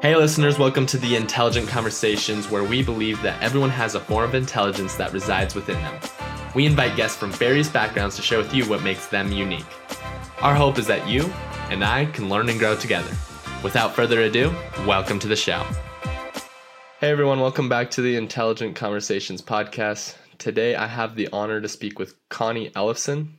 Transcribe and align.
Hey, 0.00 0.14
listeners, 0.14 0.60
welcome 0.60 0.86
to 0.86 0.96
the 0.96 1.16
Intelligent 1.16 1.66
Conversations, 1.66 2.48
where 2.48 2.62
we 2.62 2.84
believe 2.84 3.20
that 3.22 3.42
everyone 3.42 3.70
has 3.70 3.96
a 3.96 4.00
form 4.00 4.28
of 4.28 4.36
intelligence 4.36 4.94
that 4.94 5.12
resides 5.12 5.56
within 5.56 5.74
them. 5.74 6.00
We 6.54 6.66
invite 6.66 6.94
guests 6.94 7.16
from 7.16 7.32
various 7.32 7.68
backgrounds 7.68 8.14
to 8.14 8.22
share 8.22 8.38
with 8.38 8.54
you 8.54 8.64
what 8.68 8.84
makes 8.84 9.08
them 9.08 9.32
unique. 9.32 9.66
Our 10.40 10.54
hope 10.54 10.78
is 10.78 10.86
that 10.86 11.08
you 11.08 11.24
and 11.68 11.84
I 11.84 12.04
can 12.04 12.28
learn 12.28 12.48
and 12.48 12.60
grow 12.60 12.76
together. 12.76 13.10
Without 13.64 13.92
further 13.92 14.20
ado, 14.20 14.54
welcome 14.86 15.18
to 15.18 15.26
the 15.26 15.34
show. 15.34 15.66
Hey, 17.00 17.10
everyone, 17.10 17.40
welcome 17.40 17.68
back 17.68 17.90
to 17.90 18.00
the 18.00 18.14
Intelligent 18.14 18.76
Conversations 18.76 19.42
podcast. 19.42 20.14
Today, 20.38 20.76
I 20.76 20.86
have 20.86 21.16
the 21.16 21.28
honor 21.32 21.60
to 21.60 21.68
speak 21.68 21.98
with 21.98 22.14
Connie 22.28 22.70
Ellison. 22.76 23.36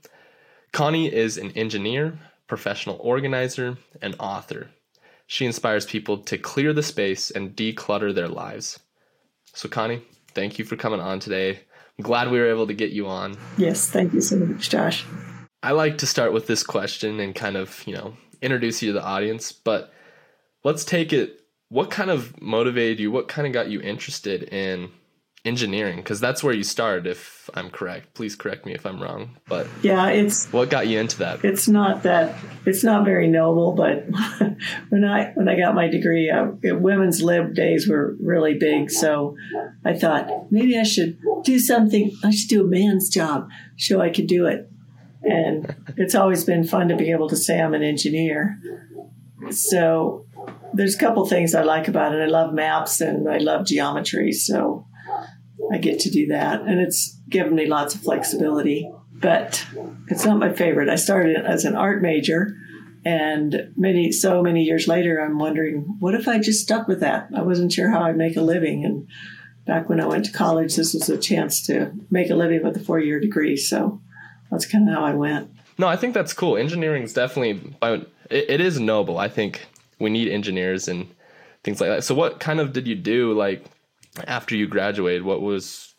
Connie 0.74 1.08
is 1.08 1.38
an 1.38 1.52
engineer, 1.52 2.20
professional 2.48 2.98
organizer, 3.00 3.78
and 4.02 4.14
author. 4.20 4.72
She 5.32 5.46
inspires 5.46 5.86
people 5.86 6.18
to 6.24 6.40
clear 6.40 6.74
the 6.74 6.82
space 6.82 7.30
and 7.30 7.56
declutter 7.56 8.16
their 8.16 8.28
lives. 8.28 8.80
So, 9.54 9.70
Connie, 9.70 10.02
thank 10.34 10.58
you 10.58 10.66
for 10.66 10.76
coming 10.76 11.00
on 11.00 11.20
today. 11.20 11.60
I'm 12.00 12.04
glad 12.04 12.32
we 12.32 12.40
were 12.40 12.50
able 12.50 12.66
to 12.66 12.74
get 12.74 12.94
you 12.94 13.06
on. 13.06 13.38
Yes, 13.56 13.88
thank 13.88 14.12
you 14.12 14.22
so 14.22 14.38
much, 14.38 14.72
Josh. 14.72 15.06
I 15.62 15.74
like 15.74 16.00
to 16.00 16.08
start 16.08 16.34
with 16.34 16.48
this 16.48 16.64
question 16.64 17.20
and 17.20 17.36
kind 17.36 17.58
of, 17.58 17.86
you 17.86 17.94
know, 17.94 18.18
introduce 18.42 18.82
you 18.82 18.90
to 18.90 18.94
the 18.94 19.06
audience, 19.06 19.52
but 19.52 19.94
let's 20.64 20.84
take 20.84 21.14
it. 21.14 21.42
What 21.68 21.92
kind 21.92 22.10
of 22.10 22.42
motivated 22.42 23.00
you? 23.00 23.12
What 23.12 23.28
kind 23.28 23.46
of 23.46 23.54
got 23.54 23.70
you 23.70 23.82
interested 23.82 24.52
in 24.52 24.90
engineering 25.46 25.98
because 25.98 26.20
that's 26.20 26.44
where 26.44 26.54
you 26.54 26.64
started 26.64 27.08
if 27.08 27.50
i'm 27.54 27.70
correct. 27.70 28.14
Please 28.14 28.36
correct 28.36 28.66
me 28.66 28.74
if 28.74 28.86
i'm 28.86 29.02
wrong 29.02 29.38
but 29.48 29.68
yeah 29.82 30.08
it's 30.08 30.52
what 30.52 30.70
got 30.70 30.88
you 30.88 31.00
into 31.00 31.18
that? 31.20 31.44
It's 31.46 31.68
not 31.68 32.04
that 32.04 32.36
it's 32.66 32.84
not 32.84 33.06
very 33.06 33.28
noble 33.28 33.72
but 33.74 34.06
when 34.90 35.06
i 35.06 35.32
when 35.36 35.48
i 35.48 35.58
got 35.58 35.76
my 35.76 35.88
degree 35.88 36.30
uh, 36.30 36.48
women's 36.76 37.22
lib 37.22 37.54
days 37.54 37.88
were 37.88 38.16
really 38.22 38.56
big 38.56 38.92
so 38.92 39.36
i 39.86 39.94
thought 39.94 40.30
maybe 40.52 40.78
i 40.78 40.84
should 40.84 41.18
do 41.44 41.58
something 41.58 42.12
i 42.24 42.32
should 42.32 42.50
do 42.50 42.64
a 42.64 42.68
man's 42.68 43.10
job 43.10 43.48
so 43.78 44.02
i 44.02 44.10
could 44.10 44.28
do 44.28 44.46
it. 44.46 44.70
And 45.22 45.76
it's 45.98 46.16
always 46.16 46.44
been 46.46 46.64
fun 46.64 46.88
to 46.90 46.96
be 46.96 47.12
able 47.12 47.30
to 47.30 47.36
say 47.36 47.60
i'm 47.60 47.74
an 47.74 47.84
engineer. 47.84 48.60
So 49.52 50.26
there's 50.74 50.96
a 50.96 51.00
couple 51.00 51.26
things 51.26 51.56
i 51.56 51.64
like 51.64 51.88
about 51.88 52.14
it. 52.14 52.22
I 52.22 52.26
love 52.28 52.54
maps 52.54 53.02
and 53.02 53.30
i 53.30 53.38
love 53.38 53.66
geometry 53.66 54.32
so 54.32 54.86
I 55.72 55.78
get 55.78 56.00
to 56.02 56.10
do 56.10 56.28
that. 56.28 56.62
And 56.62 56.80
it's 56.80 57.18
given 57.30 57.56
me 57.56 57.66
lots 57.66 57.96
of 57.96 58.02
flexibility, 58.02 58.92
but 59.14 59.66
it's 60.08 60.26
not 60.26 60.40
my 60.40 60.54
favorite. 60.54 60.90
I 60.90 60.96
started 60.96 61.38
as 61.38 61.66
an 61.66 61.76
art 61.76 62.02
major 62.02 62.56
and 63.06 63.72
many 63.78 64.12
so 64.12 64.42
many 64.42 64.64
years 64.64 64.88
later 64.88 65.24
I'm 65.24 65.40
wondering 65.40 65.96
what 66.00 66.16
if 66.16 66.28
I 66.28 66.40
just 66.40 66.62
stuck 66.62 66.88
with 66.88 67.00
that? 67.00 67.30
I 67.36 67.42
wasn't 67.42 67.72
sure 67.72 67.90
how 67.90 68.02
I'd 68.02 68.18
make 68.18 68.36
a 68.36 68.42
living 68.42 68.84
and 68.84 69.08
back 69.66 69.88
when 69.88 70.02
I 70.02 70.06
went 70.06 70.26
to 70.26 70.32
college 70.32 70.76
this 70.76 70.94
was 70.94 71.08
a 71.10 71.18
chance 71.18 71.66
to 71.68 71.94
make 72.10 72.30
a 72.30 72.36
living 72.36 72.64
with 72.64 72.76
a 72.76 72.80
four-year 72.80 73.20
degree. 73.20 73.56
So 73.56 74.02
that's 74.52 74.66
kind 74.66 74.90
of 74.90 74.96
how 74.96 75.06
I 75.06 75.14
went. 75.14 75.50
No, 75.78 75.88
I 75.88 75.96
think 75.96 76.14
that's 76.14 76.34
cool. 76.34 76.58
Engineering 76.58 77.04
is 77.04 77.14
definitely 77.14 77.74
it 78.30 78.62
is 78.62 78.80
noble. 78.80 79.18
I 79.18 79.30
think 79.30 79.66
we 80.00 80.10
need 80.10 80.28
engineers 80.28 80.88
and 80.88 81.08
things 81.64 81.80
like 81.80 81.90
that. 81.90 82.04
So 82.04 82.16
what 82.16 82.40
kind 82.40 82.60
of 82.60 82.74
did 82.74 82.88
you 82.88 82.96
do 82.96 83.34
like 83.34 83.66
after 84.28 84.56
you 84.56 84.68
graduated, 84.68 85.24
what 85.24 85.42
was 85.42 85.94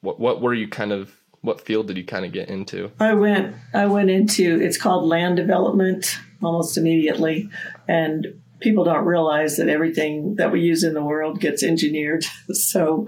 what 0.00 0.20
what 0.20 0.40
were 0.40 0.54
you 0.54 0.68
kind 0.68 0.92
of 0.92 1.14
what 1.40 1.60
field 1.60 1.86
did 1.86 1.96
you 1.96 2.04
kind 2.04 2.24
of 2.24 2.32
get 2.32 2.48
into? 2.48 2.90
I 2.98 3.14
went 3.14 3.54
I 3.74 3.86
went 3.86 4.10
into 4.10 4.60
it's 4.60 4.78
called 4.78 5.04
land 5.04 5.36
development 5.36 6.18
almost 6.42 6.76
immediately 6.76 7.48
and 7.88 8.26
people 8.60 8.84
don't 8.84 9.04
realize 9.04 9.56
that 9.56 9.68
everything 9.68 10.36
that 10.36 10.50
we 10.50 10.60
use 10.60 10.82
in 10.82 10.94
the 10.94 11.04
world 11.04 11.40
gets 11.40 11.62
engineered. 11.62 12.24
so 12.50 13.06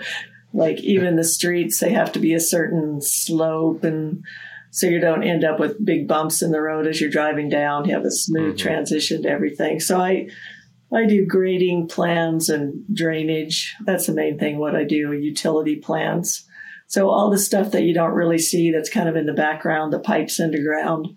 like 0.53 0.81
even 0.81 1.17
the 1.17 1.25
streets 1.25 1.79
they 1.81 1.91
have 1.91 2.13
to 2.13 2.19
be 2.19 2.35
a 2.35 2.41
certain 2.41 3.01
slope 3.01 3.85
and 3.85 4.25
so 4.71 4.87
you 4.87 5.01
don't 5.01 5.25
end 5.25 5.45
up 5.45 5.59
with 5.59 5.85
big 5.85 6.07
bumps 6.07 6.43
in 6.43 6.53
the 6.53 6.61
road 6.61 6.87
as 6.87 7.01
you're 7.01 7.11
driving 7.11 7.49
down. 7.49 7.87
You 7.87 7.95
have 7.95 8.05
a 8.05 8.11
smooth 8.11 8.57
mm-hmm. 8.57 8.69
transition 8.69 9.23
to 9.23 9.29
everything. 9.29 9.81
So 9.81 9.99
I 9.99 10.29
I 10.93 11.07
do 11.07 11.27
grading 11.27 11.89
plans 11.89 12.49
and 12.49 12.85
drainage. 12.95 13.77
That's 13.85 14.07
the 14.07 14.15
main 14.15 14.39
thing, 14.39 14.59
what 14.59 14.75
I 14.75 14.85
do, 14.85 15.13
utility 15.13 15.77
plans. 15.77 16.47
So 16.87 17.11
all 17.11 17.31
the 17.31 17.39
stuff 17.39 17.73
that 17.73 17.83
you 17.83 17.93
don't 17.93 18.15
really 18.15 18.39
see 18.39 18.71
that's 18.71 18.89
kind 18.89 19.09
of 19.09 19.17
in 19.17 19.27
the 19.27 19.35
background, 19.35 19.93
the 19.93 19.99
pipes 19.99 20.41
underground 20.41 21.17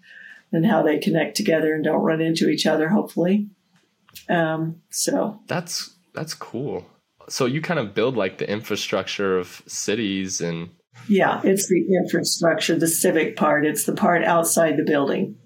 and 0.52 0.66
how 0.66 0.84
they 0.84 1.00
connect 1.00 1.38
together 1.38 1.74
and 1.74 1.84
don't 1.84 2.04
run 2.04 2.20
into 2.20 2.50
each 2.50 2.66
other, 2.66 2.90
hopefully. 2.90 3.48
Um, 4.28 4.82
so 4.90 5.40
that's 5.48 5.96
that's 6.14 6.34
cool. 6.34 6.86
So 7.30 7.46
you 7.46 7.62
kind 7.62 7.80
of 7.80 7.94
build 7.94 8.18
like 8.18 8.38
the 8.38 8.50
infrastructure 8.50 9.38
of 9.38 9.62
cities 9.66 10.42
and 10.42 10.72
yeah, 11.08 11.40
it's 11.46 11.70
the 11.70 11.86
infrastructure, 12.04 12.78
the 12.78 12.88
civic 12.88 13.38
part. 13.38 13.66
It's 13.66 13.86
the 13.86 13.94
part 13.94 14.26
outside 14.26 14.76
the 14.76 14.84
building. 14.84 15.38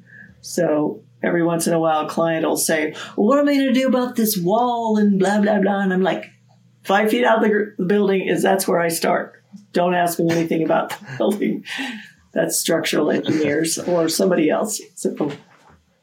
So 0.41 1.03
every 1.25 1.44
once 1.44 1.68
in 1.68 1.74
a 1.74 1.80
while, 1.80 2.06
a 2.06 2.09
client 2.09 2.46
will 2.46 2.58
say, 2.58 2.94
well, 3.18 3.28
"What 3.28 3.40
am 3.40 3.50
I 3.50 3.56
going 3.56 3.74
to 3.74 3.74
do 3.74 3.88
about 3.88 4.16
this 4.16 4.38
wall?" 4.38 4.97
and 4.97 5.19
blah 5.19 5.41
blah 5.41 5.59
blah, 5.59 5.81
and 5.81 5.94
I'm 5.94 6.02
like, 6.02 6.25
five 6.86 7.09
feet 7.09 7.25
out 7.25 7.44
of 7.44 7.50
the 7.50 7.84
building 7.84 8.28
is 8.28 8.41
that's 8.41 8.68
where 8.68 8.80
I 8.80 8.88
start. 8.88 9.44
Don't 9.74 9.96
ask 9.96 10.19
me 10.19 10.30
anything 10.30 10.64
about 10.64 10.90
the 10.91 10.97
building. 11.18 11.66
That's 12.34 12.59
structural 12.59 13.12
engineers 13.12 13.78
or 13.78 14.09
somebody 14.09 14.50
else. 14.50 14.81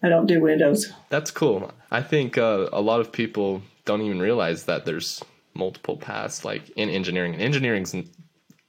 I 0.02 0.08
don't 0.08 0.26
do 0.26 0.40
windows. 0.40 0.90
That's 1.10 1.30
cool. 1.30 1.70
I 1.90 2.02
think 2.02 2.38
uh, 2.38 2.68
a 2.72 2.80
lot 2.80 3.00
of 3.00 3.12
people 3.12 3.62
don't 3.84 4.02
even 4.02 4.20
realize 4.20 4.64
that 4.64 4.84
there's 4.84 5.22
multiple 5.54 5.96
paths 5.96 6.44
like 6.44 6.70
in 6.70 6.88
engineering. 6.88 7.34
And 7.34 7.42
engineering's 7.42 7.94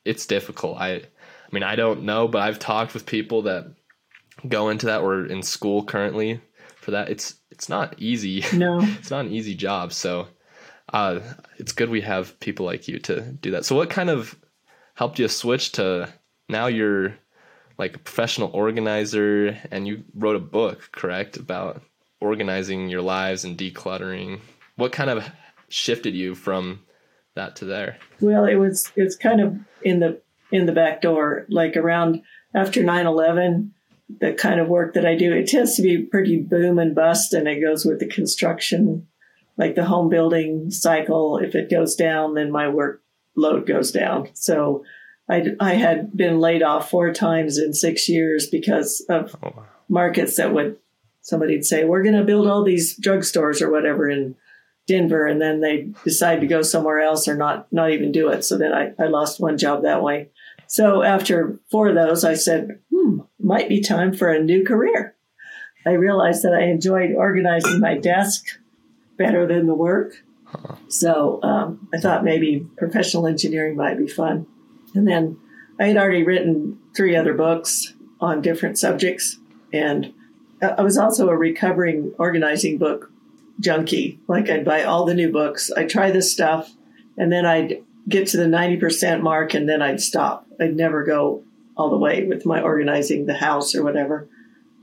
it's 0.06 0.26
difficult. 0.26 0.78
I 0.78 0.92
I 0.96 1.02
mean, 1.52 1.64
I 1.64 1.76
don't 1.76 2.04
know, 2.04 2.28
but 2.28 2.42
I've 2.42 2.60
talked 2.60 2.94
with 2.94 3.06
people 3.06 3.44
that 3.44 3.74
go 4.48 4.70
into 4.70 4.88
that 4.88 5.02
or 5.02 5.26
in 5.26 5.44
school 5.44 5.84
currently 5.84 6.42
for 6.76 6.92
that. 6.92 7.10
It's 7.10 7.36
it's 7.52 7.70
not 7.70 7.96
easy. 7.98 8.44
No, 8.54 8.80
it's 8.82 9.12
not 9.12 9.26
an 9.26 9.32
easy 9.32 9.56
job. 9.56 9.94
So 9.94 10.28
uh, 10.92 11.20
it's 11.58 11.72
good 11.72 11.90
we 11.90 12.02
have 12.02 12.40
people 12.40 12.66
like 12.66 12.88
you 12.88 13.00
to 13.00 13.22
do 13.22 13.52
that. 13.52 13.66
So 13.66 13.76
what 13.76 13.90
kind 13.90 14.10
of 14.10 14.36
helped 14.96 15.20
you 15.20 15.28
switch 15.28 15.74
to 15.74 16.12
now 16.50 16.68
you're 16.68 17.16
like 17.78 17.96
a 17.96 18.00
professional 18.00 18.52
organizer 18.54 19.58
and 19.72 19.88
you 19.88 20.04
wrote 20.14 20.36
a 20.36 20.40
book, 20.40 20.90
correct, 20.92 21.38
about 21.38 21.82
organizing 22.20 22.90
your 22.90 23.02
lives 23.02 23.44
and 23.44 23.58
decluttering. 23.58 24.40
What 24.76 24.92
kind 24.92 25.10
of 25.10 25.28
shifted 25.70 26.14
you 26.14 26.36
from 26.36 26.82
that 27.36 27.56
to 27.58 27.66
there? 27.66 27.98
Well, 28.22 28.46
it 28.46 28.56
was 28.56 28.92
it's 28.96 29.16
kind 29.16 29.42
of 29.42 29.58
in 29.82 30.00
the 30.00 30.22
in 30.52 30.66
the 30.66 30.72
back 30.72 31.02
door, 31.02 31.46
like 31.50 31.76
around 31.76 32.22
after 32.54 32.84
9-11 32.84 33.72
the 34.20 34.34
kind 34.34 34.60
of 34.60 34.68
work 34.68 34.94
that 34.94 35.06
I 35.06 35.16
do, 35.16 35.34
it 35.34 35.48
tends 35.48 35.76
to 35.76 35.82
be 35.82 35.98
pretty 36.00 36.40
boom 36.40 36.80
and 36.80 36.96
bust, 36.96 37.34
and 37.34 37.48
it 37.48 37.62
goes 37.62 37.86
with 37.86 38.00
the 38.00 38.08
construction, 38.08 39.08
like 39.58 39.76
the 39.76 39.86
home 39.86 40.10
building 40.10 40.72
cycle. 40.72 41.38
If 41.38 41.56
it 41.56 41.70
goes 41.70 41.96
down, 41.96 42.34
then 42.34 42.52
my 42.52 42.66
workload 42.66 43.66
goes 43.66 43.92
down. 43.92 44.30
So 44.34 44.84
I, 45.30 45.56
I 45.60 45.74
had 45.74 46.16
been 46.16 46.40
laid 46.40 46.64
off 46.64 46.90
four 46.90 47.14
times 47.14 47.58
in 47.58 47.74
six 47.74 48.10
years 48.10 48.48
because 48.48 49.06
of 49.10 49.36
oh, 49.44 49.66
markets 49.88 50.38
that 50.38 50.54
would, 50.54 50.78
somebody'd 51.22 51.66
say, 51.66 51.86
we're 51.86 52.04
going 52.04 52.18
to 52.18 52.26
build 52.26 52.48
all 52.48 52.64
these 52.64 53.00
drugstores 53.00 53.62
or 53.62 53.72
whatever 53.72 54.10
in 54.10 54.36
Denver. 54.86 55.26
And 55.26 55.42
then 55.42 55.62
they 55.62 55.90
decide 56.04 56.42
to 56.42 56.48
go 56.48 56.62
somewhere 56.62 57.00
else 57.00 57.28
or 57.28 57.36
not, 57.36 57.72
not 57.72 57.92
even 57.92 58.12
do 58.12 58.28
it. 58.30 58.44
So 58.44 58.58
then 58.58 58.74
I, 58.74 58.92
I 59.00 59.08
lost 59.08 59.40
one 59.40 59.58
job 59.58 59.84
that 59.84 60.04
way. 60.04 60.30
So 60.74 61.04
after 61.04 61.60
four 61.70 61.90
of 61.90 61.94
those, 61.94 62.24
I 62.24 62.34
said, 62.34 62.80
hmm, 62.92 63.20
might 63.40 63.70
be 63.70 63.80
time 63.80 64.12
for 64.12 64.30
a 64.30 64.42
new 64.42 64.66
career. 64.66 65.16
I 65.86 65.92
realized 65.92 66.42
that 66.42 66.56
I 66.56 66.64
enjoyed 66.64 67.14
organizing 67.14 67.80
my 67.80 67.96
desk 67.96 68.44
better 69.16 69.46
than 69.46 69.68
the 69.68 69.76
work. 69.76 70.16
So 70.88 71.40
um, 71.44 71.88
I 71.94 72.00
thought 72.00 72.24
maybe 72.24 72.66
professional 72.76 73.28
engineering 73.28 73.76
might 73.76 74.00
be 74.00 74.08
fun. 74.08 74.48
And 74.96 75.08
then 75.08 75.38
I 75.80 75.86
had 75.86 75.98
already 75.98 76.24
written 76.24 76.80
three 76.96 77.16
other 77.16 77.36
books 77.36 77.94
on 78.20 78.42
different 78.42 78.80
subjects. 78.80 79.38
And 79.72 80.12
I 80.60 80.82
was 80.82 80.98
also 80.98 81.30
a 81.30 81.38
recovering 81.38 82.16
organizing 82.18 82.80
book 82.80 83.12
junkie. 83.60 84.20
Like 84.28 84.50
I'd 84.50 84.66
buy 84.66 84.82
all 84.82 85.06
the 85.06 85.14
new 85.14 85.32
books, 85.32 85.70
I'd 85.78 85.90
try 85.92 86.10
this 86.10 86.32
stuff, 86.32 86.74
and 87.16 87.32
then 87.32 87.46
I'd 87.46 87.84
get 88.08 88.28
to 88.28 88.38
the 88.38 88.46
90% 88.46 89.22
mark 89.22 89.54
and 89.54 89.68
then 89.68 89.82
I'd 89.82 90.02
stop. 90.02 90.46
I'd 90.60 90.76
never 90.76 91.04
go 91.04 91.44
all 91.76 91.90
the 91.90 91.98
way 91.98 92.26
with 92.26 92.46
my 92.46 92.62
organizing 92.62 93.26
the 93.26 93.34
house 93.34 93.74
or 93.76 93.84
whatever. 93.84 94.28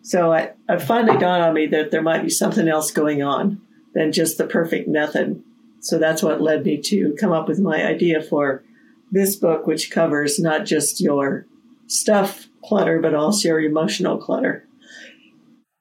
So 0.02 0.32
I, 0.32 0.52
I 0.69 0.78
finally 0.78 1.19
dawned 1.19 1.43
on 1.43 1.55
me 1.55 1.67
that 1.67 1.90
there 1.90 2.02
might 2.02 2.22
be 2.22 2.31
something 2.31 2.69
else 2.69 2.90
going 2.90 3.22
on 3.22 3.61
than 3.94 4.12
just 4.12 4.38
the 4.38 4.46
perfect 4.46 4.88
method. 4.88 5.43
So 5.81 5.99
that's 5.99 6.22
what 6.22 6.40
led 6.40 6.64
me 6.64 6.81
to 6.82 7.14
come 7.19 7.32
up 7.32 7.49
with 7.49 7.58
my 7.58 7.84
idea 7.84 8.22
for 8.22 8.64
this 9.11 9.37
book, 9.37 9.67
which 9.67 9.90
covers 9.90 10.38
not 10.38 10.64
just 10.64 11.00
your 11.00 11.46
stuff 11.87 12.46
clutter, 12.64 13.00
but 13.00 13.14
also 13.14 13.49
your 13.49 13.61
emotional 13.61 14.19
clutter 14.19 14.67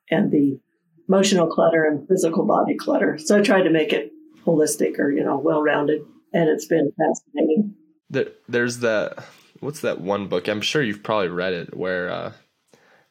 and 0.09 0.31
the 0.31 0.59
emotional 1.07 1.47
clutter 1.47 1.85
and 1.85 2.07
physical 2.07 2.45
body 2.45 2.75
clutter. 2.75 3.17
So 3.17 3.37
I 3.37 3.41
tried 3.41 3.63
to 3.63 3.69
make 3.69 3.93
it 3.93 4.11
holistic 4.45 4.97
or 4.99 5.11
you 5.11 5.23
know 5.23 5.37
well 5.37 5.61
rounded, 5.61 6.01
and 6.33 6.49
it's 6.49 6.65
been 6.65 6.91
fascinating. 6.97 7.75
There, 8.09 8.27
there's 8.47 8.79
that. 8.79 9.23
What's 9.59 9.81
that 9.81 9.99
one 9.99 10.27
book? 10.27 10.47
I'm 10.47 10.61
sure 10.61 10.81
you've 10.81 11.03
probably 11.03 11.27
read 11.27 11.53
it 11.53 11.75
where 11.75 12.09
uh, 12.09 12.31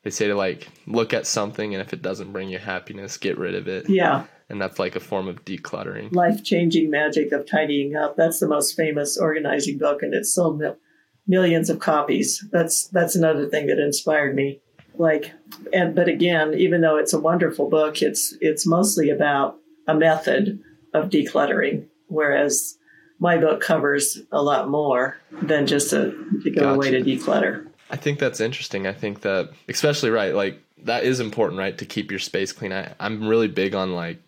they 0.03 0.11
say 0.11 0.29
to 0.29 0.35
like 0.35 0.69
look 0.87 1.13
at 1.13 1.27
something 1.27 1.75
and 1.75 1.83
if 1.83 1.93
it 1.93 2.03
doesn't 2.03 2.33
bring 2.33 2.49
you 2.49 2.59
happiness, 2.59 3.19
get 3.19 3.39
rid 3.39 3.55
of 3.55 3.69
it. 3.69 3.89
Yeah, 3.89 4.25
and 4.49 4.61
that's 4.61 4.79
like 4.79 4.97
a 4.97 5.01
form 5.01 5.29
of 5.29 5.45
decluttering. 5.45 6.15
Life 6.15 6.43
changing 6.43 6.91
magic 6.91 7.33
of 7.33 7.47
tidying 7.47 7.97
up. 7.97 8.17
That's 8.17 8.41
the 8.41 8.49
most 8.49 8.77
famous 8.77 9.19
organizing 9.19 9.79
book, 9.79 10.03
and 10.03 10.15
it's 10.15 10.35
sold 10.35 10.59
mil- 10.59 10.79
millions 11.27 11.69
of 11.71 11.79
copies. 11.79 12.45
That's 12.51 12.89
that's 12.89 13.15
another 13.15 13.47
thing 13.47 13.67
that 13.67 13.79
inspired 13.79 14.35
me. 14.35 14.61
Like, 14.95 15.33
and 15.73 15.95
but 15.95 16.09
again, 16.09 16.55
even 16.55 16.81
though 16.81 16.97
it's 16.97 17.13
a 17.13 17.21
wonderful 17.21 17.69
book, 17.69 18.03
it's 18.03 18.35
it's 18.41 18.67
mostly 18.67 19.11
about 19.11 19.57
a 19.87 19.95
method 19.95 20.61
of 20.95 21.11
decluttering, 21.11 21.87
whereas 22.07 22.78
my 23.19 23.39
book 23.39 23.61
covers 23.61 24.19
a 24.33 24.43
lot 24.43 24.69
more 24.69 25.17
than 25.43 25.67
just 25.67 25.93
a 25.93 26.13
particular 26.31 26.69
gotcha. 26.69 26.79
way 26.79 26.91
to 26.91 27.03
declutter. 27.03 27.67
I 27.91 27.97
think 27.97 28.19
that's 28.19 28.41
interesting. 28.41 28.87
I 28.87 28.93
think 28.93 29.23
that, 29.23 29.51
especially 29.69 30.11
right, 30.11 30.35
like 30.35 30.63
that 30.85 31.05
is 31.05 31.21
important, 31.21 31.59
right, 31.59 31.77
to 31.79 31.87
keep 31.87 32.11
your 32.11 32.21
space 32.21 32.53
clean. 32.53 32.73
I, 32.73 32.93
I'm 33.01 33.27
really 33.27 33.49
big 33.49 33.75
on 33.75 33.95
like 33.95 34.21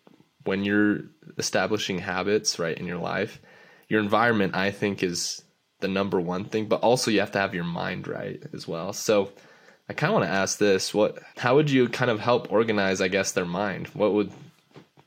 when 0.45 0.65
you're 0.65 1.03
establishing 1.39 1.99
habits, 1.99 2.59
right, 2.59 2.77
in 2.77 2.87
your 2.87 2.99
life, 2.99 3.41
your 3.89 4.01
environment, 4.01 4.55
I 4.55 4.71
think, 4.71 5.03
is 5.03 5.43
the 5.81 5.89
number 5.89 6.21
one 6.21 6.45
thing, 6.45 6.67
but 6.67 6.81
also 6.81 7.11
you 7.11 7.21
have 7.21 7.33
to 7.33 7.39
have 7.39 7.55
your 7.55 7.65
mind 7.65 8.09
right 8.09 8.43
as 8.53 8.67
well. 8.67 8.93
So 8.93 9.33
I 9.89 9.93
kind 9.93 10.11
of 10.11 10.21
want 10.21 10.31
to 10.31 10.35
ask 10.35 10.59
this: 10.59 10.95
what, 10.95 11.19
how 11.37 11.57
would 11.57 11.71
you 11.71 11.89
kind 11.89 12.11
of 12.11 12.21
help 12.21 12.51
organize, 12.51 13.01
I 13.01 13.09
guess, 13.09 13.33
their 13.33 13.47
mind? 13.47 13.89
What 13.89 14.13
would 14.15 14.33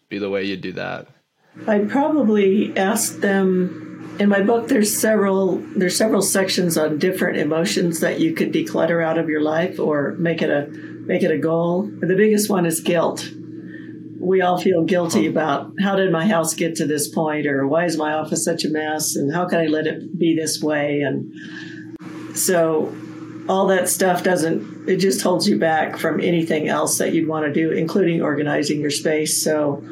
be 0.09 0.19
the 0.19 0.29
way 0.29 0.43
you 0.43 0.57
do 0.57 0.73
that? 0.73 1.07
I'd 1.67 1.89
probably 1.89 2.75
ask 2.77 3.19
them. 3.19 3.79
In 4.19 4.29
my 4.29 4.41
book, 4.41 4.67
there's 4.67 4.95
several 4.95 5.57
there's 5.75 5.97
several 5.97 6.21
sections 6.21 6.77
on 6.77 6.99
different 6.99 7.37
emotions 7.37 7.99
that 8.01 8.19
you 8.19 8.33
could 8.33 8.53
declutter 8.53 9.03
out 9.03 9.17
of 9.17 9.27
your 9.27 9.41
life 9.41 9.79
or 9.79 10.13
make 10.19 10.41
it 10.43 10.51
a 10.51 10.67
make 11.05 11.23
it 11.23 11.31
a 11.31 11.37
goal. 11.37 11.83
The 11.83 12.15
biggest 12.15 12.49
one 12.49 12.65
is 12.65 12.79
guilt. 12.79 13.27
We 14.19 14.41
all 14.41 14.57
feel 14.57 14.83
guilty 14.83 15.25
about 15.25 15.73
how 15.81 15.95
did 15.95 16.11
my 16.11 16.27
house 16.27 16.53
get 16.53 16.75
to 16.75 16.85
this 16.85 17.07
point, 17.07 17.47
or 17.47 17.67
why 17.67 17.85
is 17.85 17.97
my 17.97 18.13
office 18.13 18.45
such 18.45 18.63
a 18.65 18.69
mess, 18.69 19.15
and 19.15 19.33
how 19.33 19.47
can 19.47 19.59
I 19.59 19.65
let 19.65 19.87
it 19.87 20.17
be 20.17 20.35
this 20.35 20.61
way? 20.61 21.01
And 21.01 21.33
so, 22.37 22.95
all 23.49 23.67
that 23.67 23.89
stuff 23.89 24.23
doesn't 24.23 24.87
it 24.87 24.97
just 24.97 25.21
holds 25.21 25.47
you 25.47 25.57
back 25.57 25.97
from 25.97 26.21
anything 26.21 26.67
else 26.67 26.99
that 26.99 27.13
you'd 27.13 27.27
want 27.27 27.45
to 27.45 27.53
do, 27.53 27.71
including 27.71 28.21
organizing 28.21 28.79
your 28.79 28.91
space. 28.91 29.43
So 29.43 29.83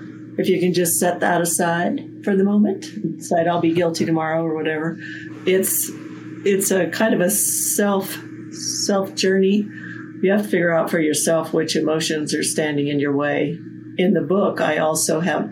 if 0.42 0.50
you 0.50 0.60
can 0.60 0.74
just 0.74 1.00
set 1.00 1.20
that 1.20 1.40
aside 1.40 2.24
for 2.24 2.36
the 2.36 2.44
moment, 2.44 2.86
decide 3.18 3.48
I'll 3.48 3.62
be 3.62 3.74
guilty 3.74 4.06
tomorrow 4.06 4.44
or 4.44 4.56
whatever. 4.56 4.98
It's 5.46 5.90
it's 6.44 6.72
a 6.72 6.90
kind 6.90 7.14
of 7.14 7.22
a 7.22 7.30
self 7.30 8.18
self 8.52 9.14
journey. 9.16 9.68
You 10.22 10.32
have 10.32 10.44
to 10.44 10.48
figure 10.48 10.74
out 10.74 10.90
for 10.90 11.00
yourself 11.00 11.54
which 11.54 11.76
emotions 11.76 12.34
are 12.34 12.44
standing 12.44 12.88
in 12.88 13.00
your 13.00 13.16
way. 13.16 13.58
In 13.98 14.14
the 14.14 14.22
book, 14.22 14.60
I 14.60 14.78
also 14.78 15.20
have 15.20 15.52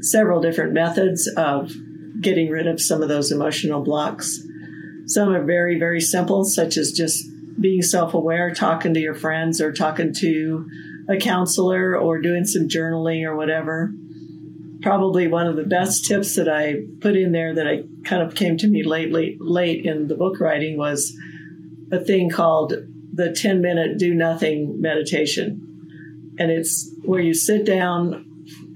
several 0.00 0.40
different 0.40 0.72
methods 0.72 1.28
of 1.36 1.72
getting 2.20 2.50
rid 2.50 2.66
of 2.66 2.80
some 2.80 3.02
of 3.02 3.08
those 3.08 3.30
emotional 3.30 3.82
blocks. 3.82 4.40
Some 5.06 5.30
are 5.30 5.44
very, 5.44 5.78
very 5.78 6.00
simple, 6.00 6.44
such 6.44 6.76
as 6.76 6.92
just 6.92 7.24
being 7.60 7.82
self 7.82 8.14
aware, 8.14 8.54
talking 8.54 8.94
to 8.94 9.00
your 9.00 9.14
friends 9.14 9.60
or 9.60 9.72
talking 9.72 10.14
to 10.20 10.66
a 11.08 11.18
counselor 11.18 11.96
or 11.96 12.20
doing 12.20 12.44
some 12.44 12.68
journaling 12.68 13.24
or 13.24 13.36
whatever 13.36 13.92
probably 14.82 15.26
one 15.28 15.46
of 15.46 15.56
the 15.56 15.64
best 15.64 16.06
tips 16.06 16.36
that 16.36 16.48
I 16.48 16.82
put 17.00 17.16
in 17.16 17.32
there 17.32 17.54
that 17.54 17.66
I 17.66 17.82
kind 18.04 18.22
of 18.22 18.34
came 18.34 18.56
to 18.58 18.68
me 18.68 18.82
lately 18.82 19.36
late 19.40 19.84
in 19.84 20.08
the 20.08 20.14
book 20.14 20.40
writing 20.40 20.78
was 20.78 21.16
a 21.92 21.98
thing 21.98 22.30
called 22.30 22.74
the 23.12 23.32
10 23.32 23.60
minute 23.60 23.98
do 23.98 24.14
nothing 24.14 24.80
meditation. 24.80 26.36
And 26.38 26.50
it's 26.50 26.90
where 27.04 27.20
you 27.20 27.34
sit 27.34 27.66
down 27.66 28.26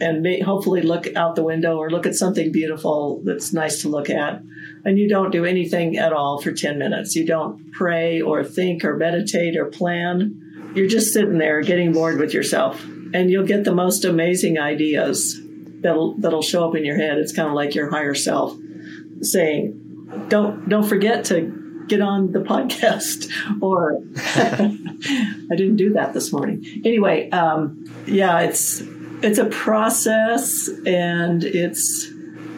and 0.00 0.22
may, 0.22 0.40
hopefully 0.40 0.82
look 0.82 1.14
out 1.16 1.36
the 1.36 1.44
window 1.44 1.78
or 1.78 1.90
look 1.90 2.06
at 2.06 2.14
something 2.14 2.52
beautiful 2.52 3.22
that's 3.24 3.52
nice 3.52 3.82
to 3.82 3.88
look 3.88 4.10
at. 4.10 4.42
And 4.84 4.98
you 4.98 5.08
don't 5.08 5.30
do 5.30 5.44
anything 5.44 5.96
at 5.96 6.12
all 6.12 6.40
for 6.40 6.52
10 6.52 6.78
minutes. 6.78 7.16
You 7.16 7.26
don't 7.26 7.72
pray 7.72 8.20
or 8.20 8.44
think 8.44 8.84
or 8.84 8.96
meditate 8.96 9.56
or 9.56 9.66
plan. 9.66 10.72
You're 10.74 10.88
just 10.88 11.12
sitting 11.12 11.38
there 11.38 11.62
getting 11.62 11.92
bored 11.92 12.18
with 12.18 12.34
yourself. 12.34 12.84
And 13.14 13.30
you'll 13.30 13.46
get 13.46 13.64
the 13.64 13.74
most 13.74 14.04
amazing 14.04 14.58
ideas 14.58 15.40
that'll 15.84 16.14
that'll 16.14 16.42
show 16.42 16.68
up 16.68 16.74
in 16.74 16.84
your 16.84 16.96
head. 16.96 17.18
It's 17.18 17.32
kind 17.32 17.46
of 17.46 17.54
like 17.54 17.76
your 17.76 17.90
higher 17.90 18.14
self 18.14 18.56
saying, 19.20 20.26
"Don't 20.28 20.68
don't 20.68 20.82
forget 20.82 21.26
to 21.26 21.84
get 21.86 22.00
on 22.00 22.32
the 22.32 22.40
podcast." 22.40 23.30
Or 23.60 24.00
I 24.16 25.56
didn't 25.56 25.76
do 25.76 25.92
that 25.92 26.12
this 26.12 26.32
morning. 26.32 26.64
Anyway, 26.84 27.30
um, 27.30 27.84
yeah, 28.06 28.40
it's 28.40 28.82
it's 29.22 29.38
a 29.38 29.46
process, 29.46 30.68
and 30.86 31.44
it's 31.44 32.10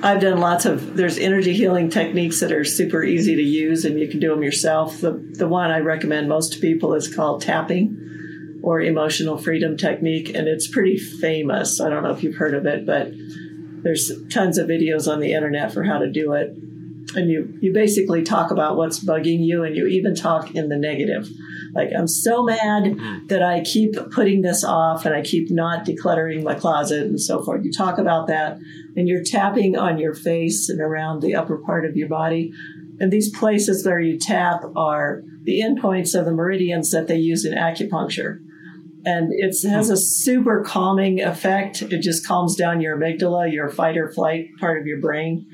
I've 0.02 0.20
done 0.20 0.38
lots 0.38 0.64
of 0.64 0.96
there's 0.96 1.18
energy 1.18 1.52
healing 1.52 1.90
techniques 1.90 2.40
that 2.40 2.52
are 2.52 2.64
super 2.64 3.02
easy 3.02 3.34
to 3.34 3.42
use, 3.42 3.84
and 3.84 3.98
you 3.98 4.08
can 4.08 4.20
do 4.20 4.30
them 4.30 4.42
yourself. 4.42 5.00
The 5.00 5.12
the 5.32 5.48
one 5.48 5.70
I 5.70 5.80
recommend 5.80 6.28
most 6.28 6.54
to 6.54 6.60
people 6.60 6.94
is 6.94 7.12
called 7.12 7.42
tapping 7.42 8.05
or 8.66 8.80
emotional 8.80 9.38
freedom 9.38 9.76
technique, 9.76 10.34
and 10.34 10.48
it's 10.48 10.66
pretty 10.66 10.96
famous. 10.96 11.80
I 11.80 11.88
don't 11.88 12.02
know 12.02 12.10
if 12.10 12.24
you've 12.24 12.34
heard 12.34 12.52
of 12.52 12.66
it, 12.66 12.84
but 12.84 13.12
there's 13.84 14.10
tons 14.28 14.58
of 14.58 14.66
videos 14.66 15.06
on 15.06 15.20
the 15.20 15.34
internet 15.34 15.72
for 15.72 15.84
how 15.84 15.98
to 15.98 16.10
do 16.10 16.32
it. 16.32 16.48
And 17.14 17.30
you, 17.30 17.56
you 17.62 17.72
basically 17.72 18.24
talk 18.24 18.50
about 18.50 18.76
what's 18.76 18.98
bugging 18.98 19.46
you, 19.46 19.62
and 19.62 19.76
you 19.76 19.86
even 19.86 20.16
talk 20.16 20.56
in 20.56 20.68
the 20.68 20.76
negative. 20.76 21.28
Like, 21.74 21.90
I'm 21.96 22.08
so 22.08 22.42
mad 22.42 22.82
mm-hmm. 22.82 23.28
that 23.28 23.40
I 23.40 23.60
keep 23.60 23.94
putting 24.10 24.42
this 24.42 24.64
off 24.64 25.06
and 25.06 25.14
I 25.14 25.22
keep 25.22 25.48
not 25.48 25.86
decluttering 25.86 26.42
my 26.42 26.54
closet 26.56 27.04
and 27.04 27.20
so 27.20 27.44
forth. 27.44 27.64
You 27.64 27.70
talk 27.70 27.98
about 27.98 28.26
that, 28.26 28.58
and 28.96 29.06
you're 29.06 29.22
tapping 29.22 29.78
on 29.78 29.98
your 30.00 30.12
face 30.12 30.68
and 30.68 30.80
around 30.80 31.22
the 31.22 31.36
upper 31.36 31.58
part 31.58 31.84
of 31.84 31.96
your 31.96 32.08
body. 32.08 32.52
And 32.98 33.12
these 33.12 33.30
places 33.30 33.86
where 33.86 34.00
you 34.00 34.18
tap 34.18 34.64
are 34.74 35.22
the 35.44 35.60
endpoints 35.60 36.18
of 36.18 36.24
the 36.24 36.32
meridians 36.32 36.90
that 36.90 37.06
they 37.06 37.16
use 37.16 37.44
in 37.44 37.54
acupuncture 37.54 38.40
and 39.06 39.32
it 39.32 39.54
has 39.62 39.88
a 39.88 39.96
super 39.96 40.62
calming 40.62 41.22
effect. 41.22 41.80
It 41.80 42.00
just 42.00 42.26
calms 42.26 42.56
down 42.56 42.80
your 42.80 42.98
amygdala, 42.98 43.52
your 43.52 43.70
fight 43.70 43.96
or 43.96 44.10
flight 44.10 44.48
part 44.58 44.80
of 44.80 44.86
your 44.86 45.00
brain. 45.00 45.46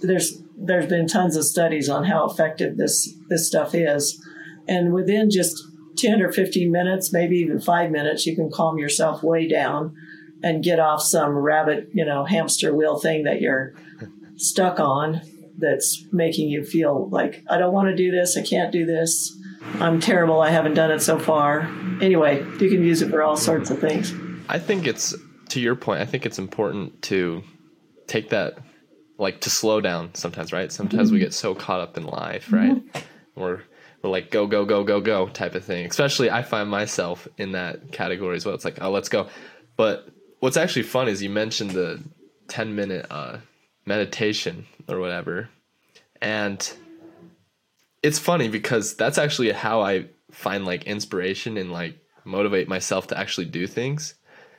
There's 0.00 0.40
there's 0.56 0.86
been 0.86 1.08
tons 1.08 1.36
of 1.36 1.44
studies 1.44 1.88
on 1.88 2.04
how 2.04 2.24
effective 2.24 2.76
this 2.76 3.14
this 3.28 3.48
stuff 3.48 3.74
is, 3.74 4.24
and 4.68 4.94
within 4.94 5.28
just 5.28 5.60
ten 5.96 6.22
or 6.22 6.30
fifteen 6.32 6.70
minutes, 6.70 7.12
maybe 7.12 7.36
even 7.36 7.60
five 7.60 7.90
minutes, 7.90 8.26
you 8.26 8.36
can 8.36 8.50
calm 8.50 8.78
yourself 8.78 9.24
way 9.24 9.48
down 9.48 9.96
and 10.44 10.62
get 10.62 10.78
off 10.78 11.02
some 11.02 11.32
rabbit, 11.32 11.88
you 11.92 12.04
know, 12.04 12.24
hamster 12.24 12.74
wheel 12.74 12.96
thing 12.96 13.24
that 13.24 13.40
you're 13.40 13.74
stuck 14.36 14.78
on 14.78 15.20
that's 15.58 16.06
making 16.12 16.48
you 16.48 16.64
feel 16.64 17.08
like 17.10 17.44
I 17.50 17.58
don't 17.58 17.74
want 17.74 17.88
to 17.88 17.96
do 17.96 18.12
this, 18.12 18.36
I 18.36 18.42
can't 18.42 18.72
do 18.72 18.86
this 18.86 19.36
I'm 19.74 20.00
terrible. 20.00 20.40
I 20.40 20.50
haven't 20.50 20.74
done 20.74 20.90
it 20.90 21.00
so 21.00 21.18
far. 21.18 21.60
Anyway, 22.00 22.38
you 22.60 22.68
can 22.70 22.84
use 22.84 23.02
it 23.02 23.10
for 23.10 23.22
all 23.22 23.36
sorts 23.36 23.70
of 23.70 23.78
things. 23.78 24.12
I 24.48 24.58
think 24.58 24.86
it's 24.86 25.14
to 25.50 25.60
your 25.60 25.76
point. 25.76 26.00
I 26.00 26.06
think 26.06 26.26
it's 26.26 26.38
important 26.38 27.02
to 27.02 27.42
take 28.06 28.30
that, 28.30 28.58
like 29.18 29.40
to 29.42 29.50
slow 29.50 29.80
down 29.80 30.14
sometimes, 30.14 30.52
right? 30.52 30.70
Sometimes 30.70 31.08
mm-hmm. 31.08 31.14
we 31.14 31.20
get 31.20 31.32
so 31.32 31.54
caught 31.54 31.80
up 31.80 31.96
in 31.96 32.04
life, 32.04 32.52
right? 32.52 32.76
Mm-hmm. 32.76 33.40
We're 33.40 33.62
we're 34.02 34.10
like 34.10 34.30
go 34.30 34.46
go 34.46 34.64
go 34.64 34.84
go 34.84 35.00
go 35.00 35.28
type 35.28 35.54
of 35.54 35.64
thing. 35.64 35.86
Especially, 35.86 36.30
I 36.30 36.42
find 36.42 36.68
myself 36.68 37.28
in 37.38 37.52
that 37.52 37.92
category 37.92 38.36
as 38.36 38.44
well. 38.44 38.54
It's 38.54 38.64
like 38.64 38.78
oh, 38.80 38.90
let's 38.90 39.08
go. 39.08 39.28
But 39.76 40.08
what's 40.40 40.56
actually 40.56 40.82
fun 40.82 41.08
is 41.08 41.22
you 41.22 41.30
mentioned 41.30 41.70
the 41.70 42.02
ten 42.48 42.74
minute 42.74 43.06
uh, 43.10 43.38
meditation 43.86 44.66
or 44.88 44.98
whatever, 44.98 45.48
and 46.20 46.72
it's 48.02 48.18
funny 48.18 48.48
because 48.48 48.96
that's 48.96 49.18
actually 49.18 49.52
how 49.52 49.80
I 49.80 50.06
find 50.30 50.64
like 50.64 50.84
inspiration 50.84 51.56
and 51.56 51.70
like 51.70 51.98
motivate 52.24 52.68
myself 52.68 53.08
to 53.08 53.18
actually 53.18 53.46
do 53.46 53.66
things 53.66 54.14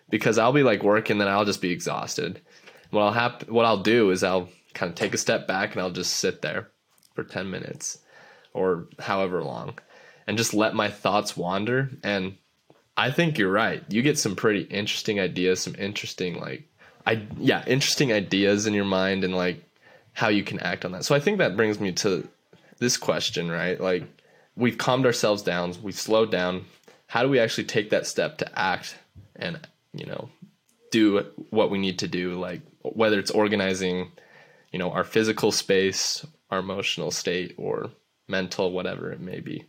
because 0.09 0.37
I'll 0.37 0.53
be 0.53 0.63
like 0.63 0.83
working 0.83 1.17
then 1.17 1.27
I'll 1.27 1.45
just 1.45 1.61
be 1.61 1.71
exhausted. 1.71 2.41
What 2.91 3.01
I'll 3.01 3.11
have 3.11 3.49
what 3.49 3.65
I'll 3.65 3.81
do 3.81 4.11
is 4.11 4.23
I'll 4.23 4.49
kind 4.73 4.89
of 4.89 4.95
take 4.95 5.13
a 5.13 5.17
step 5.17 5.47
back 5.47 5.73
and 5.73 5.81
I'll 5.81 5.91
just 5.91 6.15
sit 6.15 6.41
there 6.41 6.69
for 7.15 7.23
10 7.23 7.49
minutes 7.49 7.99
or 8.53 8.87
however 8.99 9.43
long 9.43 9.77
and 10.27 10.37
just 10.37 10.53
let 10.53 10.75
my 10.75 10.89
thoughts 10.89 11.35
wander 11.35 11.89
and 12.03 12.37
I 12.95 13.09
think 13.09 13.39
you're 13.39 13.51
right. 13.51 13.83
You 13.89 14.03
get 14.03 14.19
some 14.19 14.35
pretty 14.35 14.61
interesting 14.61 15.19
ideas, 15.19 15.61
some 15.61 15.75
interesting 15.75 16.39
like 16.39 16.69
I 17.05 17.23
yeah, 17.37 17.63
interesting 17.65 18.13
ideas 18.13 18.67
in 18.67 18.73
your 18.73 18.85
mind 18.85 19.23
and 19.23 19.35
like 19.35 19.63
how 20.13 20.29
you 20.29 20.43
can 20.43 20.59
act 20.59 20.85
on 20.85 20.91
that. 20.91 21.03
So 21.03 21.15
I 21.15 21.19
think 21.19 21.39
that 21.39 21.57
brings 21.57 21.79
me 21.79 21.91
to 21.93 22.27
this 22.79 22.97
question, 22.97 23.51
right? 23.51 23.79
Like 23.79 24.03
we've 24.55 24.77
calmed 24.77 25.05
ourselves 25.05 25.41
down, 25.41 25.73
we've 25.81 25.99
slowed 25.99 26.31
down. 26.31 26.65
How 27.07 27.23
do 27.23 27.29
we 27.29 27.39
actually 27.39 27.65
take 27.65 27.91
that 27.91 28.07
step 28.07 28.37
to 28.39 28.59
act 28.59 28.97
and, 29.35 29.59
you 29.93 30.05
know, 30.05 30.29
do 30.91 31.25
what 31.49 31.69
we 31.69 31.77
need 31.77 31.99
to 31.99 32.07
do, 32.07 32.39
like 32.39 32.61
whether 32.81 33.19
it's 33.19 33.31
organizing, 33.31 34.11
you 34.71 34.79
know, 34.79 34.91
our 34.91 35.03
physical 35.03 35.51
space, 35.51 36.25
our 36.49 36.59
emotional 36.59 37.11
state, 37.11 37.55
or 37.57 37.89
mental, 38.27 38.71
whatever 38.71 39.11
it 39.11 39.19
may 39.19 39.39
be. 39.39 39.65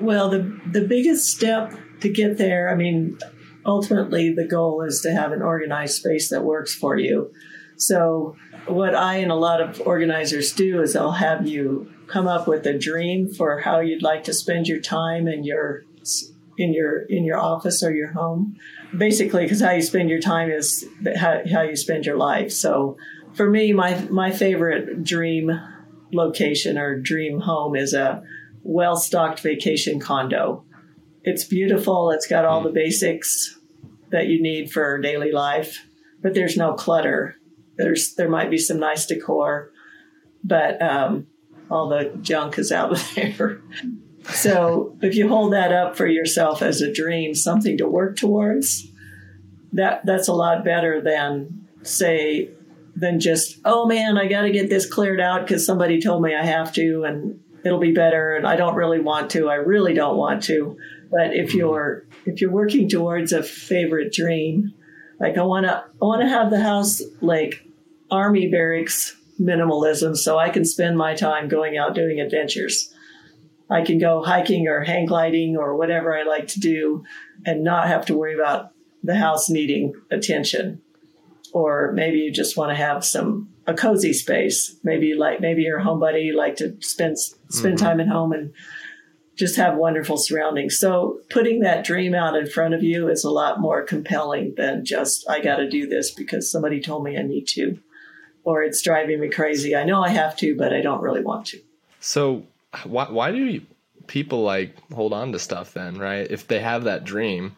Well, 0.00 0.30
the 0.30 0.60
the 0.70 0.86
biggest 0.86 1.28
step 1.34 1.74
to 2.00 2.08
get 2.08 2.38
there, 2.38 2.68
I 2.70 2.74
mean, 2.74 3.18
ultimately 3.64 4.32
the 4.32 4.46
goal 4.46 4.82
is 4.82 5.00
to 5.02 5.12
have 5.12 5.32
an 5.32 5.42
organized 5.42 5.96
space 5.96 6.28
that 6.30 6.44
works 6.44 6.74
for 6.74 6.96
you. 6.96 7.32
So 7.76 8.36
what 8.66 8.94
I 8.94 9.16
and 9.16 9.30
a 9.30 9.36
lot 9.36 9.60
of 9.60 9.80
organizers 9.86 10.52
do 10.52 10.80
is 10.80 10.96
I'll 10.96 11.12
have 11.12 11.46
you 11.46 11.92
come 12.06 12.26
up 12.26 12.46
with 12.46 12.66
a 12.66 12.78
dream 12.78 13.28
for 13.28 13.60
how 13.60 13.80
you'd 13.80 14.02
like 14.02 14.24
to 14.24 14.32
spend 14.32 14.68
your 14.68 14.80
time 14.80 15.26
in 15.28 15.44
your 15.44 15.84
in 16.58 16.72
your 16.72 17.00
in 17.02 17.24
your 17.24 17.38
office 17.38 17.82
or 17.82 17.94
your 17.94 18.12
home. 18.12 18.56
Basically, 18.96 19.42
because 19.44 19.60
how 19.60 19.72
you 19.72 19.82
spend 19.82 20.08
your 20.08 20.20
time 20.20 20.50
is 20.50 20.86
how, 21.16 21.40
how 21.50 21.62
you 21.62 21.76
spend 21.76 22.06
your 22.06 22.16
life. 22.16 22.52
So, 22.52 22.96
for 23.34 23.48
me, 23.48 23.72
my 23.72 24.00
my 24.10 24.30
favorite 24.30 25.04
dream 25.04 25.50
location 26.12 26.78
or 26.78 26.98
dream 26.98 27.40
home 27.40 27.76
is 27.76 27.92
a 27.92 28.22
well 28.62 28.96
stocked 28.96 29.40
vacation 29.40 30.00
condo. 30.00 30.64
It's 31.24 31.44
beautiful. 31.44 32.10
It's 32.12 32.26
got 32.26 32.44
all 32.44 32.62
the 32.62 32.70
basics 32.70 33.58
that 34.10 34.28
you 34.28 34.40
need 34.40 34.70
for 34.70 34.98
daily 34.98 35.32
life, 35.32 35.86
but 36.22 36.34
there's 36.34 36.56
no 36.56 36.74
clutter. 36.74 37.36
There's 37.76 38.14
there 38.14 38.28
might 38.28 38.50
be 38.50 38.58
some 38.58 38.78
nice 38.78 39.06
decor, 39.06 39.72
but 40.44 40.80
um, 40.80 41.26
all 41.70 41.88
the 41.88 42.16
junk 42.20 42.58
is 42.58 42.72
out 42.72 42.92
of 42.92 43.14
there. 43.14 43.60
so 44.30 44.96
if 45.02 45.14
you 45.14 45.28
hold 45.28 45.52
that 45.52 45.72
up 45.72 45.96
for 45.96 46.06
yourself 46.06 46.62
as 46.62 46.80
a 46.80 46.92
dream, 46.92 47.34
something 47.34 47.78
to 47.78 47.86
work 47.86 48.16
towards, 48.16 48.88
that 49.72 50.04
that's 50.04 50.28
a 50.28 50.32
lot 50.32 50.64
better 50.64 51.00
than 51.00 51.66
say 51.82 52.50
than 52.94 53.20
just 53.20 53.58
oh 53.64 53.86
man 53.86 54.16
I 54.16 54.26
got 54.26 54.42
to 54.42 54.50
get 54.50 54.70
this 54.70 54.90
cleared 54.90 55.20
out 55.20 55.42
because 55.42 55.66
somebody 55.66 56.00
told 56.00 56.22
me 56.22 56.34
I 56.34 56.44
have 56.44 56.72
to 56.74 57.04
and 57.04 57.38
it'll 57.64 57.78
be 57.78 57.92
better 57.92 58.34
and 58.34 58.46
I 58.46 58.56
don't 58.56 58.74
really 58.74 59.00
want 59.00 59.30
to. 59.32 59.48
I 59.48 59.54
really 59.54 59.92
don't 59.92 60.16
want 60.16 60.44
to. 60.44 60.78
But 61.10 61.34
if 61.34 61.50
mm-hmm. 61.50 61.58
you're 61.58 62.06
if 62.24 62.40
you're 62.40 62.50
working 62.50 62.88
towards 62.88 63.32
a 63.32 63.42
favorite 63.42 64.12
dream, 64.12 64.74
like 65.20 65.36
I 65.36 65.42
want 65.42 65.66
to 65.66 65.72
I 65.72 66.04
want 66.04 66.22
to 66.22 66.28
have 66.28 66.50
the 66.50 66.60
house 66.60 67.02
like 67.20 67.66
army 68.10 68.50
barracks 68.50 69.16
minimalism 69.40 70.16
so 70.16 70.38
I 70.38 70.50
can 70.50 70.64
spend 70.64 70.96
my 70.96 71.14
time 71.14 71.48
going 71.48 71.76
out 71.76 71.94
doing 71.94 72.20
adventures. 72.20 72.92
I 73.68 73.82
can 73.82 73.98
go 73.98 74.22
hiking 74.22 74.68
or 74.68 74.82
hang 74.82 75.06
gliding 75.06 75.56
or 75.56 75.76
whatever 75.76 76.16
I 76.16 76.22
like 76.22 76.48
to 76.48 76.60
do 76.60 77.04
and 77.44 77.64
not 77.64 77.88
have 77.88 78.06
to 78.06 78.16
worry 78.16 78.34
about 78.34 78.70
the 79.02 79.16
house 79.16 79.50
needing 79.50 79.94
attention. 80.10 80.82
Or 81.52 81.92
maybe 81.92 82.18
you 82.18 82.32
just 82.32 82.56
want 82.56 82.70
to 82.70 82.76
have 82.76 83.04
some 83.04 83.48
a 83.66 83.74
cozy 83.74 84.12
space. 84.12 84.76
Maybe 84.84 85.06
you 85.06 85.18
like 85.18 85.40
maybe 85.40 85.62
your 85.62 85.80
home 85.80 85.98
buddy 85.98 86.32
like 86.32 86.56
to 86.56 86.76
spend 86.80 87.18
spend 87.18 87.76
mm-hmm. 87.76 87.84
time 87.84 88.00
at 88.00 88.08
home 88.08 88.32
and 88.32 88.52
just 89.36 89.56
have 89.56 89.76
wonderful 89.76 90.16
surroundings. 90.16 90.78
So 90.78 91.20
putting 91.28 91.60
that 91.60 91.84
dream 91.84 92.14
out 92.14 92.36
in 92.36 92.46
front 92.46 92.74
of 92.74 92.82
you 92.82 93.08
is 93.08 93.24
a 93.24 93.30
lot 93.30 93.60
more 93.60 93.82
compelling 93.82 94.54
than 94.56 94.84
just 94.84 95.28
I 95.28 95.40
got 95.40 95.56
to 95.56 95.68
do 95.68 95.86
this 95.86 96.10
because 96.10 96.50
somebody 96.50 96.80
told 96.80 97.04
me 97.04 97.18
I 97.18 97.22
need 97.22 97.46
to 97.48 97.78
or 98.46 98.62
it's 98.62 98.80
driving 98.80 99.18
me 99.20 99.28
crazy. 99.28 99.74
I 99.74 99.84
know 99.84 100.02
I 100.02 100.08
have 100.08 100.36
to, 100.38 100.56
but 100.56 100.72
I 100.72 100.80
don't 100.80 101.02
really 101.02 101.20
want 101.20 101.46
to. 101.48 101.60
So 102.00 102.44
why 102.84 103.10
why 103.10 103.32
do 103.32 103.60
people 104.06 104.42
like 104.42 104.76
hold 104.92 105.12
on 105.12 105.32
to 105.32 105.38
stuff 105.38 105.74
then, 105.74 105.98
right? 105.98 106.30
If 106.30 106.46
they 106.46 106.60
have 106.60 106.84
that 106.84 107.04
dream, 107.04 107.56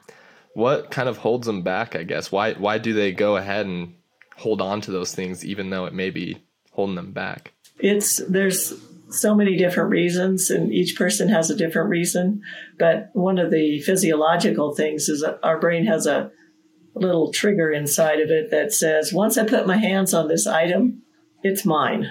what 0.54 0.90
kind 0.90 1.08
of 1.08 1.18
holds 1.18 1.46
them 1.46 1.62
back, 1.62 1.94
I 1.94 2.02
guess? 2.02 2.32
Why 2.32 2.54
why 2.54 2.78
do 2.78 2.94
they 2.94 3.12
go 3.12 3.36
ahead 3.36 3.66
and 3.66 3.94
hold 4.36 4.62
on 4.62 4.80
to 4.80 4.90
those 4.90 5.14
things 5.14 5.44
even 5.44 5.68
though 5.68 5.84
it 5.84 5.92
may 5.92 6.08
be 6.08 6.38
holding 6.72 6.96
them 6.96 7.12
back? 7.12 7.52
It's 7.78 8.16
there's 8.26 8.72
so 9.10 9.34
many 9.34 9.56
different 9.56 9.90
reasons 9.90 10.48
and 10.50 10.72
each 10.72 10.96
person 10.96 11.28
has 11.28 11.50
a 11.50 11.56
different 11.56 11.90
reason, 11.90 12.42
but 12.78 13.10
one 13.12 13.38
of 13.38 13.50
the 13.50 13.80
physiological 13.82 14.74
things 14.74 15.10
is 15.10 15.20
that 15.20 15.38
our 15.42 15.60
brain 15.60 15.84
has 15.84 16.06
a 16.06 16.30
little 17.00 17.32
trigger 17.32 17.70
inside 17.70 18.20
of 18.20 18.30
it 18.30 18.50
that 18.50 18.72
says, 18.72 19.12
once 19.12 19.38
I 19.38 19.44
put 19.44 19.66
my 19.66 19.76
hands 19.76 20.14
on 20.14 20.28
this 20.28 20.46
item, 20.46 21.02
it's 21.42 21.64
mine. 21.64 22.10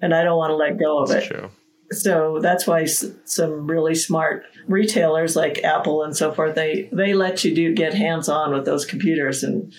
And 0.00 0.14
I 0.14 0.24
don't 0.24 0.38
want 0.38 0.50
to 0.50 0.56
let 0.56 0.78
go 0.78 1.02
of 1.02 1.08
that's 1.08 1.26
it. 1.26 1.28
True. 1.28 1.50
So 1.90 2.38
that's 2.40 2.66
why 2.66 2.86
some 2.86 3.66
really 3.66 3.94
smart 3.94 4.44
retailers 4.66 5.36
like 5.36 5.62
Apple 5.62 6.02
and 6.02 6.16
so 6.16 6.32
forth, 6.32 6.54
they, 6.54 6.88
they 6.92 7.12
let 7.12 7.44
you 7.44 7.54
do 7.54 7.74
get 7.74 7.92
hands 7.94 8.28
on 8.28 8.52
with 8.52 8.64
those 8.64 8.86
computers 8.86 9.42
and 9.42 9.72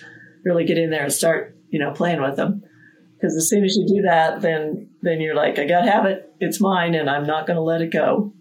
really 0.44 0.64
get 0.64 0.78
in 0.78 0.90
there 0.90 1.04
and 1.04 1.12
start, 1.12 1.56
you 1.70 1.78
know, 1.78 1.90
playing 1.90 2.22
with 2.22 2.36
them. 2.36 2.62
Because 3.16 3.36
as 3.36 3.48
soon 3.48 3.64
as 3.64 3.76
you 3.76 3.86
do 3.86 4.02
that, 4.02 4.42
then, 4.42 4.90
then 5.02 5.20
you're 5.20 5.34
like, 5.34 5.58
I 5.58 5.66
got 5.66 5.82
to 5.82 5.90
have 5.90 6.06
it. 6.06 6.32
It's 6.40 6.60
mine 6.60 6.94
and 6.94 7.10
I'm 7.10 7.26
not 7.26 7.46
going 7.46 7.56
to 7.56 7.62
let 7.62 7.82
it 7.82 7.90
go. 7.90 8.32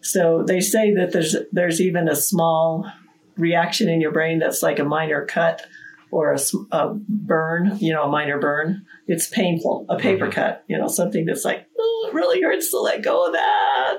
So 0.00 0.44
they 0.46 0.60
say 0.60 0.94
that 0.94 1.12
there's, 1.12 1.34
there's 1.50 1.80
even 1.80 2.08
a 2.08 2.14
small 2.14 2.90
reaction 3.38 3.88
in 3.88 4.00
your 4.00 4.12
brain 4.12 4.38
that's 4.38 4.62
like 4.62 4.78
a 4.78 4.84
minor 4.84 5.24
cut 5.24 5.66
or 6.10 6.32
a, 6.32 6.38
a 6.72 6.94
burn, 7.08 7.76
you 7.78 7.92
know, 7.92 8.04
a 8.04 8.10
minor 8.10 8.38
burn. 8.38 8.84
It's 9.06 9.28
painful, 9.28 9.86
a 9.88 9.96
paper 9.96 10.26
mm-hmm. 10.26 10.32
cut, 10.32 10.64
you 10.68 10.78
know, 10.78 10.88
something 10.88 11.24
that's 11.24 11.44
like, 11.44 11.66
oh, 11.78 12.08
it 12.08 12.14
really 12.14 12.42
hurts 12.42 12.70
to 12.70 12.80
let 12.80 13.02
go 13.02 13.26
of 13.26 13.32
that. 13.32 13.98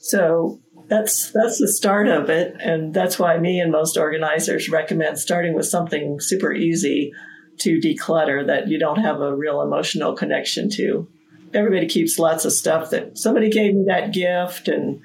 So 0.00 0.60
that's 0.88 1.30
that's 1.30 1.58
the 1.58 1.68
start 1.68 2.08
of 2.08 2.28
it, 2.28 2.56
and 2.60 2.92
that's 2.92 3.18
why 3.18 3.38
me 3.38 3.60
and 3.60 3.70
most 3.70 3.96
organizers 3.96 4.68
recommend 4.68 5.18
starting 5.18 5.54
with 5.54 5.66
something 5.66 6.18
super 6.20 6.52
easy 6.52 7.12
to 7.58 7.78
declutter 7.78 8.46
that 8.46 8.68
you 8.68 8.78
don't 8.78 9.00
have 9.00 9.20
a 9.20 9.34
real 9.34 9.62
emotional 9.62 10.14
connection 10.14 10.68
to. 10.70 11.08
Everybody 11.54 11.86
keeps 11.86 12.18
lots 12.18 12.44
of 12.44 12.52
stuff 12.52 12.90
that 12.90 13.16
somebody 13.16 13.50
gave 13.50 13.74
me 13.74 13.84
that 13.86 14.12
gift 14.12 14.68
and 14.68 15.00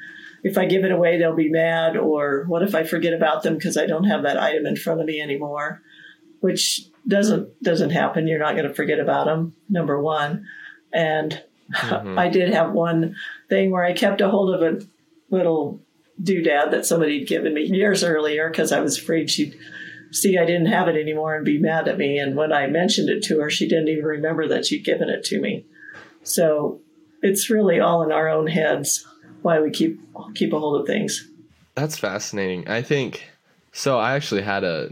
if 0.48 0.58
I 0.58 0.66
give 0.66 0.86
it 0.86 0.92
away, 0.92 1.18
they'll 1.18 1.36
be 1.36 1.50
mad. 1.50 1.98
Or 1.98 2.46
what 2.48 2.64
if 2.64 2.74
I 2.74 2.84
forget 2.84 3.14
about 3.14 3.44
them 3.44 3.56
because 3.56 3.78
I 3.78 3.86
don't 3.86 4.06
have 4.06 4.24
that 4.24 4.42
item 4.42 4.66
in 4.66 4.76
front 4.76 5.02
of 5.02 5.06
me 5.06 5.22
anymore? 5.22 5.82
Which 6.40 6.86
doesn't 7.08 7.62
doesn't 7.62 7.90
happen. 7.90 8.28
You're 8.28 8.40
not 8.40 8.56
going 8.56 8.68
to 8.68 8.74
forget 8.74 9.00
about 9.00 9.26
them. 9.26 9.56
Number 9.70 10.02
one, 10.02 10.46
and 10.94 11.44
mm-hmm. 11.74 12.18
I 12.20 12.30
did 12.30 12.54
have 12.54 12.72
one 12.72 13.16
thing 13.50 13.72
where 13.72 13.84
I 13.84 13.94
kept 13.94 14.22
a 14.22 14.30
hold 14.30 14.54
of 14.54 14.62
a 14.62 14.86
little 15.30 15.82
doodad 16.22 16.72
that 16.72 16.86
somebody 16.86 17.20
had 17.20 17.28
given 17.28 17.54
me 17.54 17.64
years 17.64 18.04
earlier 18.04 18.50
because 18.50 18.72
I 18.72 18.80
was 18.80 18.98
afraid 18.98 19.30
she'd 19.30 19.58
see 20.12 20.38
I 20.38 20.46
didn't 20.46 20.68
have 20.68 20.88
it 20.88 20.96
anymore 20.96 21.36
and 21.36 21.44
be 21.44 21.60
mad 21.60 21.88
at 21.88 21.98
me. 21.98 22.18
And 22.18 22.36
when 22.36 22.54
I 22.54 22.68
mentioned 22.68 23.10
it 23.10 23.24
to 23.24 23.42
her, 23.42 23.50
she 23.50 23.68
didn't 23.68 23.90
even 23.90 24.06
remember 24.06 24.48
that 24.48 24.66
she'd 24.66 24.86
given 24.86 25.10
it 25.10 25.26
to 25.26 25.40
me. 25.42 25.66
So 26.24 26.80
it's 27.22 27.50
really 27.50 27.80
all 27.80 28.04
in 28.04 28.12
our 28.12 28.30
own 28.30 28.48
heads 28.48 29.06
why 29.48 29.62
we 29.62 29.72
keep 29.72 30.00
keep 30.36 30.52
a 30.52 30.60
hold 30.60 30.82
of 30.82 30.86
things. 30.86 31.26
That's 31.74 31.98
fascinating. 31.98 32.68
I 32.68 32.82
think 32.82 33.24
so. 33.72 33.98
I 33.98 34.14
actually 34.16 34.42
had 34.42 34.66
a 34.66 34.92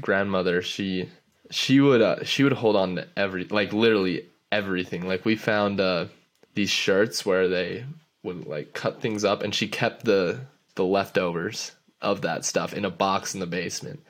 grandmother. 0.00 0.60
She 0.60 1.08
she 1.50 1.80
would 1.80 2.02
uh, 2.02 2.24
she 2.24 2.42
would 2.42 2.52
hold 2.52 2.74
on 2.74 2.96
to 2.96 3.06
every 3.16 3.44
like 3.44 3.72
literally 3.72 4.26
everything. 4.50 5.06
Like 5.06 5.24
we 5.24 5.36
found 5.36 5.80
uh, 5.80 6.06
these 6.54 6.68
shirts 6.68 7.24
where 7.24 7.48
they 7.48 7.84
would 8.24 8.46
like 8.46 8.74
cut 8.74 9.00
things 9.00 9.24
up, 9.24 9.42
and 9.42 9.54
she 9.54 9.68
kept 9.68 10.04
the 10.04 10.40
the 10.74 10.84
leftovers 10.84 11.72
of 12.00 12.22
that 12.22 12.44
stuff 12.44 12.74
in 12.74 12.84
a 12.84 12.90
box 12.90 13.34
in 13.34 13.40
the 13.40 13.46
basement. 13.46 14.00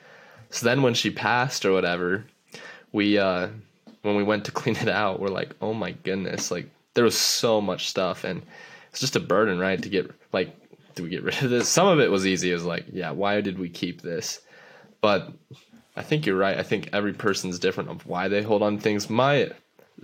So 0.49 0.65
then 0.65 0.81
when 0.83 0.95
she 0.95 1.11
passed 1.11 1.67
or 1.67 1.73
whatever, 1.73 2.25
we 2.93 3.19
uh 3.19 3.49
when 4.01 4.17
we 4.17 4.25
went 4.25 4.47
to 4.47 4.53
clean 4.61 4.77
it 4.77 4.89
out, 4.89 5.21
we're 5.21 5.29
like, 5.29 5.51
oh 5.61 5.75
my 5.75 5.93
goodness, 5.93 6.51
like 6.51 6.71
there 6.95 7.05
was 7.05 7.19
so 7.19 7.61
much 7.61 7.89
stuff 7.91 8.25
and 8.25 8.43
it's 8.93 9.01
just 9.01 9.17
a 9.17 9.21
burden, 9.21 9.59
right? 9.59 9.83
To 9.83 9.89
get 9.89 10.11
like, 10.33 10.55
do 10.95 11.03
we 11.03 11.09
get 11.09 11.25
rid 11.25 11.43
of 11.43 11.51
this? 11.51 11.69
Some 11.69 11.89
of 11.89 11.99
it 11.99 12.11
was 12.11 12.27
easy. 12.27 12.51
It 12.51 12.55
was 12.55 12.65
like, 12.65 12.85
yeah, 12.93 13.11
why 13.11 13.41
did 13.41 13.59
we 13.59 13.69
keep 13.69 14.03
this? 14.03 14.41
But 15.01 15.33
I 15.97 16.03
think 16.03 16.27
you're 16.27 16.37
right. 16.37 16.59
I 16.59 16.63
think 16.63 16.91
every 16.93 17.13
person's 17.13 17.59
different 17.59 17.91
of 17.91 18.07
why 18.07 18.29
they 18.29 18.43
hold 18.43 18.63
on 18.63 18.77
to 18.77 18.83
things. 18.83 19.11
My 19.11 19.51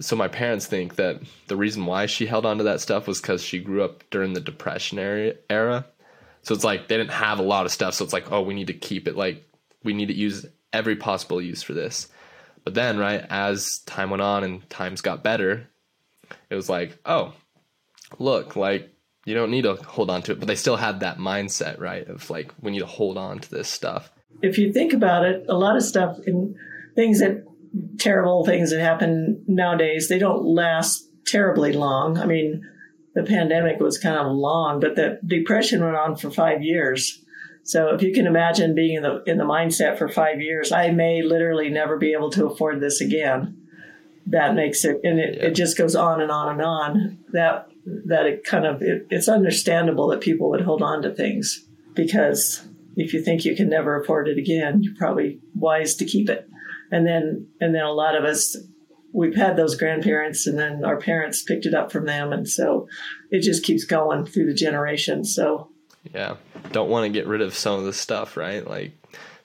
so 0.01 0.17
my 0.17 0.29
parents 0.29 0.67
think 0.67 0.97
that 0.97 1.21
the 1.49 1.57
reason 1.57 1.87
why 1.87 2.07
she 2.07 2.27
held 2.27 2.47
on 2.47 2.59
to 2.59 2.65
that 2.65 2.81
stuff 2.81 3.07
was 3.07 3.21
because 3.21 3.43
she 3.43 3.59
grew 3.59 3.83
up 3.83 4.05
during 4.11 4.33
the 4.33 4.41
depression 4.41 4.99
era. 4.99 5.87
So 6.43 6.55
it's 6.55 6.65
like 6.65 6.89
they 6.89 6.97
didn't 6.97 7.13
have 7.13 7.39
a 7.39 7.43
lot 7.43 7.67
of 7.67 7.73
stuff. 7.73 7.95
So 7.95 8.05
it's 8.05 8.13
like, 8.13 8.31
oh, 8.31 8.43
we 8.43 8.55
need 8.55 8.69
to 8.69 8.75
keep 8.75 9.09
it. 9.09 9.17
Like 9.17 9.49
we 9.83 9.93
need 9.93 10.07
to 10.07 10.15
use 10.15 10.47
every 10.73 10.97
possible 10.97 11.43
use 11.43 11.63
for 11.63 11.75
this. 11.75 12.09
But 12.65 12.75
then, 12.75 12.99
right 12.99 13.25
as 13.31 13.81
time 13.87 14.11
went 14.11 14.23
on 14.23 14.45
and 14.45 14.69
times 14.69 15.01
got 15.01 15.23
better, 15.23 15.69
it 16.51 16.55
was 16.55 16.69
like, 16.69 16.99
oh, 17.07 17.33
look, 18.19 18.57
like 18.57 18.93
you 19.25 19.35
don't 19.35 19.51
need 19.51 19.63
to 19.63 19.75
hold 19.75 20.11
on 20.11 20.23
to 20.23 20.33
it, 20.33 20.39
but 20.39 20.49
they 20.49 20.55
still 20.55 20.77
had 20.77 21.01
that 21.01 21.19
mindset, 21.19 21.79
right? 21.79 22.07
Of 22.09 22.31
like 22.31 22.53
we 22.61 22.71
need 22.71 22.81
to 22.81 22.87
hold 22.87 23.19
on 23.19 23.39
to 23.41 23.51
this 23.51 23.69
stuff. 23.69 24.11
If 24.43 24.59
you 24.59 24.73
think 24.73 24.93
about 24.93 25.25
it, 25.25 25.45
a 25.49 25.55
lot 25.55 25.77
of 25.77 25.83
stuff 25.83 26.19
and 26.27 26.55
things 26.95 27.21
that 27.21 27.45
terrible 27.99 28.45
things 28.45 28.71
that 28.71 28.81
happen 28.81 29.45
nowadays, 29.47 30.09
they 30.09 30.19
don't 30.19 30.45
last 30.45 31.09
terribly 31.27 31.73
long. 31.73 32.19
I 32.19 32.25
mean, 32.25 32.63
the 33.15 33.23
pandemic 33.23 33.81
was 33.81 33.99
kind 33.99 34.17
of 34.17 34.33
long, 34.33 34.81
but 34.81 34.97
the 34.97 35.19
depression 35.27 35.83
went 35.85 35.97
on 35.97 36.17
for 36.17 36.31
five 36.31 36.63
years. 36.63 37.25
So 37.65 37.95
if 37.95 38.03
you 38.03 38.15
can 38.15 38.27
imagine 38.27 38.75
being 38.75 38.97
in 38.97 39.03
the 39.03 39.23
in 39.27 39.37
the 39.37 39.45
mindset 39.45 39.99
for 39.99 40.09
five 40.09 40.41
years, 40.41 40.73
I 40.73 40.91
may 40.91 41.23
literally 41.23 41.69
never 41.69 41.99
be 41.99 42.13
able 42.13 42.31
to 42.31 42.47
afford 42.47 42.81
this 42.81 43.01
again. 43.01 43.67
That 44.27 44.55
makes 44.55 44.85
it, 44.85 45.01
and 45.05 45.19
it, 45.19 45.37
yeah. 45.37 45.47
it 45.47 45.55
just 45.55 45.77
goes 45.77 45.95
on 45.95 46.21
and 46.21 46.31
on 46.31 46.53
and 46.53 46.63
on. 46.63 47.19
That 47.33 47.69
that 48.07 48.27
it 48.27 48.45
kind 48.45 48.67
of 48.67 48.83
it, 48.83 49.07
it's 49.11 49.29
understandable 49.29 50.09
that 50.09 50.21
people 50.21 50.51
would 50.51 50.61
hold 50.61 50.83
on 50.83 51.03
to 51.03 51.15
things 51.15 51.65
because 51.95 52.67
if 52.97 53.13
you 53.13 53.23
think 53.23 53.45
you 53.45 53.55
can 53.55 53.69
never 53.69 54.01
afford 54.01 54.29
it 54.29 54.39
again, 54.39 54.83
you're 54.83 54.95
probably 54.97 55.41
wise 55.55 55.95
to 55.97 56.05
keep 56.05 56.29
it. 56.29 56.49
And 56.91 57.07
then 57.07 57.47
and 57.61 57.75
then 57.75 57.85
a 57.85 57.93
lot 57.93 58.17
of 58.17 58.25
us 58.25 58.57
we've 59.13 59.37
had 59.37 59.57
those 59.57 59.77
grandparents 59.77 60.47
and 60.47 60.59
then 60.59 60.85
our 60.85 60.99
parents 60.99 61.43
picked 61.43 61.67
it 61.67 61.75
up 61.75 61.91
from 61.91 62.05
them 62.07 62.33
and 62.33 62.49
so 62.49 62.89
it 63.31 63.41
just 63.41 63.65
keeps 63.65 63.85
going 63.85 64.27
through 64.27 64.47
the 64.47 64.55
generations. 64.55 65.35
So 65.35 65.71
yeah. 66.15 66.37
Don't 66.73 66.91
want 66.91 67.05
to 67.05 67.11
get 67.11 67.27
rid 67.27 67.41
of 67.41 67.55
some 67.55 67.79
of 67.79 67.85
the 67.85 67.93
stuff, 67.93 68.37
right? 68.37 68.67
Like, 68.67 68.93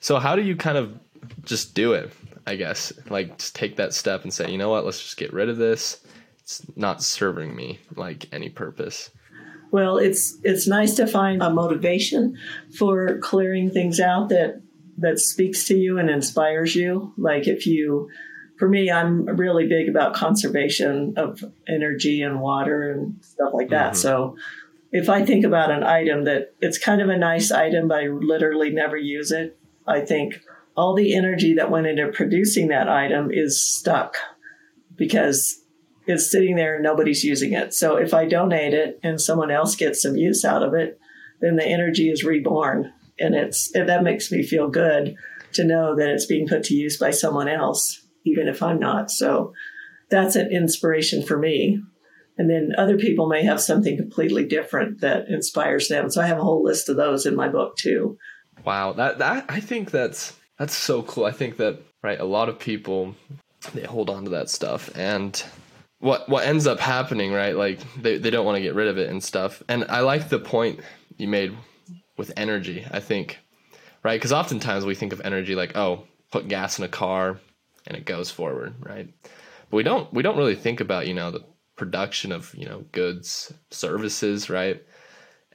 so 0.00 0.18
how 0.18 0.36
do 0.36 0.42
you 0.42 0.56
kind 0.56 0.78
of 0.78 0.98
just 1.44 1.74
do 1.74 1.92
it? 1.92 2.12
I 2.46 2.56
guess, 2.56 2.92
like, 3.08 3.38
just 3.38 3.54
take 3.54 3.76
that 3.76 3.94
step 3.94 4.22
and 4.22 4.32
say, 4.32 4.50
you 4.50 4.58
know 4.58 4.68
what, 4.68 4.84
let's 4.84 5.00
just 5.00 5.16
get 5.16 5.32
rid 5.32 5.48
of 5.48 5.56
this. 5.56 6.03
It's 6.44 6.60
not 6.76 7.02
serving 7.02 7.56
me 7.56 7.80
like 7.96 8.28
any 8.30 8.50
purpose. 8.50 9.10
Well, 9.70 9.96
it's 9.96 10.38
it's 10.44 10.68
nice 10.68 10.94
to 10.96 11.06
find 11.06 11.42
a 11.42 11.48
motivation 11.48 12.36
for 12.78 13.18
clearing 13.20 13.70
things 13.70 13.98
out 13.98 14.28
that 14.28 14.60
that 14.98 15.18
speaks 15.18 15.64
to 15.64 15.74
you 15.74 15.98
and 15.98 16.10
inspires 16.10 16.76
you. 16.76 17.14
Like 17.16 17.48
if 17.48 17.66
you 17.66 18.10
for 18.58 18.68
me, 18.68 18.90
I'm 18.90 19.24
really 19.24 19.66
big 19.66 19.88
about 19.88 20.14
conservation 20.14 21.14
of 21.16 21.42
energy 21.66 22.20
and 22.20 22.40
water 22.40 22.92
and 22.92 23.16
stuff 23.24 23.54
like 23.54 23.70
that. 23.70 23.94
Mm-hmm. 23.94 24.02
So 24.02 24.36
if 24.92 25.08
I 25.08 25.24
think 25.24 25.46
about 25.46 25.70
an 25.70 25.82
item 25.82 26.24
that 26.24 26.54
it's 26.60 26.78
kind 26.78 27.00
of 27.00 27.08
a 27.08 27.16
nice 27.16 27.50
item, 27.50 27.88
but 27.88 28.04
I 28.04 28.08
literally 28.08 28.70
never 28.70 28.98
use 28.98 29.32
it, 29.32 29.58
I 29.86 30.00
think 30.00 30.40
all 30.76 30.94
the 30.94 31.16
energy 31.16 31.54
that 31.54 31.70
went 31.70 31.86
into 31.86 32.08
producing 32.08 32.68
that 32.68 32.88
item 32.88 33.30
is 33.32 33.60
stuck 33.60 34.16
because 34.94 35.63
it's 36.06 36.30
sitting 36.30 36.56
there 36.56 36.74
and 36.74 36.84
nobody's 36.84 37.24
using 37.24 37.52
it. 37.52 37.74
So 37.74 37.96
if 37.96 38.12
I 38.12 38.26
donate 38.26 38.74
it 38.74 38.98
and 39.02 39.20
someone 39.20 39.50
else 39.50 39.74
gets 39.76 40.02
some 40.02 40.16
use 40.16 40.44
out 40.44 40.62
of 40.62 40.74
it, 40.74 40.98
then 41.40 41.56
the 41.56 41.66
energy 41.66 42.10
is 42.10 42.24
reborn. 42.24 42.92
And 43.18 43.34
it's 43.34 43.70
that 43.72 44.02
makes 44.02 44.30
me 44.30 44.42
feel 44.42 44.68
good 44.68 45.16
to 45.54 45.64
know 45.64 45.94
that 45.96 46.08
it's 46.08 46.26
being 46.26 46.48
put 46.48 46.64
to 46.64 46.74
use 46.74 46.98
by 46.98 47.10
someone 47.10 47.48
else, 47.48 48.04
even 48.24 48.48
if 48.48 48.62
I'm 48.62 48.78
not. 48.78 49.10
So 49.10 49.52
that's 50.10 50.36
an 50.36 50.50
inspiration 50.50 51.22
for 51.22 51.38
me. 51.38 51.80
And 52.36 52.50
then 52.50 52.72
other 52.76 52.98
people 52.98 53.28
may 53.28 53.44
have 53.44 53.60
something 53.60 53.96
completely 53.96 54.44
different 54.44 55.00
that 55.00 55.28
inspires 55.28 55.88
them. 55.88 56.10
So 56.10 56.20
I 56.20 56.26
have 56.26 56.38
a 56.38 56.42
whole 56.42 56.64
list 56.64 56.88
of 56.88 56.96
those 56.96 57.26
in 57.26 57.36
my 57.36 57.48
book 57.48 57.76
too. 57.76 58.18
Wow, 58.64 58.92
that 58.94 59.18
that 59.18 59.46
I 59.48 59.60
think 59.60 59.90
that's 59.90 60.36
that's 60.58 60.74
so 60.74 61.02
cool. 61.02 61.24
I 61.24 61.32
think 61.32 61.56
that 61.58 61.80
right, 62.02 62.18
a 62.18 62.24
lot 62.24 62.48
of 62.48 62.58
people 62.58 63.14
they 63.72 63.82
hold 63.82 64.10
on 64.10 64.24
to 64.24 64.30
that 64.30 64.50
stuff 64.50 64.90
and 64.96 65.42
what 66.04 66.28
what 66.28 66.46
ends 66.46 66.66
up 66.66 66.80
happening, 66.80 67.32
right? 67.32 67.56
Like 67.56 67.80
they, 68.00 68.18
they 68.18 68.30
don't 68.30 68.44
want 68.44 68.56
to 68.56 68.62
get 68.62 68.74
rid 68.74 68.88
of 68.88 68.98
it 68.98 69.08
and 69.08 69.22
stuff. 69.22 69.62
And 69.68 69.86
I 69.88 70.00
like 70.00 70.28
the 70.28 70.38
point 70.38 70.80
you 71.16 71.26
made 71.26 71.56
with 72.16 72.32
energy, 72.36 72.86
I 72.90 73.00
think. 73.00 73.38
Right? 74.02 74.16
Because 74.16 74.32
oftentimes 74.32 74.84
we 74.84 74.94
think 74.94 75.14
of 75.14 75.22
energy 75.24 75.54
like, 75.54 75.76
oh, 75.76 76.04
put 76.30 76.46
gas 76.46 76.78
in 76.78 76.84
a 76.84 76.88
car 76.88 77.40
and 77.86 77.96
it 77.96 78.04
goes 78.04 78.30
forward, 78.30 78.74
right? 78.80 79.08
But 79.70 79.76
we 79.76 79.82
don't 79.82 80.12
we 80.12 80.22
don't 80.22 80.36
really 80.36 80.56
think 80.56 80.80
about, 80.80 81.06
you 81.06 81.14
know, 81.14 81.30
the 81.30 81.44
production 81.76 82.32
of 82.32 82.54
you 82.54 82.66
know 82.66 82.84
goods 82.92 83.52
services 83.70 84.48
right 84.48 84.84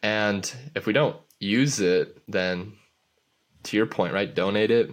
and 0.04 0.54
if 0.76 0.86
we 0.86 0.94
don't 0.94 1.16
use 1.40 1.80
it 1.80 2.22
then 2.28 2.74
to 3.64 3.78
your 3.78 3.86
point 3.86 4.14
right 4.14 4.36
donate 4.36 4.70
it 4.70 4.90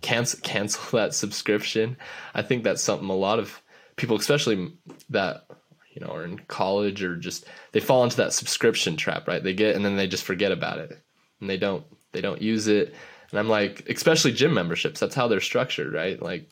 cancel 0.00 0.40
cancel 0.40 0.82
that 0.98 1.14
subscription 1.14 1.96
i 2.34 2.40
think 2.40 2.64
that's 2.64 2.80
something 2.80 3.10
a 3.10 3.14
lot 3.14 3.38
of 3.38 3.61
people 4.02 4.16
especially 4.16 4.72
that 5.10 5.46
you 5.92 6.00
know 6.00 6.12
are 6.12 6.24
in 6.24 6.36
college 6.48 7.04
or 7.04 7.14
just 7.14 7.46
they 7.70 7.78
fall 7.78 8.02
into 8.02 8.16
that 8.16 8.32
subscription 8.32 8.96
trap 8.96 9.28
right 9.28 9.44
they 9.44 9.54
get 9.54 9.76
and 9.76 9.84
then 9.84 9.96
they 9.96 10.08
just 10.08 10.24
forget 10.24 10.50
about 10.50 10.78
it 10.78 11.00
and 11.40 11.48
they 11.48 11.56
don't 11.56 11.84
they 12.10 12.20
don't 12.20 12.42
use 12.42 12.66
it 12.66 12.92
and 13.30 13.38
i'm 13.38 13.48
like 13.48 13.88
especially 13.88 14.32
gym 14.32 14.52
memberships 14.52 14.98
that's 14.98 15.14
how 15.14 15.28
they're 15.28 15.40
structured 15.40 15.94
right 15.94 16.20
like 16.20 16.50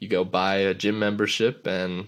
you 0.00 0.08
go 0.08 0.24
buy 0.24 0.56
a 0.56 0.74
gym 0.74 0.98
membership 0.98 1.64
and 1.64 2.06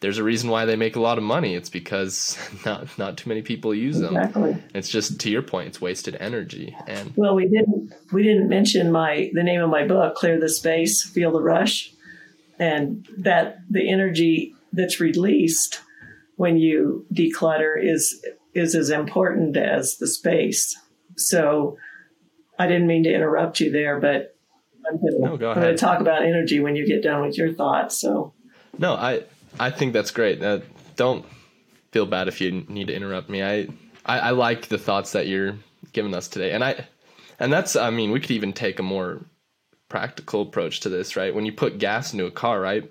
there's 0.00 0.18
a 0.18 0.24
reason 0.24 0.50
why 0.50 0.64
they 0.64 0.76
make 0.76 0.94
a 0.94 1.00
lot 1.00 1.18
of 1.18 1.24
money. 1.24 1.56
It's 1.56 1.70
because 1.70 2.38
not 2.64 2.96
not 2.98 3.18
too 3.18 3.28
many 3.28 3.42
people 3.42 3.74
use 3.74 3.98
them. 3.98 4.16
Exactly. 4.16 4.56
It's 4.72 4.88
just 4.88 5.18
to 5.20 5.30
your 5.30 5.42
point, 5.42 5.66
it's 5.66 5.80
wasted 5.80 6.16
energy. 6.20 6.76
And 6.86 7.12
well, 7.16 7.34
we 7.34 7.48
didn't 7.48 7.92
we 8.12 8.22
didn't 8.22 8.48
mention 8.48 8.92
my 8.92 9.30
the 9.34 9.42
name 9.42 9.60
of 9.60 9.70
my 9.70 9.84
book, 9.84 10.14
Clear 10.14 10.38
the 10.38 10.48
Space, 10.48 11.02
Feel 11.02 11.32
the 11.32 11.42
Rush, 11.42 11.92
and 12.58 13.06
that 13.18 13.58
the 13.70 13.90
energy 13.90 14.54
that's 14.72 15.00
released 15.00 15.80
when 16.36 16.56
you 16.56 17.06
declutter 17.12 17.74
is 17.80 18.24
is 18.54 18.74
as 18.74 18.90
important 18.90 19.56
as 19.56 19.96
the 19.98 20.06
space. 20.06 20.78
So 21.16 21.76
I 22.58 22.66
didn't 22.66 22.86
mean 22.86 23.04
to 23.04 23.12
interrupt 23.12 23.60
you 23.60 23.70
there, 23.70 24.00
but 24.00 24.34
I'm 24.88 25.00
going 25.00 25.38
no, 25.40 25.54
to 25.54 25.76
talk 25.76 26.00
about 26.00 26.22
energy 26.22 26.60
when 26.60 26.76
you 26.76 26.86
get 26.86 27.02
done 27.02 27.22
with 27.22 27.36
your 27.36 27.52
thoughts. 27.52 28.00
So 28.00 28.32
no, 28.78 28.94
I 28.94 29.24
I 29.58 29.70
think 29.70 29.92
that's 29.92 30.10
great. 30.10 30.42
Uh, 30.42 30.60
don't 30.96 31.24
feel 31.92 32.06
bad 32.06 32.28
if 32.28 32.40
you 32.40 32.64
need 32.68 32.88
to 32.88 32.94
interrupt 32.94 33.28
me. 33.28 33.42
I, 33.42 33.68
I, 34.04 34.18
I 34.18 34.30
like 34.30 34.68
the 34.68 34.78
thoughts 34.78 35.12
that 35.12 35.26
you're 35.26 35.56
giving 35.92 36.14
us 36.14 36.28
today, 36.28 36.52
and 36.52 36.64
I 36.64 36.86
and 37.38 37.52
that's 37.52 37.76
I 37.76 37.90
mean 37.90 38.10
we 38.10 38.20
could 38.20 38.32
even 38.32 38.52
take 38.52 38.78
a 38.78 38.82
more 38.82 39.24
practical 39.88 40.42
approach 40.42 40.80
to 40.80 40.88
this, 40.88 41.16
right? 41.16 41.34
When 41.34 41.46
you 41.46 41.52
put 41.52 41.78
gas 41.78 42.12
into 42.12 42.26
a 42.26 42.30
car, 42.30 42.60
right, 42.60 42.90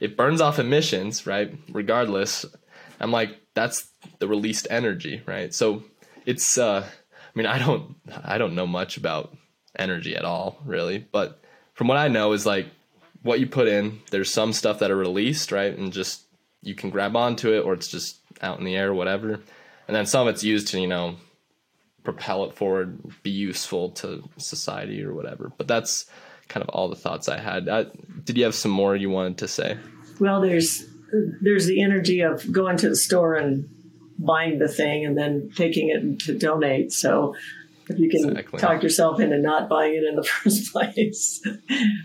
it 0.00 0.16
burns 0.16 0.40
off 0.40 0.58
emissions, 0.58 1.26
right? 1.26 1.52
Regardless, 1.70 2.44
I'm 3.00 3.10
like 3.10 3.40
that's 3.54 3.88
the 4.18 4.28
released 4.28 4.66
energy, 4.70 5.22
right? 5.26 5.52
So 5.52 5.82
it's 6.26 6.58
uh, 6.58 6.84
I 6.86 7.30
mean 7.34 7.46
I 7.46 7.58
don't 7.58 7.96
I 8.24 8.38
don't 8.38 8.54
know 8.54 8.66
much 8.66 8.96
about 8.96 9.36
energy 9.78 10.16
at 10.16 10.24
all, 10.24 10.58
really, 10.64 10.98
but 10.98 11.42
from 11.74 11.88
what 11.88 11.96
I 11.96 12.08
know 12.08 12.32
is 12.32 12.46
like 12.46 12.66
what 13.22 13.40
you 13.40 13.46
put 13.46 13.68
in. 13.68 14.00
There's 14.10 14.32
some 14.32 14.52
stuff 14.52 14.78
that 14.78 14.90
are 14.90 14.96
released, 14.96 15.52
right? 15.52 15.76
And 15.76 15.92
just 15.92 16.22
you 16.62 16.74
can 16.74 16.90
grab 16.90 17.16
onto 17.16 17.52
it 17.52 17.60
or 17.60 17.72
it's 17.72 17.88
just 17.88 18.20
out 18.42 18.58
in 18.58 18.64
the 18.64 18.76
air, 18.76 18.92
whatever. 18.94 19.40
And 19.86 19.96
then 19.96 20.06
some 20.06 20.26
of 20.26 20.34
it's 20.34 20.44
used 20.44 20.68
to, 20.68 20.80
you 20.80 20.86
know, 20.86 21.16
propel 22.04 22.44
it 22.44 22.54
forward, 22.54 23.00
be 23.22 23.30
useful 23.30 23.90
to 23.90 24.28
society 24.38 25.02
or 25.02 25.14
whatever. 25.14 25.52
But 25.56 25.68
that's 25.68 26.06
kind 26.48 26.62
of 26.62 26.68
all 26.70 26.88
the 26.88 26.96
thoughts 26.96 27.28
I 27.28 27.38
had. 27.38 27.68
Uh, 27.68 27.84
did 28.24 28.36
you 28.36 28.44
have 28.44 28.54
some 28.54 28.70
more 28.70 28.96
you 28.96 29.10
wanted 29.10 29.38
to 29.38 29.48
say? 29.48 29.78
Well, 30.20 30.40
there's 30.40 30.84
there's 31.40 31.66
the 31.66 31.82
energy 31.82 32.20
of 32.20 32.50
going 32.52 32.76
to 32.78 32.88
the 32.88 32.96
store 32.96 33.34
and 33.34 33.68
buying 34.18 34.58
the 34.58 34.68
thing 34.68 35.06
and 35.06 35.16
then 35.16 35.50
taking 35.54 35.88
it 35.88 36.20
to 36.26 36.36
donate. 36.36 36.92
So 36.92 37.34
if 37.88 37.98
you 37.98 38.10
can 38.10 38.30
exactly. 38.30 38.58
talk 38.58 38.82
yourself 38.82 39.20
into 39.20 39.38
not 39.38 39.68
buying 39.68 39.94
it 39.94 40.04
in 40.04 40.16
the 40.16 40.22
first 40.24 40.72
place, 40.72 41.42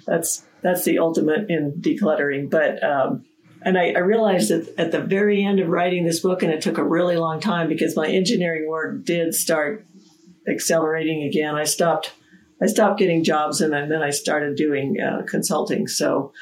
that's 0.06 0.46
that's 0.62 0.86
the 0.86 1.00
ultimate 1.00 1.50
in 1.50 1.74
decluttering. 1.80 2.50
But 2.50 2.84
um, 2.84 3.26
and 3.62 3.78
I, 3.78 3.92
I, 3.92 4.00
realized 4.00 4.50
that 4.50 4.74
at 4.78 4.92
the 4.92 5.00
very 5.00 5.44
end 5.44 5.60
of 5.60 5.70
writing 5.70 6.06
this 6.06 6.20
book, 6.20 6.44
and 6.44 6.52
it 6.52 6.62
took 6.62 6.78
a 6.78 6.84
really 6.84 7.18
long 7.18 7.40
time 7.40 7.68
because 7.68 7.96
my 7.96 8.08
engineering 8.08 8.68
work 8.68 9.04
did 9.04 9.34
start 9.34 9.86
accelerating 10.48 11.24
again. 11.24 11.56
I 11.56 11.64
stopped 11.64 12.14
I 12.62 12.68
stopped 12.68 13.00
getting 13.00 13.24
jobs, 13.24 13.62
and 13.62 13.74
then 13.74 14.02
I 14.02 14.10
started 14.10 14.56
doing 14.56 14.98
uh, 15.00 15.24
consulting. 15.28 15.88
So 15.88 16.34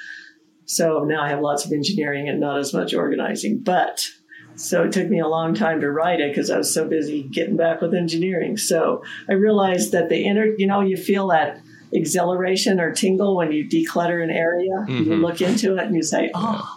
so 0.66 1.04
now 1.04 1.22
I 1.24 1.30
have 1.30 1.42
lots 1.42 1.66
of 1.66 1.72
engineering 1.72 2.30
and 2.30 2.40
not 2.40 2.58
as 2.60 2.74
much 2.74 2.94
organizing, 2.94 3.60
but. 3.60 4.08
So 4.56 4.84
it 4.84 4.92
took 4.92 5.08
me 5.08 5.20
a 5.20 5.28
long 5.28 5.56
time 5.56 5.80
to 5.80 5.90
write 5.90 6.20
it 6.20 6.30
because 6.32 6.52
I 6.52 6.58
was 6.58 6.72
so 6.72 6.86
busy 6.86 7.24
getting 7.24 7.56
back 7.56 7.82
with 7.82 7.96
engineering. 7.96 8.58
So 8.58 9.02
I 9.30 9.34
realized 9.34 9.94
that 9.94 10.10
the 10.10 10.26
inner, 10.26 10.46
you 10.46 10.68
know, 10.68 10.82
you 10.82 10.98
feel 10.98 11.30
that 11.30 11.62
exhilaration 11.92 12.80
or 12.80 12.92
tingle 12.92 13.36
when 13.36 13.52
you 13.52 13.68
declutter 13.68 14.24
an 14.24 14.30
area. 14.30 14.72
Mm-hmm. 14.72 15.04
You 15.04 15.16
look 15.16 15.42
into 15.42 15.78
it 15.78 15.86
and 15.86 15.96
you 15.96 16.04
say, 16.04 16.32
"Oh, 16.34 16.76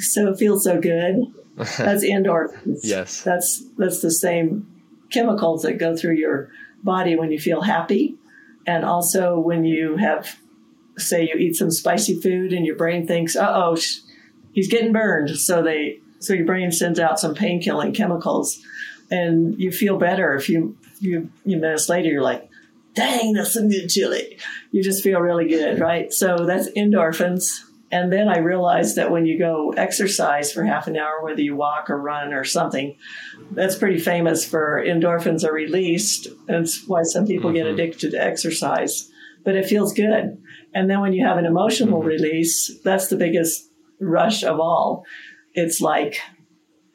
so 0.00 0.28
it 0.28 0.38
feels 0.38 0.64
so 0.64 0.80
good." 0.80 1.26
That's 1.56 2.04
endorphins. 2.04 2.80
yes, 2.82 3.22
that's 3.22 3.62
that's 3.76 4.00
the 4.00 4.10
same 4.10 4.66
chemicals 5.10 5.62
that 5.62 5.78
go 5.78 5.96
through 5.96 6.14
your 6.14 6.50
body 6.82 7.16
when 7.16 7.30
you 7.30 7.38
feel 7.38 7.62
happy, 7.62 8.16
and 8.66 8.84
also 8.84 9.38
when 9.38 9.64
you 9.64 9.96
have, 9.96 10.38
say, 10.96 11.22
you 11.22 11.34
eat 11.38 11.56
some 11.56 11.70
spicy 11.70 12.20
food 12.20 12.52
and 12.52 12.64
your 12.64 12.76
brain 12.76 13.06
thinks, 13.06 13.36
"Uh 13.36 13.52
oh, 13.54 13.76
he's 14.52 14.68
getting 14.68 14.92
burned," 14.92 15.30
so 15.30 15.62
they 15.62 16.00
so 16.18 16.32
your 16.32 16.46
brain 16.46 16.70
sends 16.72 16.98
out 16.98 17.20
some 17.20 17.34
pain 17.34 17.60
killing 17.60 17.92
chemicals, 17.92 18.60
and 19.10 19.58
you 19.58 19.70
feel 19.70 19.98
better. 19.98 20.34
If 20.34 20.48
you 20.48 20.76
you, 21.00 21.30
few 21.44 21.58
minutes 21.58 21.88
later, 21.88 22.08
you're 22.08 22.22
like, 22.22 22.48
dang, 22.94 23.34
that's 23.34 23.52
some 23.52 23.68
good 23.68 23.88
chili. 23.88 24.38
You 24.70 24.82
just 24.82 25.02
feel 25.02 25.20
really 25.20 25.48
good, 25.48 25.78
right? 25.80 26.12
So 26.12 26.44
that's 26.46 26.70
endorphins. 26.70 27.60
And 27.94 28.12
then 28.12 28.28
I 28.28 28.38
realized 28.38 28.96
that 28.96 29.12
when 29.12 29.24
you 29.24 29.38
go 29.38 29.70
exercise 29.70 30.52
for 30.52 30.64
half 30.64 30.88
an 30.88 30.96
hour, 30.96 31.22
whether 31.22 31.40
you 31.40 31.54
walk 31.54 31.88
or 31.88 31.96
run 31.96 32.34
or 32.34 32.42
something, 32.42 32.96
that's 33.52 33.76
pretty 33.76 34.00
famous 34.00 34.44
for 34.44 34.84
endorphins 34.84 35.44
are 35.44 35.52
released. 35.52 36.26
That's 36.48 36.88
why 36.88 37.04
some 37.04 37.24
people 37.24 37.50
mm-hmm. 37.50 37.58
get 37.58 37.66
addicted 37.68 38.10
to 38.10 38.20
exercise, 38.20 39.08
but 39.44 39.54
it 39.54 39.66
feels 39.66 39.92
good. 39.94 40.42
And 40.74 40.90
then 40.90 41.02
when 41.02 41.12
you 41.12 41.24
have 41.24 41.36
an 41.36 41.46
emotional 41.46 42.00
mm-hmm. 42.00 42.08
release, 42.08 42.80
that's 42.82 43.06
the 43.06 43.16
biggest 43.16 43.70
rush 44.00 44.42
of 44.42 44.58
all. 44.58 45.04
It's 45.52 45.80
like 45.80 46.18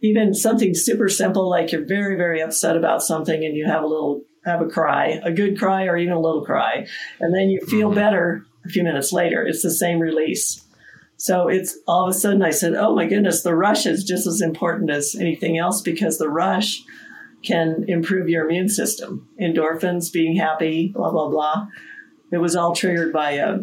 even 0.02 0.34
something 0.34 0.74
super 0.74 1.08
simple, 1.08 1.50
like 1.50 1.72
you're 1.72 1.86
very, 1.86 2.18
very 2.18 2.42
upset 2.42 2.76
about 2.76 3.04
something 3.04 3.46
and 3.46 3.56
you 3.56 3.66
have 3.68 3.84
a 3.84 3.88
little, 3.88 4.24
have 4.44 4.60
a 4.60 4.68
cry, 4.68 5.22
a 5.24 5.32
good 5.32 5.58
cry 5.58 5.86
or 5.86 5.96
even 5.96 6.14
a 6.14 6.20
little 6.20 6.44
cry. 6.44 6.86
And 7.22 7.34
then 7.34 7.48
you 7.48 7.62
feel 7.68 7.88
mm-hmm. 7.88 7.96
better 7.96 8.46
a 8.66 8.70
few 8.70 8.84
minutes 8.84 9.14
later. 9.14 9.48
It's 9.48 9.64
the 9.64 9.72
same 9.72 10.00
release. 10.00 10.66
So 11.20 11.50
it's 11.50 11.78
all 11.86 12.08
of 12.08 12.10
a 12.10 12.18
sudden 12.18 12.42
I 12.42 12.52
said, 12.52 12.76
oh 12.76 12.96
my 12.96 13.06
goodness, 13.06 13.44
the 13.44 13.54
rush 13.54 13.86
is 13.86 14.06
just 14.06 14.26
as 14.26 14.40
important 14.40 14.90
as 14.90 15.18
anything 15.20 15.58
else 15.58 15.82
because 15.82 16.18
the 16.18 16.30
rush 16.30 16.82
can 17.44 17.84
improve 17.90 18.30
your 18.30 18.46
immune 18.46 18.70
system. 18.70 19.28
Endorphins, 19.40 20.14
being 20.14 20.38
happy, 20.38 20.88
blah, 20.88 21.12
blah, 21.12 21.28
blah. 21.28 21.68
It 22.32 22.38
was 22.38 22.56
all 22.56 22.74
triggered 22.74 23.12
by 23.12 23.38
uh, 23.38 23.60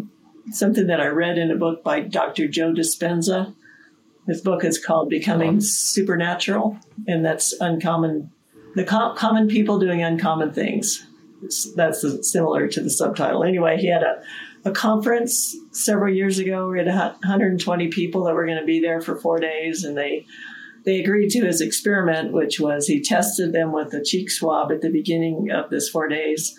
something 0.50 0.86
that 0.88 1.00
I 1.00 1.06
read 1.06 1.38
in 1.38 1.50
a 1.50 1.56
book 1.56 1.82
by 1.82 2.00
Dr. 2.00 2.46
Joe 2.46 2.74
Dispenza. 2.74 3.54
His 4.26 4.42
book 4.42 4.62
is 4.62 4.82
called 4.82 5.08
Becoming 5.08 5.62
Supernatural, 5.62 6.78
and 7.08 7.24
that's 7.24 7.54
uncommon, 7.58 8.30
the 8.74 8.84
com- 8.84 9.16
common 9.16 9.48
people 9.48 9.78
doing 9.78 10.02
uncommon 10.02 10.52
things. 10.52 11.06
That's 11.74 12.04
similar 12.30 12.68
to 12.68 12.82
the 12.82 12.90
subtitle. 12.90 13.44
Anyway, 13.44 13.78
he 13.78 13.86
had 13.86 14.02
a 14.02 14.22
a 14.66 14.72
conference 14.72 15.56
several 15.70 16.12
years 16.12 16.38
ago. 16.38 16.68
We 16.68 16.78
had 16.78 16.88
120 16.88 17.88
people 17.88 18.24
that 18.24 18.34
were 18.34 18.44
going 18.44 18.58
to 18.58 18.66
be 18.66 18.80
there 18.80 19.00
for 19.00 19.16
four 19.16 19.38
days, 19.38 19.84
and 19.84 19.96
they 19.96 20.26
they 20.84 21.00
agreed 21.00 21.30
to 21.30 21.46
his 21.46 21.60
experiment, 21.60 22.32
which 22.32 22.60
was 22.60 22.86
he 22.86 23.00
tested 23.00 23.52
them 23.52 23.72
with 23.72 23.94
a 23.94 24.02
cheek 24.04 24.30
swab 24.30 24.70
at 24.70 24.82
the 24.82 24.90
beginning 24.90 25.50
of 25.50 25.70
this 25.70 25.88
four 25.88 26.08
days 26.08 26.58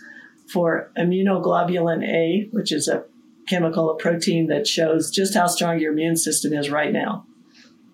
for 0.52 0.92
immunoglobulin 0.98 2.04
A, 2.04 2.48
which 2.52 2.72
is 2.72 2.88
a 2.88 3.04
chemical, 3.48 3.90
a 3.90 3.98
protein 3.98 4.48
that 4.48 4.68
shows 4.68 5.12
just 5.12 5.34
how 5.34 5.48
strong 5.48 5.80
your 5.80 5.92
immune 5.92 6.18
system 6.18 6.54
is 6.54 6.70
right 6.70 6.92
now. 6.92 7.26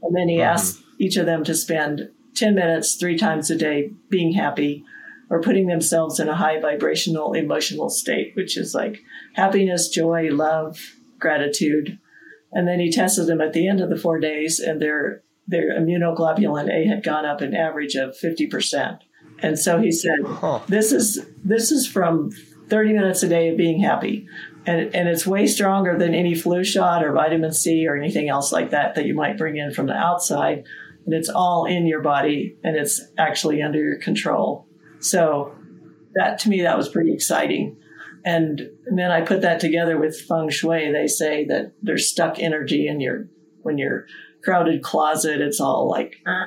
And 0.02 0.16
then 0.16 0.28
he 0.28 0.38
mm-hmm. 0.38 0.54
asked 0.54 0.84
each 1.00 1.18
of 1.18 1.26
them 1.26 1.44
to 1.44 1.56
spend 1.56 2.10
10 2.36 2.56
minutes 2.56 2.96
three 2.96 3.18
times 3.18 3.50
a 3.50 3.56
day 3.56 3.92
being 4.10 4.34
happy 4.34 4.84
or 5.34 5.42
putting 5.42 5.66
themselves 5.66 6.20
in 6.20 6.30
a 6.30 6.36
high 6.36 6.60
vibrational 6.60 7.34
emotional 7.34 7.90
state, 7.90 8.34
which 8.36 8.56
is 8.56 8.76
like 8.76 9.00
happiness, 9.34 9.90
joy, 9.90 10.30
love, 10.30 10.80
gratitude. 11.18 11.98
And 12.52 12.68
then 12.68 12.80
he 12.80 12.92
tested 12.92 13.26
them 13.26 13.42
at 13.42 13.52
the 13.52 13.68
end 13.68 13.82
of 13.82 13.90
the 13.90 13.98
four 13.98 14.20
days, 14.20 14.60
and 14.60 14.80
their 14.80 15.24
their 15.48 15.72
immunoglobulin 15.72 16.70
A 16.70 16.88
had 16.88 17.04
gone 17.04 17.26
up 17.26 17.42
an 17.42 17.56
average 17.56 17.96
of 17.96 18.16
fifty 18.16 18.46
percent. 18.46 19.00
And 19.40 19.58
so 19.58 19.80
he 19.80 19.92
said, 19.92 20.20
huh. 20.24 20.60
"This 20.68 20.92
is 20.92 21.26
this 21.44 21.72
is 21.72 21.88
from 21.88 22.30
thirty 22.70 22.94
minutes 22.94 23.24
a 23.24 23.28
day 23.28 23.50
of 23.50 23.58
being 23.58 23.82
happy." 23.82 24.28
And, 24.68 24.94
and 24.96 25.10
it's 25.10 25.26
way 25.26 25.48
stronger 25.48 25.98
than 25.98 26.14
any 26.14 26.36
flu 26.36 26.64
shot 26.64 27.04
or 27.04 27.12
vitamin 27.12 27.54
C 27.54 27.88
or 27.88 27.98
anything 27.98 28.30
else 28.30 28.52
like 28.52 28.70
that 28.70 28.94
that 28.94 29.06
you 29.06 29.16
might 29.16 29.40
bring 29.40 29.58
in 29.58 29.74
from 29.74 29.88
the 29.88 29.94
outside. 29.94 30.64
And 31.06 31.14
it's 31.16 31.28
all 31.28 31.66
in 31.66 31.88
your 31.88 32.02
body 32.02 32.56
and 32.64 32.78
it's 32.78 33.02
actually 33.18 33.62
under 33.62 33.80
your 33.80 34.00
control. 34.00 34.68
So 35.04 35.54
that 36.16 36.40
to 36.40 36.50
me, 36.50 36.62
that 36.62 36.78
was 36.78 36.90
pretty 36.90 37.14
exciting. 37.14 37.78
And, 38.26 38.70
then 38.96 39.12
I 39.12 39.22
put 39.22 39.42
that 39.42 39.60
together 39.60 39.98
with 39.98 40.22
feng 40.22 40.50
shui. 40.50 40.92
They 40.92 41.08
say 41.08 41.46
that 41.46 41.74
there's 41.82 42.10
stuck 42.10 42.38
energy 42.38 42.88
in 42.88 43.00
your, 43.00 43.28
when 43.64 43.78
your 43.78 44.06
crowded 44.44 44.84
closet, 44.84 45.42
it's 45.42 45.60
all 45.60 45.90
like, 45.90 46.18
uh, 46.26 46.46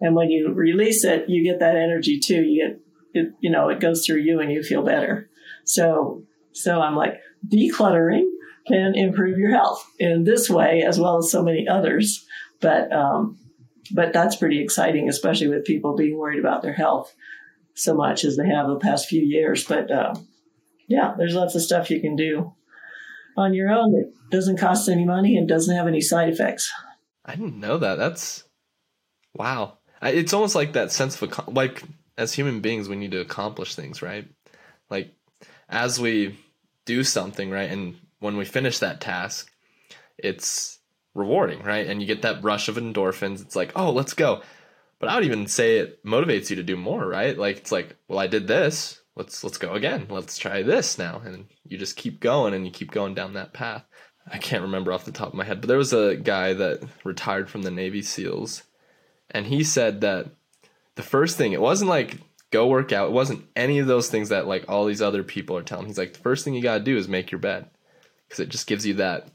and 0.00 0.14
when 0.14 0.30
you 0.30 0.52
release 0.52 1.04
it, 1.04 1.28
you 1.28 1.42
get 1.42 1.58
that 1.60 1.76
energy 1.76 2.20
too. 2.20 2.42
You 2.42 2.68
get, 2.68 2.80
it, 3.12 3.32
you 3.40 3.50
know, 3.50 3.70
it 3.70 3.80
goes 3.80 4.04
through 4.06 4.20
you 4.20 4.40
and 4.40 4.52
you 4.52 4.62
feel 4.62 4.82
better. 4.82 5.28
So, 5.64 6.22
so 6.52 6.80
I'm 6.80 6.96
like, 6.96 7.18
decluttering 7.48 8.26
can 8.68 8.94
improve 8.94 9.38
your 9.38 9.50
health 9.50 9.84
in 9.98 10.24
this 10.24 10.48
way 10.48 10.82
as 10.82 11.00
well 11.00 11.18
as 11.18 11.30
so 11.30 11.42
many 11.42 11.66
others. 11.66 12.24
But, 12.60 12.92
um, 12.92 13.38
but 13.92 14.12
that's 14.12 14.36
pretty 14.36 14.62
exciting, 14.62 15.08
especially 15.08 15.48
with 15.48 15.64
people 15.64 15.96
being 15.96 16.16
worried 16.16 16.38
about 16.38 16.62
their 16.62 16.74
health 16.74 17.14
so 17.74 17.94
much 17.94 18.24
as 18.24 18.36
they 18.36 18.48
have 18.48 18.68
the 18.68 18.76
past 18.76 19.08
few 19.08 19.22
years. 19.22 19.64
But 19.64 19.90
uh, 19.90 20.14
yeah, 20.88 21.14
there's 21.16 21.34
lots 21.34 21.54
of 21.54 21.62
stuff 21.62 21.90
you 21.90 22.00
can 22.00 22.16
do 22.16 22.54
on 23.36 23.54
your 23.54 23.70
own 23.70 23.92
that 23.92 24.12
doesn't 24.30 24.58
cost 24.58 24.88
any 24.88 25.04
money 25.04 25.36
and 25.36 25.48
doesn't 25.48 25.74
have 25.74 25.86
any 25.86 26.00
side 26.00 26.28
effects. 26.28 26.72
I 27.24 27.34
didn't 27.34 27.60
know 27.60 27.78
that. 27.78 27.96
That's 27.96 28.44
wow. 29.34 29.78
It's 30.02 30.32
almost 30.32 30.54
like 30.54 30.72
that 30.72 30.92
sense 30.92 31.20
of 31.20 31.48
like 31.48 31.82
as 32.16 32.32
human 32.32 32.60
beings, 32.60 32.88
we 32.88 32.96
need 32.96 33.12
to 33.12 33.20
accomplish 33.20 33.74
things, 33.74 34.02
right? 34.02 34.28
Like 34.88 35.14
as 35.68 36.00
we 36.00 36.38
do 36.86 37.04
something, 37.04 37.50
right, 37.50 37.70
and 37.70 37.96
when 38.18 38.36
we 38.36 38.44
finish 38.44 38.78
that 38.80 39.00
task, 39.00 39.50
it's 40.18 40.78
rewarding, 41.14 41.62
right? 41.62 41.86
And 41.86 42.00
you 42.00 42.06
get 42.06 42.22
that 42.22 42.42
rush 42.42 42.68
of 42.68 42.76
endorphins. 42.76 43.40
It's 43.40 43.56
like, 43.56 43.72
oh, 43.76 43.90
let's 43.90 44.14
go 44.14 44.42
but 45.00 45.08
I 45.08 45.16
would 45.16 45.24
even 45.24 45.46
say 45.46 45.78
it 45.78 46.04
motivates 46.04 46.50
you 46.50 46.56
to 46.56 46.62
do 46.62 46.76
more, 46.76 47.04
right? 47.04 47.36
Like 47.36 47.56
it's 47.56 47.72
like, 47.72 47.96
well, 48.06 48.20
I 48.20 48.28
did 48.28 48.46
this. 48.46 49.00
Let's 49.16 49.42
let's 49.42 49.58
go 49.58 49.72
again. 49.72 50.06
Let's 50.08 50.38
try 50.38 50.62
this 50.62 50.98
now, 50.98 51.20
and 51.24 51.46
you 51.64 51.78
just 51.78 51.96
keep 51.96 52.20
going 52.20 52.54
and 52.54 52.64
you 52.64 52.70
keep 52.70 52.92
going 52.92 53.14
down 53.14 53.32
that 53.32 53.52
path. 53.52 53.84
I 54.30 54.38
can't 54.38 54.62
remember 54.62 54.92
off 54.92 55.06
the 55.06 55.12
top 55.12 55.28
of 55.28 55.34
my 55.34 55.44
head, 55.44 55.60
but 55.60 55.68
there 55.68 55.78
was 55.78 55.92
a 55.92 56.14
guy 56.16 56.52
that 56.52 56.82
retired 57.02 57.50
from 57.50 57.62
the 57.62 57.70
Navy 57.70 58.02
SEALs, 58.02 58.62
and 59.30 59.46
he 59.46 59.64
said 59.64 60.02
that 60.02 60.28
the 60.94 61.02
first 61.02 61.36
thing 61.36 61.52
it 61.52 61.60
wasn't 61.60 61.90
like 61.90 62.18
go 62.50 62.66
work 62.66 62.92
out. 62.92 63.08
It 63.08 63.12
wasn't 63.12 63.46
any 63.56 63.78
of 63.78 63.86
those 63.86 64.10
things 64.10 64.28
that 64.28 64.46
like 64.46 64.66
all 64.68 64.84
these 64.84 65.02
other 65.02 65.22
people 65.22 65.56
are 65.56 65.62
telling. 65.62 65.86
He's 65.86 65.98
like 65.98 66.12
the 66.12 66.18
first 66.20 66.44
thing 66.44 66.54
you 66.54 66.62
got 66.62 66.78
to 66.78 66.84
do 66.84 66.96
is 66.96 67.08
make 67.08 67.30
your 67.30 67.38
bed 67.38 67.70
because 68.28 68.40
it 68.40 68.50
just 68.50 68.66
gives 68.66 68.86
you 68.86 68.94
that 68.94 69.28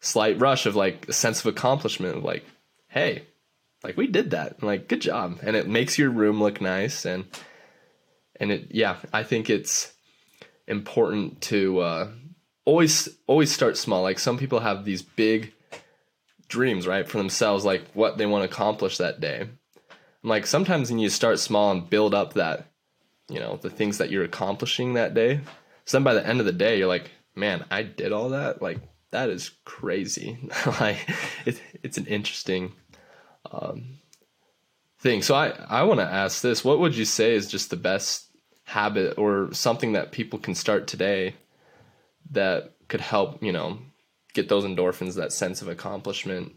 slight 0.00 0.38
rush 0.38 0.66
of 0.66 0.76
like 0.76 1.08
a 1.08 1.12
sense 1.12 1.40
of 1.40 1.46
accomplishment 1.46 2.18
of 2.18 2.24
like, 2.24 2.44
hey, 2.88 3.22
like 3.82 3.96
we 3.96 4.06
did 4.06 4.30
that. 4.30 4.62
Like 4.62 4.88
good 4.88 5.00
job. 5.00 5.38
And 5.42 5.56
it 5.56 5.68
makes 5.68 5.98
your 5.98 6.10
room 6.10 6.42
look 6.42 6.60
nice. 6.60 7.04
And 7.04 7.26
and 8.38 8.52
it 8.52 8.68
yeah 8.70 8.96
i 9.14 9.22
think 9.22 9.48
it's 9.48 9.94
important 10.66 11.40
to 11.40 11.78
uh, 11.80 12.08
always 12.64 13.08
always 13.26 13.52
start 13.52 13.76
small. 13.76 14.02
Like 14.02 14.18
some 14.18 14.38
people 14.38 14.60
have 14.60 14.84
these 14.84 15.02
big 15.02 15.52
dreams 16.48 16.86
right 16.86 17.08
for 17.08 17.18
themselves 17.18 17.64
like 17.64 17.84
what 17.92 18.18
they 18.18 18.26
want 18.26 18.48
to 18.48 18.50
accomplish 18.54 18.98
that 18.98 19.20
day. 19.20 19.40
And 19.40 19.50
like 20.22 20.46
sometimes 20.46 20.90
when 20.90 20.98
you 20.98 21.08
start 21.08 21.38
small 21.38 21.70
and 21.70 21.88
build 21.88 22.14
up 22.14 22.34
that 22.34 22.66
you 23.28 23.40
know 23.40 23.58
the 23.60 23.70
things 23.70 23.98
that 23.98 24.10
you're 24.10 24.24
accomplishing 24.24 24.94
that 24.94 25.14
day. 25.14 25.40
So 25.84 25.98
then 25.98 26.04
by 26.04 26.14
the 26.14 26.26
end 26.26 26.40
of 26.40 26.46
the 26.46 26.52
day 26.52 26.78
you're 26.78 26.88
like 26.88 27.10
man 27.34 27.64
i 27.70 27.82
did 27.82 28.12
all 28.12 28.30
that? 28.30 28.60
Like 28.60 28.80
that 29.12 29.30
is 29.30 29.50
crazy. 29.64 30.38
Like 30.80 31.08
it, 31.44 31.60
it's 31.82 31.98
an 31.98 32.06
interesting 32.06 32.72
um, 33.52 33.98
thing. 34.98 35.22
So 35.22 35.34
I, 35.34 35.48
I 35.68 35.82
want 35.84 36.00
to 36.00 36.06
ask 36.06 36.42
this: 36.42 36.64
What 36.64 36.78
would 36.78 36.96
you 36.96 37.04
say 37.04 37.34
is 37.34 37.48
just 37.48 37.70
the 37.70 37.76
best 37.76 38.30
habit 38.64 39.16
or 39.18 39.52
something 39.52 39.92
that 39.92 40.12
people 40.12 40.38
can 40.38 40.54
start 40.54 40.86
today 40.86 41.34
that 42.32 42.72
could 42.88 43.00
help 43.00 43.42
you 43.42 43.52
know 43.52 43.78
get 44.34 44.48
those 44.48 44.64
endorphins, 44.64 45.14
that 45.14 45.32
sense 45.32 45.62
of 45.62 45.68
accomplishment, 45.68 46.52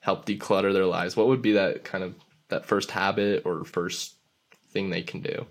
help 0.00 0.26
declutter 0.26 0.72
their 0.72 0.86
lives? 0.86 1.16
What 1.16 1.28
would 1.28 1.42
be 1.42 1.52
that 1.52 1.84
kind 1.84 2.04
of 2.04 2.14
that 2.48 2.66
first 2.66 2.90
habit 2.90 3.42
or 3.44 3.64
first 3.64 4.16
thing 4.70 4.90
they 4.90 5.02
can 5.02 5.20
do? 5.20 5.46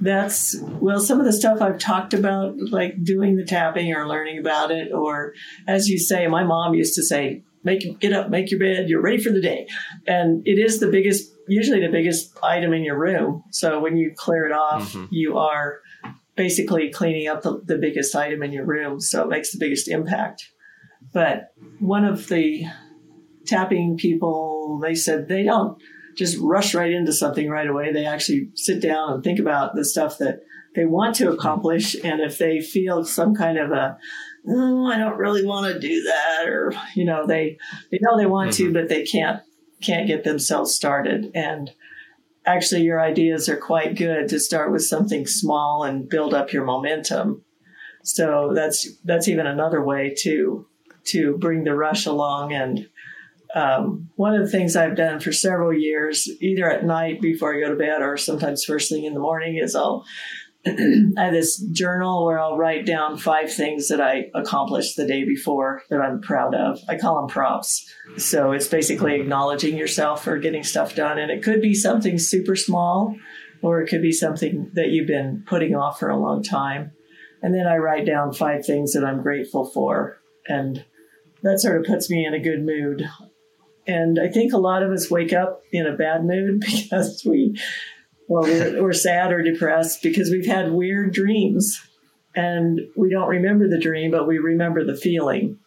That's 0.00 0.56
well, 0.60 1.00
some 1.00 1.20
of 1.20 1.26
the 1.26 1.32
stuff 1.32 1.60
I've 1.60 1.78
talked 1.78 2.14
about, 2.14 2.56
like 2.58 3.02
doing 3.04 3.36
the 3.36 3.44
tapping 3.44 3.92
or 3.94 4.08
learning 4.08 4.38
about 4.38 4.70
it, 4.70 4.92
or 4.92 5.34
as 5.68 5.88
you 5.88 5.98
say, 5.98 6.26
my 6.26 6.42
mom 6.42 6.74
used 6.74 6.94
to 6.94 7.02
say, 7.02 7.44
make 7.64 7.98
get 8.00 8.12
up, 8.12 8.30
make 8.30 8.50
your 8.50 8.60
bed, 8.60 8.88
you're 8.88 9.02
ready 9.02 9.22
for 9.22 9.30
the 9.30 9.40
day. 9.40 9.66
And 10.06 10.46
it 10.46 10.58
is 10.58 10.80
the 10.80 10.88
biggest, 10.88 11.32
usually 11.48 11.80
the 11.80 11.92
biggest 11.92 12.36
item 12.42 12.72
in 12.72 12.84
your 12.84 12.98
room. 12.98 13.44
So 13.50 13.80
when 13.80 13.96
you 13.96 14.12
clear 14.16 14.46
it 14.46 14.52
off, 14.52 14.92
mm-hmm. 14.92 15.06
you 15.10 15.38
are 15.38 15.80
basically 16.36 16.90
cleaning 16.90 17.28
up 17.28 17.42
the, 17.42 17.60
the 17.64 17.78
biggest 17.78 18.14
item 18.16 18.42
in 18.42 18.52
your 18.52 18.64
room. 18.64 19.00
So 19.00 19.22
it 19.22 19.28
makes 19.28 19.52
the 19.52 19.58
biggest 19.58 19.88
impact. 19.88 20.44
But 21.12 21.52
one 21.78 22.04
of 22.04 22.28
the 22.28 22.64
tapping 23.46 23.96
people, 23.96 24.80
they 24.82 24.94
said 24.94 25.28
they 25.28 25.42
don't 25.42 25.80
just 26.16 26.38
rush 26.40 26.74
right 26.74 26.92
into 26.92 27.12
something 27.12 27.48
right 27.48 27.66
away. 27.66 27.92
They 27.92 28.06
actually 28.06 28.50
sit 28.54 28.80
down 28.82 29.12
and 29.12 29.24
think 29.24 29.38
about 29.38 29.74
the 29.74 29.84
stuff 29.84 30.18
that 30.18 30.40
they 30.74 30.84
want 30.84 31.16
to 31.16 31.30
accomplish. 31.30 31.94
And 32.02 32.20
if 32.20 32.38
they 32.38 32.60
feel 32.60 33.04
some 33.04 33.34
kind 33.34 33.58
of 33.58 33.70
a 33.72 33.98
oh, 34.48 34.86
I 34.86 34.98
don't 34.98 35.18
really 35.18 35.44
want 35.44 35.72
to 35.72 35.78
do 35.78 36.02
that, 36.02 36.48
or 36.48 36.72
you 36.94 37.04
know, 37.04 37.26
they 37.26 37.58
they 37.90 37.98
know 38.00 38.16
they 38.16 38.26
want 38.26 38.50
mm-hmm. 38.50 38.66
to, 38.66 38.72
but 38.72 38.88
they 38.88 39.04
can't 39.04 39.40
can't 39.82 40.06
get 40.06 40.24
themselves 40.24 40.74
started. 40.74 41.30
And 41.34 41.70
actually, 42.46 42.82
your 42.82 43.00
ideas 43.00 43.48
are 43.48 43.56
quite 43.56 43.96
good 43.96 44.28
to 44.28 44.40
start 44.40 44.72
with 44.72 44.84
something 44.84 45.26
small 45.26 45.84
and 45.84 46.08
build 46.08 46.34
up 46.34 46.52
your 46.52 46.64
momentum. 46.64 47.44
So 48.04 48.52
that's 48.54 48.96
that's 49.04 49.28
even 49.28 49.46
another 49.46 49.82
way 49.82 50.14
to 50.20 50.66
to 51.04 51.36
bring 51.38 51.64
the 51.64 51.74
rush 51.74 52.06
along. 52.06 52.52
And 52.52 52.88
um, 53.54 54.08
one 54.16 54.34
of 54.34 54.40
the 54.44 54.50
things 54.50 54.76
I've 54.76 54.96
done 54.96 55.20
for 55.20 55.32
several 55.32 55.72
years, 55.72 56.28
either 56.40 56.70
at 56.70 56.84
night 56.84 57.20
before 57.20 57.54
I 57.54 57.60
go 57.60 57.68
to 57.68 57.76
bed 57.76 58.02
or 58.02 58.16
sometimes 58.16 58.64
first 58.64 58.90
thing 58.90 59.04
in 59.04 59.14
the 59.14 59.20
morning, 59.20 59.56
is 59.56 59.76
I'll 59.76 60.04
I 60.66 61.24
have 61.24 61.32
this 61.32 61.56
journal 61.56 62.24
where 62.24 62.38
I'll 62.38 62.56
write 62.56 62.86
down 62.86 63.18
five 63.18 63.52
things 63.52 63.88
that 63.88 64.00
I 64.00 64.30
accomplished 64.32 64.96
the 64.96 65.06
day 65.06 65.24
before 65.24 65.82
that 65.90 66.00
I'm 66.00 66.20
proud 66.20 66.54
of. 66.54 66.78
I 66.88 66.96
call 66.96 67.16
them 67.16 67.28
props. 67.28 67.84
So 68.16 68.52
it's 68.52 68.68
basically 68.68 69.20
acknowledging 69.20 69.76
yourself 69.76 70.22
for 70.22 70.38
getting 70.38 70.62
stuff 70.62 70.94
done. 70.94 71.18
And 71.18 71.32
it 71.32 71.42
could 71.42 71.60
be 71.60 71.74
something 71.74 72.16
super 72.16 72.54
small, 72.54 73.16
or 73.60 73.80
it 73.80 73.88
could 73.88 74.02
be 74.02 74.12
something 74.12 74.70
that 74.74 74.90
you've 74.90 75.08
been 75.08 75.42
putting 75.48 75.74
off 75.74 75.98
for 75.98 76.10
a 76.10 76.18
long 76.18 76.44
time. 76.44 76.92
And 77.42 77.52
then 77.52 77.66
I 77.66 77.78
write 77.78 78.06
down 78.06 78.32
five 78.32 78.64
things 78.64 78.92
that 78.92 79.04
I'm 79.04 79.20
grateful 79.20 79.64
for. 79.64 80.18
And 80.46 80.84
that 81.42 81.60
sort 81.60 81.80
of 81.80 81.86
puts 81.86 82.08
me 82.08 82.24
in 82.24 82.34
a 82.34 82.40
good 82.40 82.64
mood. 82.64 83.08
And 83.84 84.20
I 84.20 84.28
think 84.28 84.52
a 84.52 84.58
lot 84.58 84.84
of 84.84 84.92
us 84.92 85.10
wake 85.10 85.32
up 85.32 85.62
in 85.72 85.86
a 85.86 85.96
bad 85.96 86.24
mood 86.24 86.60
because 86.66 87.24
we 87.28 87.58
well, 88.28 88.42
we're, 88.42 88.82
we're 88.82 88.92
sad 88.92 89.32
or 89.32 89.42
depressed 89.42 90.02
because 90.02 90.30
we've 90.30 90.46
had 90.46 90.72
weird 90.72 91.12
dreams 91.12 91.80
and 92.34 92.80
we 92.96 93.10
don't 93.10 93.28
remember 93.28 93.68
the 93.68 93.80
dream, 93.80 94.10
but 94.10 94.26
we 94.26 94.38
remember 94.38 94.84
the 94.84 94.96
feeling. 94.96 95.58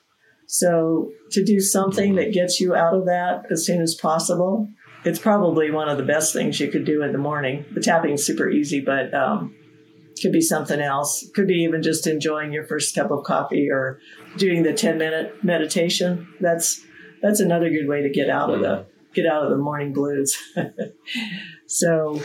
So 0.47 1.11
to 1.31 1.43
do 1.43 1.59
something 1.59 2.15
that 2.15 2.33
gets 2.33 2.59
you 2.59 2.75
out 2.75 2.93
of 2.93 3.05
that 3.05 3.45
as 3.51 3.65
soon 3.65 3.81
as 3.81 3.95
possible, 3.95 4.67
it's 5.03 5.19
probably 5.19 5.71
one 5.71 5.89
of 5.89 5.97
the 5.97 6.03
best 6.03 6.33
things 6.33 6.59
you 6.59 6.69
could 6.69 6.85
do 6.85 7.03
in 7.03 7.11
the 7.11 7.17
morning. 7.17 7.65
The 7.73 7.81
tapping 7.81 8.13
is 8.13 8.25
super 8.25 8.49
easy, 8.49 8.81
but 8.81 9.13
um, 9.13 9.55
could 10.21 10.31
be 10.31 10.41
something 10.41 10.79
else. 10.79 11.29
Could 11.35 11.47
be 11.47 11.63
even 11.63 11.83
just 11.83 12.07
enjoying 12.07 12.51
your 12.51 12.65
first 12.65 12.95
cup 12.95 13.11
of 13.11 13.23
coffee 13.23 13.69
or 13.69 13.99
doing 14.37 14.63
the 14.63 14.73
ten 14.73 14.97
minute 14.97 15.43
meditation. 15.43 16.27
That's 16.39 16.83
that's 17.21 17.39
another 17.39 17.69
good 17.69 17.87
way 17.87 18.01
to 18.01 18.09
get 18.09 18.29
out 18.29 18.49
of 18.49 18.61
the 18.61 18.85
get 19.13 19.25
out 19.25 19.43
of 19.43 19.51
the 19.51 19.57
morning 19.57 19.93
blues. 19.93 20.35
so 21.67 22.21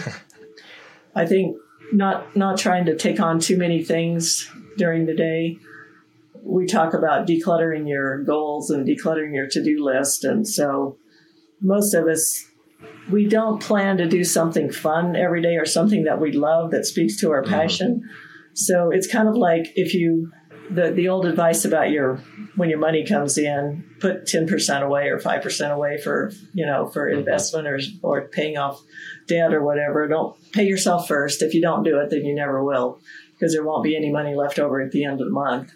I 1.15 1.27
think 1.27 1.57
not 1.93 2.37
not 2.37 2.59
trying 2.59 2.87
to 2.87 2.97
take 2.97 3.21
on 3.21 3.41
too 3.41 3.57
many 3.57 3.83
things 3.83 4.51
during 4.77 5.07
the 5.07 5.15
day. 5.15 5.59
We 6.43 6.67
talk 6.67 6.95
about 6.95 7.27
decluttering 7.27 7.89
your 7.89 8.23
goals 8.23 8.71
and 8.71 8.87
decluttering 8.87 9.35
your 9.35 9.47
to-do 9.47 9.85
list 9.85 10.25
and 10.25 10.47
so 10.47 10.97
most 11.61 11.95
of 11.95 12.07
us 12.07 12.47
we 13.11 13.27
don't 13.27 13.61
plan 13.61 13.97
to 13.99 14.09
do 14.09 14.25
something 14.25 14.71
fun 14.71 15.17
every 15.17 15.43
day 15.43 15.57
or 15.57 15.67
something 15.67 16.05
that 16.05 16.21
we 16.21 16.33
love 16.33 16.71
that 16.71 16.87
speaks 16.87 17.17
to 17.19 17.31
our 17.31 17.43
mm-hmm. 17.43 17.53
passion. 17.53 17.97
Mm-hmm. 17.97 18.55
So 18.55 18.91
it's 18.91 19.11
kind 19.11 19.29
of 19.29 19.37
like 19.37 19.73
if 19.75 19.95
you 19.95 20.33
the 20.71 20.91
the 20.91 21.09
old 21.09 21.27
advice 21.27 21.65
about 21.65 21.91
your 21.91 22.17
when 22.57 22.71
your 22.71 22.79
money 22.79 23.05
comes 23.05 23.37
in, 23.37 23.85
put 24.01 24.27
ten 24.27 24.47
percent 24.47 24.85
away 24.85 25.09
or 25.09 25.19
five 25.19 25.43
percent 25.43 25.73
away 25.73 25.99
for 25.99 26.33
you 26.55 26.65
know 26.65 26.89
for 26.89 27.09
mm-hmm. 27.09 27.19
investment 27.19 27.67
or 27.67 27.81
or 28.03 28.29
paying 28.29 28.57
off 28.57 28.81
debt 29.27 29.53
or 29.53 29.63
whatever. 29.63 30.07
Don't 30.09 30.37
pay 30.53 30.67
yourself 30.67 31.09
first. 31.09 31.43
If 31.43 31.55
you 31.55 31.61
don't 31.61 31.83
do 31.83 31.99
it, 32.01 32.11
then 32.11 32.25
you 32.25 32.35
never 32.35 32.63
will 32.63 33.01
because 33.33 33.53
there 33.53 33.65
won't 33.65 33.85
be 33.85 33.97
any 33.97 34.11
money 34.11 34.35
left 34.35 34.59
over 34.59 34.81
at 34.81 34.93
the 34.93 35.05
end 35.05 35.21
of 35.21 35.27
the 35.27 35.33
month. 35.33 35.73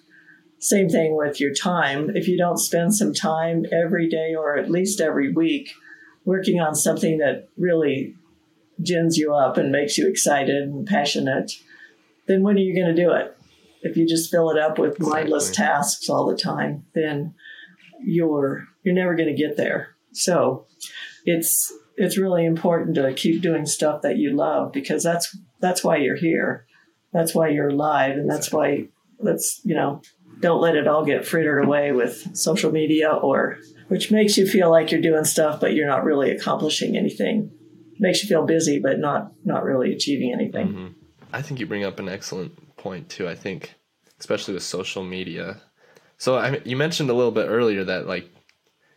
Same 0.58 0.88
thing 0.88 1.16
with 1.16 1.40
your 1.40 1.52
time. 1.52 2.10
If 2.14 2.28
you 2.28 2.38
don't 2.38 2.58
spend 2.58 2.94
some 2.94 3.12
time 3.12 3.66
every 3.72 4.08
day 4.08 4.34
or 4.34 4.56
at 4.56 4.70
least 4.70 5.00
every 5.00 5.32
week 5.32 5.74
working 6.24 6.60
on 6.60 6.74
something 6.74 7.18
that 7.18 7.48
really 7.56 8.14
gins 8.82 9.18
you 9.18 9.34
up 9.34 9.56
and 9.56 9.70
makes 9.70 9.98
you 9.98 10.08
excited 10.08 10.56
and 10.56 10.86
passionate, 10.86 11.52
then 12.26 12.42
when 12.42 12.56
are 12.56 12.60
you 12.60 12.74
going 12.74 12.94
to 12.94 13.02
do 13.02 13.12
it? 13.12 13.36
If 13.84 13.98
you 13.98 14.08
just 14.08 14.30
fill 14.30 14.50
it 14.50 14.58
up 14.58 14.78
with 14.78 14.98
mindless 14.98 15.50
tasks 15.50 16.08
all 16.08 16.26
the 16.26 16.36
time, 16.36 16.86
then 16.94 17.34
you're 18.02 18.66
you're 18.82 18.94
never 18.94 19.14
going 19.14 19.28
to 19.28 19.40
get 19.40 19.58
there. 19.58 19.94
So 20.12 20.66
it's 21.26 21.70
it's 21.96 22.16
really 22.18 22.46
important 22.46 22.96
to 22.96 23.12
keep 23.12 23.42
doing 23.42 23.66
stuff 23.66 24.00
that 24.02 24.16
you 24.16 24.34
love 24.34 24.72
because 24.72 25.02
that's 25.02 25.36
that's 25.60 25.84
why 25.84 25.98
you're 25.98 26.16
here. 26.16 26.66
That's 27.12 27.34
why 27.34 27.48
you're 27.50 27.68
alive, 27.68 28.12
and 28.12 28.28
that's 28.28 28.50
why 28.50 28.88
let's 29.18 29.60
you 29.64 29.74
know 29.74 30.00
don't 30.40 30.62
let 30.62 30.76
it 30.76 30.88
all 30.88 31.04
get 31.04 31.26
frittered 31.26 31.64
away 31.64 31.92
with 31.92 32.36
social 32.36 32.72
media 32.72 33.10
or 33.10 33.58
which 33.88 34.10
makes 34.10 34.36
you 34.36 34.46
feel 34.46 34.70
like 34.70 34.90
you're 34.90 35.00
doing 35.00 35.24
stuff 35.24 35.60
but 35.60 35.74
you're 35.74 35.86
not 35.86 36.04
really 36.04 36.30
accomplishing 36.30 36.96
anything. 36.96 37.50
Makes 37.98 38.22
you 38.22 38.28
feel 38.30 38.46
busy 38.46 38.80
but 38.80 38.98
not 38.98 39.32
not 39.44 39.62
really 39.62 39.92
achieving 39.92 40.32
anything. 40.32 40.68
Mm-hmm. 40.68 40.86
I 41.34 41.42
think 41.42 41.60
you 41.60 41.66
bring 41.66 41.84
up 41.84 41.98
an 41.98 42.08
excellent 42.08 42.58
point 42.84 43.08
too. 43.08 43.28
I 43.28 43.34
think 43.34 43.74
especially 44.20 44.54
with 44.54 44.62
social 44.62 45.02
media. 45.02 45.60
So 46.18 46.36
I 46.38 46.50
mean, 46.52 46.62
you 46.64 46.76
mentioned 46.76 47.10
a 47.10 47.14
little 47.14 47.32
bit 47.32 47.48
earlier 47.48 47.82
that 47.84 48.06
like 48.06 48.30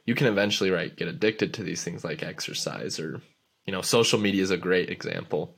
you 0.08 0.16
can 0.16 0.28
eventually 0.28 0.72
right 0.72 0.96
get 0.96 1.08
addicted 1.08 1.54
to 1.54 1.64
these 1.64 1.84
things 1.84 2.04
like 2.04 2.24
exercise 2.24 3.00
or 3.00 3.22
you 3.66 3.74
know 3.74 3.82
social 3.82 4.18
media 4.18 4.42
is 4.42 4.50
a 4.50 4.58
great 4.58 4.90
example 4.90 5.56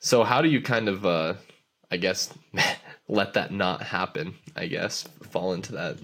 so 0.00 0.24
how 0.24 0.42
do 0.42 0.48
you 0.48 0.60
kind 0.60 0.88
of 0.88 1.06
uh 1.06 1.34
i 1.92 1.96
guess 1.96 2.32
let 3.08 3.34
that 3.34 3.52
not 3.52 3.82
happen 3.82 4.34
i 4.56 4.66
guess 4.66 5.06
fall 5.30 5.52
into 5.52 5.72
that 5.72 5.96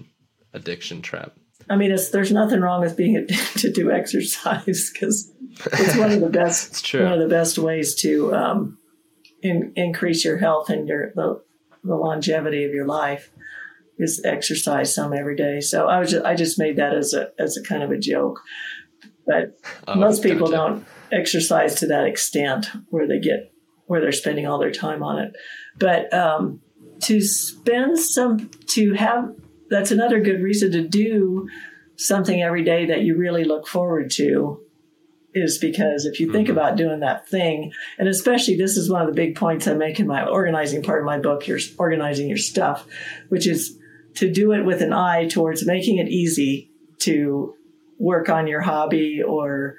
addiction 0.53 1.01
trap 1.01 1.33
i 1.69 1.75
mean 1.75 1.93
there's 2.11 2.31
nothing 2.31 2.61
wrong 2.61 2.79
with 2.79 2.95
being 2.95 3.17
addicted 3.23 3.75
to 3.75 3.91
exercise 3.91 4.91
because 4.93 5.31
it's 5.73 5.97
one 5.97 6.11
of 6.11 6.21
the 6.21 6.29
best 6.41 6.69
it's 6.69 6.81
true. 6.81 7.03
one 7.03 7.13
of 7.13 7.19
the 7.19 7.27
best 7.27 7.57
ways 7.57 7.95
to 7.95 8.33
um, 8.33 8.77
in, 9.43 9.73
increase 9.75 10.25
your 10.25 10.37
health 10.37 10.69
and 10.69 10.87
your 10.87 11.11
the, 11.15 11.43
the 11.83 11.95
longevity 11.95 12.63
of 12.63 12.71
your 12.71 12.85
life 12.85 13.29
is 13.99 14.21
exercise 14.25 14.93
some 14.93 15.13
every 15.13 15.35
day. 15.35 15.59
So 15.59 15.87
I 15.87 15.99
was 15.99 16.11
just, 16.11 16.25
I 16.25 16.35
just 16.35 16.57
made 16.57 16.77
that 16.77 16.95
as 16.95 17.13
a 17.13 17.31
as 17.37 17.57
a 17.57 17.63
kind 17.63 17.83
of 17.83 17.91
a 17.91 17.97
joke. 17.97 18.41
But 19.27 19.59
oh, 19.87 19.95
most 19.95 20.23
people 20.23 20.47
don't 20.47 20.85
exercise 21.11 21.75
to 21.75 21.87
that 21.87 22.05
extent 22.05 22.67
where 22.89 23.07
they 23.07 23.19
get 23.19 23.53
where 23.85 24.01
they're 24.01 24.11
spending 24.11 24.47
all 24.47 24.59
their 24.59 24.71
time 24.71 25.03
on 25.03 25.19
it. 25.19 25.35
But 25.77 26.11
um, 26.13 26.61
to 27.01 27.21
spend 27.21 27.99
some 27.99 28.49
to 28.67 28.93
have 28.93 29.35
that's 29.69 29.91
another 29.91 30.19
good 30.19 30.41
reason 30.41 30.71
to 30.71 30.87
do 30.87 31.47
something 31.97 32.41
every 32.41 32.63
day 32.63 32.85
that 32.87 33.01
you 33.01 33.17
really 33.17 33.43
look 33.43 33.67
forward 33.67 34.09
to 34.11 34.62
is 35.33 35.57
because 35.57 36.05
if 36.05 36.19
you 36.19 36.31
think 36.31 36.47
mm-hmm. 36.47 36.57
about 36.57 36.77
doing 36.77 36.99
that 36.99 37.27
thing, 37.27 37.71
and 37.97 38.07
especially 38.07 38.55
this 38.55 38.77
is 38.77 38.89
one 38.89 39.01
of 39.01 39.07
the 39.07 39.13
big 39.13 39.35
points 39.35 39.67
I 39.67 39.73
make 39.73 39.99
in 39.99 40.07
my 40.07 40.25
organizing 40.25 40.83
part 40.83 40.99
of 40.99 41.05
my 41.05 41.19
book, 41.19 41.47
you're 41.47 41.59
organizing 41.77 42.27
your 42.27 42.37
stuff, 42.37 42.85
which 43.29 43.47
is 43.47 43.77
to 44.15 44.31
do 44.31 44.51
it 44.51 44.63
with 44.63 44.81
an 44.81 44.93
eye 44.93 45.27
towards 45.27 45.65
making 45.65 45.97
it 45.97 46.07
easy 46.07 46.71
to 46.99 47.55
work 47.97 48.29
on 48.29 48.47
your 48.47 48.61
hobby 48.61 49.21
or 49.21 49.75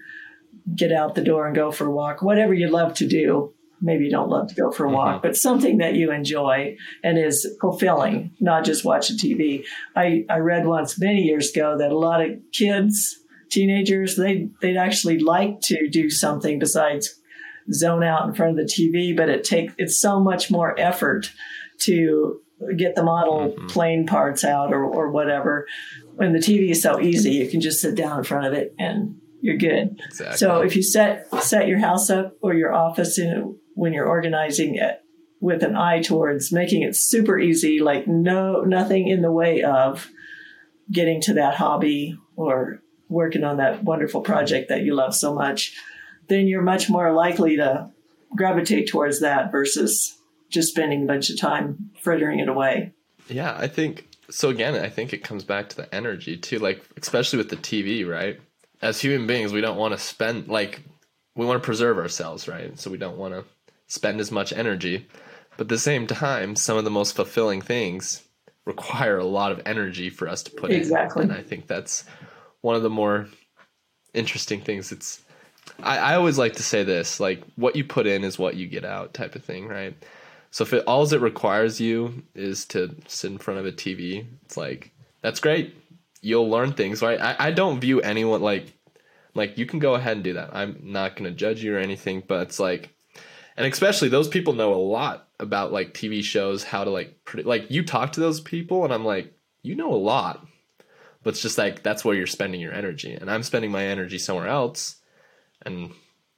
get 0.75 0.93
out 0.93 1.15
the 1.15 1.23
door 1.23 1.47
and 1.47 1.55
go 1.55 1.71
for 1.71 1.87
a 1.87 1.91
walk, 1.91 2.23
whatever 2.23 2.55
you 2.55 2.69
love 2.69 2.95
to 2.95 3.07
do. 3.07 3.53
Maybe 3.81 4.05
you 4.05 4.11
don't 4.11 4.31
love 4.31 4.49
to 4.49 4.55
go 4.55 4.71
for 4.71 4.87
a 4.87 4.91
walk, 4.91 5.17
mm-hmm. 5.17 5.27
but 5.27 5.37
something 5.37 5.79
that 5.79 5.95
you 5.95 6.11
enjoy 6.11 6.77
and 7.03 7.19
is 7.19 7.47
fulfilling, 7.61 8.33
not 8.41 8.65
just 8.65 8.85
watch 8.85 9.11
a 9.11 9.13
TV. 9.13 9.65
I, 9.95 10.25
I 10.31 10.39
read 10.39 10.67
once 10.67 10.99
many 10.99 11.23
years 11.23 11.51
ago 11.51 11.77
that 11.77 11.93
a 11.93 11.99
lot 11.99 12.23
of 12.23 12.31
kids, 12.53 13.21
teenagers, 13.55 14.17
they, 14.17 14.49
they'd 14.61 14.77
actually 14.77 15.19
like 15.19 15.61
to 15.63 15.89
do 15.89 16.11
something 16.11 16.59
besides 16.59 17.21
zone 17.73 18.03
out 18.03 18.29
in 18.29 18.35
front 18.35 18.59
of 18.59 18.67
the 18.67 18.73
TV, 18.73 19.17
but 19.17 19.29
it 19.29 19.45
takes, 19.45 19.75
it's 19.79 19.99
so 19.99 20.21
much 20.21 20.51
more 20.51 20.79
effort 20.79 21.33
to 21.81 22.41
get 22.77 22.95
the 22.95 23.03
model 23.03 23.51
mm-hmm. 23.51 23.67
plane 23.69 24.07
parts 24.07 24.45
out 24.45 24.73
or, 24.73 24.85
or 24.85 25.11
whatever. 25.11 25.67
When 26.17 26.33
the 26.33 26.39
TV 26.39 26.71
is 26.71 26.83
so 26.83 27.01
easy, 27.01 27.33
you 27.33 27.49
can 27.49 27.61
just 27.61 27.81
sit 27.81 27.95
down 27.95 28.19
in 28.19 28.25
front 28.25 28.47
of 28.47 28.53
it 28.53 28.75
and 28.79 29.21
you're 29.41 29.57
good. 29.57 30.01
Exactly. 30.07 30.37
So 30.39 30.61
if 30.61 30.77
you 30.77 30.83
set 30.83 31.27
set 31.43 31.69
your 31.69 31.79
house 31.79 32.09
up 32.09 32.35
or 32.41 32.55
your 32.55 32.73
office 32.73 33.19
in 33.19 33.59
when 33.75 33.93
you're 33.93 34.09
organizing 34.09 34.77
it 34.77 35.03
with 35.41 35.63
an 35.63 35.77
eye 35.77 36.01
towards 36.01 36.53
making 36.53 36.83
it 36.83 36.97
super 36.97 37.39
easy, 37.39 37.81
like 37.81 38.07
no 38.07 38.63
nothing 38.63 39.09
in 39.09 39.21
the 39.21 39.33
way 39.33 39.63
of 39.63 40.11
getting 40.91 41.21
to 41.23 41.35
that 41.35 41.57
hobby 41.57 42.17
or 42.37 42.81
working 43.15 43.45
on 43.45 43.57
that 43.59 43.83
wonderful 43.85 44.21
project 44.21 44.69
that 44.69 44.83
you 44.83 44.95
love 44.95 45.15
so 45.15 45.35
much, 45.35 45.75
then 46.29 46.47
you're 46.47 46.63
much 46.63 46.91
more 46.91 47.13
likely 47.13 47.57
to 47.57 47.91
gravitate 48.37 48.89
towards 48.89 49.21
that 49.21 49.53
versus 49.53 50.19
just 50.51 50.71
spending 50.71 51.05
a 51.05 51.07
bunch 51.07 51.31
of 51.31 51.39
time 51.39 51.91
frittering 52.01 52.41
it 52.41 52.49
away. 52.49 52.93
Yeah, 53.29 53.57
I 53.57 53.69
think 53.69 54.07
so. 54.31 54.51
Again, 54.51 54.75
I 54.75 54.89
think 54.89 55.13
it 55.13 55.25
comes 55.25 55.45
back 55.45 55.69
to 55.71 55.77
the 55.77 55.95
energy 55.95 56.37
too, 56.37 56.59
like 56.59 56.85
especially 56.97 57.39
with 57.39 57.49
the 57.49 57.57
TV, 57.57 58.07
right? 58.07 58.41
As 58.83 59.01
human 59.01 59.27
beings, 59.27 59.53
we 59.53 59.61
don't 59.61 59.79
want 59.79 59.95
to 59.95 59.99
spend 59.99 60.49
like 60.49 60.83
we 61.37 61.47
want 61.47 61.63
to 61.63 61.65
preserve 61.65 61.99
ourselves, 61.99 62.49
right? 62.49 62.79
So 62.79 62.91
we 62.91 62.99
don't 62.99 63.17
want 63.17 63.35
to 63.35 63.45
spend 63.87 64.21
as 64.21 64.31
much 64.31 64.53
energy. 64.53 65.07
But 65.57 65.65
at 65.65 65.69
the 65.69 65.79
same 65.79 66.07
time, 66.07 66.57
some 66.57 66.77
of 66.77 66.85
the 66.85 66.91
most 66.91 67.15
fulfilling 67.15 67.61
things 67.61 68.23
require 68.65 69.19
a 69.19 69.25
lot 69.25 69.53
of 69.53 69.63
energy 69.67 70.11
for 70.11 70.29
us 70.29 70.43
to 70.45 70.51
put 70.51 70.71
in. 70.71 70.77
exactly. 70.77 71.25
in. 71.25 71.31
And 71.31 71.39
I 71.39 71.43
think 71.43 71.67
that's 71.67 72.05
one 72.65 72.77
of 72.77 72.83
the 72.83 72.89
more 72.89 73.29
interesting 74.15 74.63
things. 74.63 74.91
It's 74.91 75.23
I, 75.83 75.99
I 75.99 76.15
always 76.15 76.39
like 76.39 76.55
to 76.55 76.63
say 76.63 76.83
this, 76.83 77.21
like 77.21 77.43
what 77.57 77.77
you 77.77 77.85
put 77.85 78.07
in 78.07 78.25
is 78.25 78.39
what 78.39 78.55
you 78.55 78.67
get 78.67 78.87
out 78.87 79.13
type 79.13 79.37
of 79.37 79.45
thing, 79.45 79.69
right? 79.69 79.95
So 80.51 80.65
if 80.65 80.73
it 80.73 80.85
all 80.87 81.05
it 81.13 81.21
requires 81.21 81.79
you 81.79 82.23
is 82.35 82.65
to 82.67 82.97
sit 83.07 83.31
in 83.31 83.39
front 83.39 83.61
of 83.61 83.67
a 83.67 83.73
TV, 83.73 84.25
it's 84.47 84.57
like 84.57 84.93
that's 85.21 85.41
great. 85.41 85.77
you'll 86.23 86.49
learn 86.49 86.73
things, 86.73 87.03
right? 87.03 87.21
I, 87.21 87.37
I 87.39 87.51
don't 87.51 87.81
view 87.81 88.01
anyone 88.01 88.41
like 88.41 88.73
like 89.35 89.59
you 89.59 89.67
can 89.67 89.79
go 89.79 89.95
ahead 89.95 90.17
and 90.17 90.25
do 90.25 90.33
that. 90.33 90.57
I'm 90.57 90.79
not 90.83 91.17
gonna 91.17 91.33
judge 91.33 91.63
you 91.63 91.77
or 91.77 91.79
anything, 91.79 92.23
but 92.27 92.41
it's 92.49 92.59
like 92.59 92.89
and 93.59 93.71
especially 93.71 94.09
those 94.09 94.29
people 94.29 94.55
know 94.55 94.73
a 94.73 94.77
lot 94.77 95.29
about 95.39 95.71
like 95.71 95.93
TV 95.93 96.25
shows, 96.25 96.65
how 96.65 96.85
to 96.85 96.91
like 96.91 97.15
like 97.45 97.71
you 97.71 97.85
talk 97.85 98.13
to 98.13 98.21
those 98.21 98.41
people 98.41 98.85
and 98.85 98.95
I'm 98.95 99.05
like, 99.05 99.35
you 99.63 99.75
know 99.75 99.93
a 99.93 99.97
lot. 99.97 100.47
But 101.25 101.31
it's 101.31 101.43
just 101.43 101.59
like 101.59 101.83
that's 101.83 102.05
where 102.05 102.15
you're 102.15 102.27
spending 102.27 102.61
your 102.61 102.73
energy. 102.73 103.15
And 103.15 103.31
I'm 103.31 103.43
spending 103.43 103.73
my 103.73 103.85
energy 103.85 104.19
somewhere 104.19 104.47
else 104.47 104.97
and 105.63 105.91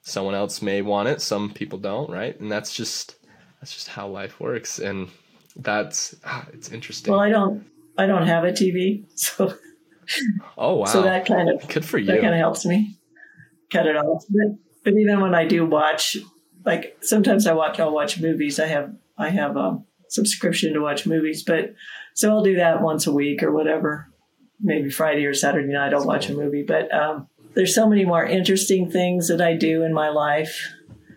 someone 0.02 0.34
else 0.34 0.62
may 0.62 0.80
want 0.80 1.08
it, 1.08 1.20
some 1.20 1.52
people 1.52 1.78
don't, 1.78 2.08
right? 2.08 2.38
And 2.40 2.50
that's 2.50 2.74
just 2.74 3.16
that's 3.60 3.74
just 3.74 3.88
how 3.88 4.08
life 4.08 4.40
works 4.40 4.78
and 4.78 5.08
that's 5.56 6.14
ah, 6.24 6.46
it's 6.52 6.70
interesting. 6.70 7.12
Well, 7.12 7.20
I 7.20 7.30
don't 7.30 7.66
I 7.98 8.06
don't 8.06 8.26
have 8.26 8.44
a 8.44 8.52
TV, 8.52 9.04
so 9.18 9.54
oh 10.56 10.76
wow, 10.76 10.84
so 10.84 11.02
that 11.02 11.26
kind 11.26 11.50
of 11.50 11.66
good 11.68 11.84
for 11.84 11.98
you. 11.98 12.06
That 12.06 12.20
kind 12.20 12.34
of 12.34 12.38
helps 12.38 12.64
me 12.64 12.96
cut 13.70 13.86
it 13.86 13.96
off. 13.96 14.24
But, 14.28 14.58
but 14.84 14.94
even 14.94 15.20
when 15.20 15.34
I 15.34 15.46
do 15.46 15.66
watch, 15.66 16.16
like 16.64 16.96
sometimes 17.00 17.46
I 17.46 17.54
watch 17.54 17.80
I'll 17.80 17.92
watch 17.92 18.20
movies. 18.20 18.60
I 18.60 18.66
have 18.66 18.94
I 19.18 19.30
have 19.30 19.56
a 19.56 19.82
subscription 20.08 20.74
to 20.74 20.80
watch 20.80 21.06
movies, 21.06 21.42
but 21.42 21.74
so 22.14 22.30
I'll 22.30 22.44
do 22.44 22.56
that 22.56 22.82
once 22.82 23.06
a 23.06 23.12
week 23.12 23.42
or 23.42 23.50
whatever. 23.50 24.08
Maybe 24.60 24.90
Friday 24.90 25.26
or 25.26 25.34
Saturday 25.34 25.72
night 25.72 25.92
I'll 25.92 26.06
watch 26.06 26.28
a 26.28 26.34
movie. 26.34 26.64
But 26.66 26.92
um, 26.94 27.28
there's 27.54 27.74
so 27.74 27.88
many 27.88 28.04
more 28.04 28.24
interesting 28.24 28.90
things 28.90 29.28
that 29.28 29.40
I 29.40 29.54
do 29.54 29.82
in 29.82 29.92
my 29.92 30.10
life. 30.10 30.70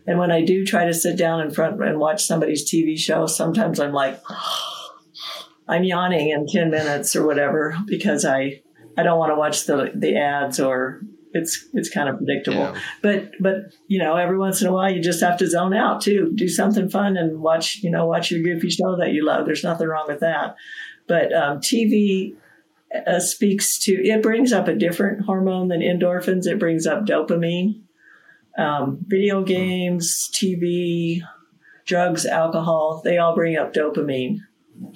And 0.07 0.17
when 0.17 0.31
I 0.31 0.43
do 0.43 0.65
try 0.65 0.85
to 0.85 0.93
sit 0.93 1.17
down 1.17 1.41
in 1.41 1.51
front 1.51 1.83
and 1.83 1.99
watch 1.99 2.23
somebody's 2.23 2.69
TV 2.69 2.97
show, 2.97 3.27
sometimes 3.27 3.79
I'm 3.79 3.91
like, 3.91 4.19
I'm 5.67 5.83
yawning 5.83 6.29
in 6.29 6.47
10 6.47 6.71
minutes 6.71 7.15
or 7.15 7.27
whatever 7.27 7.77
because 7.85 8.25
I, 8.25 8.61
I 8.97 9.03
don't 9.03 9.19
want 9.19 9.31
to 9.31 9.35
watch 9.35 9.65
the, 9.65 9.91
the 9.93 10.17
ads 10.17 10.59
or 10.59 11.01
it's, 11.33 11.67
it's 11.73 11.89
kind 11.89 12.09
of 12.09 12.17
predictable. 12.17 12.57
Yeah. 12.57 12.79
But, 13.03 13.31
but, 13.39 13.55
you 13.87 13.99
know, 13.99 14.15
every 14.15 14.39
once 14.39 14.61
in 14.61 14.67
a 14.67 14.73
while 14.73 14.91
you 14.91 14.99
just 14.99 15.21
have 15.21 15.37
to 15.39 15.47
zone 15.47 15.75
out 15.75 16.01
too, 16.01 16.31
do 16.33 16.47
something 16.47 16.89
fun 16.89 17.17
and 17.17 17.39
watch, 17.39 17.83
you 17.83 17.91
know, 17.91 18.07
watch 18.07 18.31
your 18.31 18.41
goofy 18.41 18.71
show 18.71 18.95
that 18.97 19.11
you 19.11 19.23
love. 19.23 19.45
There's 19.45 19.63
nothing 19.63 19.87
wrong 19.87 20.05
with 20.07 20.21
that. 20.21 20.55
But 21.07 21.31
um, 21.33 21.59
TV 21.59 22.35
uh, 23.07 23.19
speaks 23.19 23.79
to, 23.79 23.93
it 23.93 24.21
brings 24.23 24.51
up 24.51 24.67
a 24.67 24.75
different 24.75 25.25
hormone 25.25 25.67
than 25.67 25.81
endorphins. 25.81 26.47
It 26.47 26.59
brings 26.59 26.87
up 26.87 27.05
dopamine. 27.05 27.83
Um, 28.57 28.99
video 29.07 29.43
games, 29.43 30.29
TV, 30.33 31.21
drugs, 31.85 32.25
alcohol, 32.25 33.01
they 33.03 33.17
all 33.17 33.35
bring 33.35 33.57
up 33.57 33.73
dopamine 33.73 34.39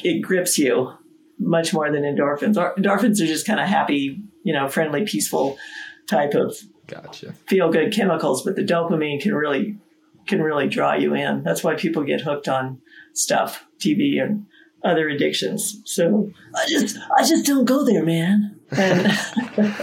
it 0.04 0.22
grips 0.22 0.58
you 0.58 0.94
much 1.40 1.74
more 1.74 1.92
than 1.92 2.04
endorphins. 2.04 2.56
Endorphins 2.56 3.22
are 3.22 3.28
just 3.28 3.46
kind 3.46 3.60
of 3.60 3.68
happy, 3.68 4.22
you 4.44 4.54
know, 4.54 4.68
friendly, 4.68 5.06
peaceful 5.06 5.58
type 6.08 6.34
of 6.34 6.58
gotcha. 6.88 7.34
feel 7.48 7.72
good 7.72 7.94
chemicals, 7.94 8.44
but 8.44 8.56
the 8.56 8.64
dopamine 8.64 9.22
can 9.22 9.34
really 9.34 9.78
can 10.26 10.42
really 10.42 10.68
draw 10.68 10.94
you 10.94 11.14
in. 11.14 11.44
That's 11.44 11.64
why 11.64 11.76
people 11.76 12.04
get 12.04 12.22
hooked 12.22 12.48
on 12.48 12.82
stuff, 13.14 13.66
TV 13.80 14.22
and 14.22 14.46
other 14.84 15.08
addictions. 15.10 15.82
So 15.86 16.32
I 16.56 16.68
just 16.68 16.98
I 17.18 17.24
just 17.26 17.46
don't 17.46 17.66
go 17.66 17.86
there, 17.86 18.04
man. 18.04 18.60
And 18.72 19.12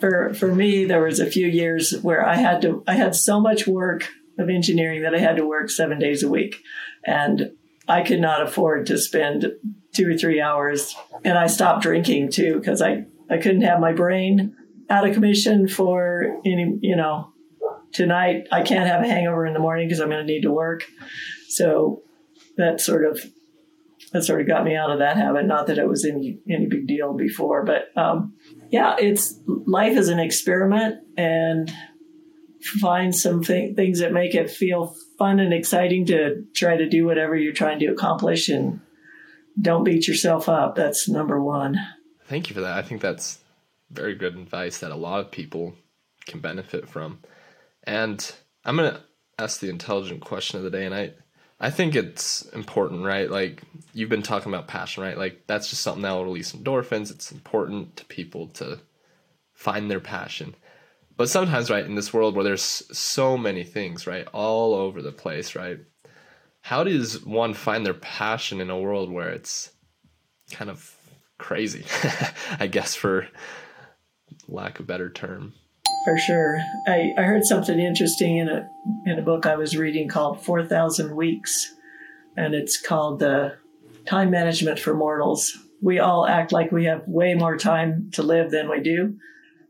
for 0.00 0.34
for 0.34 0.54
me, 0.54 0.84
there 0.84 1.02
was 1.02 1.20
a 1.20 1.30
few 1.30 1.46
years 1.46 1.98
where 2.02 2.26
I 2.26 2.36
had 2.36 2.62
to 2.62 2.82
I 2.86 2.94
had 2.94 3.14
so 3.14 3.40
much 3.40 3.66
work 3.66 4.08
of 4.38 4.48
engineering 4.48 5.02
that 5.02 5.14
I 5.14 5.18
had 5.18 5.36
to 5.36 5.46
work 5.46 5.70
seven 5.70 5.98
days 5.98 6.22
a 6.22 6.28
week. 6.28 6.62
And 7.04 7.52
I 7.88 8.02
could 8.02 8.20
not 8.20 8.42
afford 8.42 8.86
to 8.86 8.98
spend 8.98 9.52
two 9.92 10.08
or 10.08 10.16
three 10.16 10.40
hours. 10.40 10.94
And 11.24 11.36
I 11.36 11.46
stopped 11.46 11.82
drinking 11.82 12.30
too 12.30 12.58
because 12.58 12.80
I, 12.80 13.06
I 13.30 13.38
couldn't 13.38 13.62
have 13.62 13.80
my 13.80 13.92
brain 13.92 14.56
out 14.90 15.08
of 15.08 15.14
commission 15.14 15.68
for 15.68 16.40
any, 16.44 16.78
you 16.80 16.96
know, 16.96 17.32
tonight 17.92 18.46
I 18.52 18.62
can't 18.62 18.88
have 18.88 19.02
a 19.02 19.08
hangover 19.08 19.46
in 19.46 19.54
the 19.54 19.58
morning 19.58 19.88
because 19.88 20.00
I'm 20.00 20.10
going 20.10 20.26
to 20.26 20.32
need 20.32 20.42
to 20.42 20.52
work. 20.52 20.84
So 21.48 22.02
that 22.56 22.80
sort 22.80 23.04
of 23.04 23.20
that 24.12 24.24
sort 24.24 24.40
of 24.40 24.46
got 24.46 24.64
me 24.64 24.74
out 24.74 24.90
of 24.90 25.00
that 25.00 25.16
habit. 25.16 25.46
Not 25.46 25.66
that 25.66 25.78
it 25.78 25.88
was 25.88 26.04
any 26.04 26.38
any 26.48 26.66
big 26.66 26.86
deal 26.86 27.14
before, 27.14 27.64
but 27.64 27.96
um, 28.00 28.34
yeah, 28.70 28.96
it's 28.98 29.38
life 29.46 29.96
is 29.96 30.08
an 30.08 30.18
experiment, 30.18 30.96
and 31.16 31.70
find 32.80 33.14
some 33.14 33.42
th- 33.42 33.76
things 33.76 34.00
that 34.00 34.12
make 34.12 34.34
it 34.34 34.50
feel 34.50 34.94
fun 35.18 35.40
and 35.40 35.52
exciting 35.52 36.06
to 36.06 36.44
try 36.54 36.76
to 36.76 36.88
do 36.88 37.04
whatever 37.06 37.36
you're 37.36 37.52
trying 37.52 37.78
to 37.78 37.86
accomplish 37.86 38.48
and 38.48 38.80
don't 39.60 39.84
beat 39.84 40.06
yourself 40.06 40.48
up. 40.48 40.74
That's 40.74 41.08
number 41.08 41.42
one. 41.42 41.76
Thank 42.26 42.48
you 42.48 42.54
for 42.54 42.60
that. 42.60 42.76
I 42.76 42.82
think 42.82 43.00
that's 43.00 43.38
very 43.90 44.14
good 44.14 44.36
advice 44.36 44.78
that 44.78 44.90
a 44.90 44.96
lot 44.96 45.20
of 45.20 45.30
people 45.30 45.74
can 46.26 46.40
benefit 46.40 46.88
from. 46.88 47.20
And 47.84 48.34
I'm 48.64 48.76
going 48.76 48.92
to 48.92 49.00
ask 49.38 49.60
the 49.60 49.70
intelligent 49.70 50.20
question 50.20 50.58
of 50.58 50.64
the 50.64 50.70
day. 50.70 50.84
And 50.84 50.94
I, 50.94 51.12
I 51.60 51.70
think 51.70 51.96
it's 51.96 52.42
important, 52.52 53.04
right? 53.04 53.30
Like 53.30 53.62
you've 53.92 54.08
been 54.08 54.22
talking 54.22 54.52
about 54.52 54.68
passion, 54.68 55.02
right? 55.02 55.18
Like 55.18 55.44
that's 55.46 55.68
just 55.68 55.82
something 55.82 56.02
that 56.02 56.12
will 56.12 56.24
release 56.24 56.52
endorphins. 56.52 57.10
It's 57.10 57.32
important 57.32 57.96
to 57.96 58.04
people 58.04 58.48
to 58.48 58.80
find 59.54 59.90
their 59.90 60.00
passion. 60.00 60.54
But 61.16 61.28
sometimes, 61.28 61.68
right, 61.68 61.84
in 61.84 61.96
this 61.96 62.14
world 62.14 62.36
where 62.36 62.44
there's 62.44 62.62
so 62.96 63.36
many 63.36 63.64
things, 63.64 64.06
right, 64.06 64.28
all 64.32 64.72
over 64.72 65.02
the 65.02 65.10
place, 65.10 65.56
right, 65.56 65.80
how 66.60 66.84
does 66.84 67.24
one 67.24 67.54
find 67.54 67.84
their 67.84 67.94
passion 67.94 68.60
in 68.60 68.70
a 68.70 68.78
world 68.78 69.10
where 69.10 69.30
it's 69.30 69.72
kind 70.52 70.70
of 70.70 70.94
crazy, 71.36 71.84
I 72.60 72.68
guess, 72.68 72.94
for 72.94 73.26
lack 74.46 74.78
of 74.78 74.86
better 74.86 75.10
term? 75.10 75.54
For 76.04 76.16
sure. 76.18 76.60
I, 76.86 77.12
I 77.18 77.22
heard 77.22 77.44
something 77.44 77.78
interesting 77.78 78.38
in 78.38 78.48
a 78.48 78.68
in 79.04 79.18
a 79.18 79.22
book 79.22 79.46
I 79.46 79.56
was 79.56 79.76
reading 79.76 80.08
called 80.08 80.42
Four 80.42 80.64
Thousand 80.64 81.14
Weeks, 81.14 81.74
and 82.36 82.54
it's 82.54 82.80
called 82.80 83.22
Time 84.06 84.30
Management 84.30 84.78
for 84.78 84.94
Mortals. 84.94 85.56
We 85.82 85.98
all 85.98 86.26
act 86.26 86.52
like 86.52 86.72
we 86.72 86.86
have 86.86 87.02
way 87.06 87.34
more 87.34 87.56
time 87.56 88.10
to 88.14 88.22
live 88.22 88.50
than 88.50 88.68
we 88.68 88.80
do, 88.80 89.18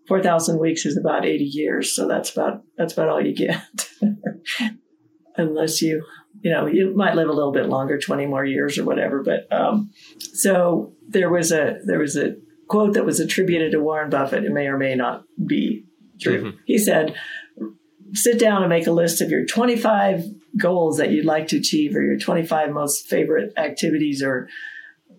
4,000 0.08 0.58
weeks 0.58 0.86
is 0.86 0.96
about 0.96 1.26
80 1.26 1.44
years. 1.44 1.94
So 1.94 2.08
that's 2.08 2.32
about, 2.32 2.62
that's 2.76 2.94
about 2.94 3.10
all 3.10 3.24
you 3.24 3.34
get. 3.34 3.62
Unless 5.36 5.82
you, 5.82 6.02
you 6.40 6.50
know, 6.50 6.66
you 6.66 6.96
might 6.96 7.14
live 7.14 7.28
a 7.28 7.32
little 7.32 7.52
bit 7.52 7.68
longer, 7.68 7.98
20 7.98 8.26
more 8.26 8.44
years 8.44 8.78
or 8.78 8.84
whatever. 8.84 9.22
But, 9.22 9.52
um, 9.52 9.90
so 10.18 10.94
there 11.06 11.30
was 11.30 11.52
a, 11.52 11.78
there 11.84 11.98
was 11.98 12.16
a 12.16 12.36
quote 12.68 12.94
that 12.94 13.04
was 13.04 13.20
attributed 13.20 13.72
to 13.72 13.80
Warren 13.80 14.08
Buffett. 14.08 14.44
It 14.44 14.50
may 14.50 14.66
or 14.66 14.78
may 14.78 14.94
not 14.94 15.24
be 15.46 15.84
true. 16.20 16.42
Mm-hmm. 16.42 16.58
He 16.66 16.78
said, 16.78 17.14
sit 18.14 18.38
down 18.38 18.62
and 18.62 18.70
make 18.70 18.86
a 18.86 18.92
list 18.92 19.20
of 19.20 19.30
your 19.30 19.44
25 19.44 20.24
goals 20.56 20.98
that 20.98 21.10
you'd 21.10 21.24
like 21.24 21.48
to 21.48 21.58
achieve 21.58 21.94
or 21.94 22.02
your 22.02 22.18
25 22.18 22.70
most 22.70 23.06
favorite 23.06 23.52
activities 23.56 24.22
or 24.22 24.48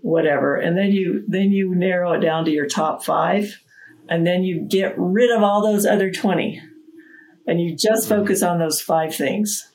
whatever. 0.02 0.56
And 0.56 0.78
then 0.78 0.92
you, 0.92 1.24
then 1.28 1.52
you 1.52 1.76
narrow 1.76 2.14
it 2.14 2.20
down 2.20 2.46
to 2.46 2.52
your 2.52 2.68
top 2.68 3.04
five 3.04 3.60
and 4.08 4.26
then 4.26 4.44
you 4.44 4.66
get 4.68 4.96
rid 4.98 5.30
of 5.30 5.44
all 5.44 5.62
those 5.62 5.86
other 5.86 6.12
20 6.12 6.62
and 7.48 7.62
you 7.62 7.76
just 7.76 8.10
mm-hmm. 8.10 8.22
focus 8.22 8.44
on 8.44 8.60
those 8.60 8.82
five 8.82 9.16
things. 9.16 9.72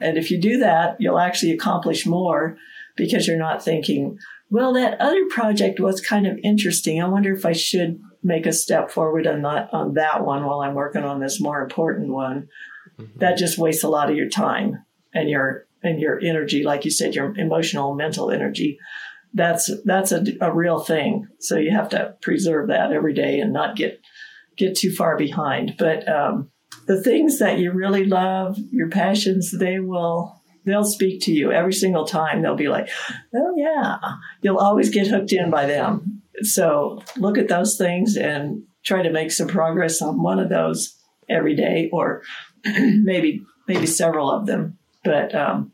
And 0.00 0.18
if 0.18 0.30
you 0.30 0.40
do 0.40 0.58
that, 0.58 0.96
you'll 0.98 1.18
actually 1.18 1.52
accomplish 1.52 2.06
more 2.06 2.56
because 2.96 3.26
you're 3.26 3.38
not 3.38 3.64
thinking, 3.64 4.18
well, 4.50 4.72
that 4.74 5.00
other 5.00 5.24
project 5.30 5.80
was 5.80 6.00
kind 6.00 6.26
of 6.26 6.38
interesting. 6.42 7.00
I 7.00 7.08
wonder 7.08 7.32
if 7.32 7.46
I 7.46 7.52
should 7.52 8.00
make 8.22 8.46
a 8.46 8.52
step 8.52 8.90
forward 8.90 9.26
on 9.26 9.42
that, 9.42 9.72
on 9.72 9.94
that 9.94 10.24
one 10.24 10.44
while 10.44 10.60
I'm 10.60 10.74
working 10.74 11.04
on 11.04 11.20
this 11.20 11.40
more 11.40 11.62
important 11.62 12.08
one. 12.08 12.48
Mm-hmm. 12.98 13.18
That 13.18 13.38
just 13.38 13.58
wastes 13.58 13.84
a 13.84 13.88
lot 13.88 14.10
of 14.10 14.16
your 14.16 14.28
time 14.28 14.84
and 15.14 15.28
your 15.28 15.66
and 15.84 16.00
your 16.00 16.20
energy, 16.20 16.62
like 16.62 16.84
you 16.84 16.92
said, 16.92 17.14
your 17.14 17.36
emotional, 17.36 17.94
mental 17.94 18.30
energy 18.30 18.78
that's 19.34 19.70
that's 19.84 20.12
a, 20.12 20.24
a 20.40 20.54
real 20.54 20.80
thing. 20.80 21.26
So 21.40 21.56
you 21.56 21.70
have 21.70 21.88
to 21.90 22.16
preserve 22.20 22.68
that 22.68 22.92
every 22.92 23.14
day 23.14 23.40
and 23.40 23.52
not 23.52 23.76
get 23.76 24.00
get 24.56 24.76
too 24.76 24.92
far 24.92 25.16
behind. 25.16 25.76
But 25.78 26.08
um, 26.08 26.50
the 26.86 27.02
things 27.02 27.38
that 27.38 27.58
you 27.58 27.72
really 27.72 28.04
love, 28.04 28.58
your 28.70 28.88
passions, 28.88 29.50
they 29.50 29.78
will 29.78 30.40
they'll 30.64 30.84
speak 30.84 31.22
to 31.22 31.32
you 31.32 31.50
every 31.50 31.72
single 31.72 32.04
time. 32.04 32.42
They'll 32.42 32.56
be 32.56 32.68
like, 32.68 32.88
"Oh 33.34 33.54
yeah," 33.56 33.98
you'll 34.42 34.58
always 34.58 34.90
get 34.90 35.06
hooked 35.06 35.32
in 35.32 35.50
by 35.50 35.66
them. 35.66 36.11
So 36.44 37.02
look 37.16 37.38
at 37.38 37.48
those 37.48 37.76
things 37.76 38.16
and 38.16 38.64
try 38.84 39.02
to 39.02 39.12
make 39.12 39.30
some 39.30 39.48
progress 39.48 40.02
on 40.02 40.22
one 40.22 40.38
of 40.38 40.48
those 40.48 40.96
every 41.28 41.54
day, 41.54 41.88
or 41.92 42.22
maybe 42.64 43.42
maybe 43.68 43.86
several 43.86 44.30
of 44.30 44.46
them. 44.46 44.78
But 45.04 45.34
um, 45.34 45.72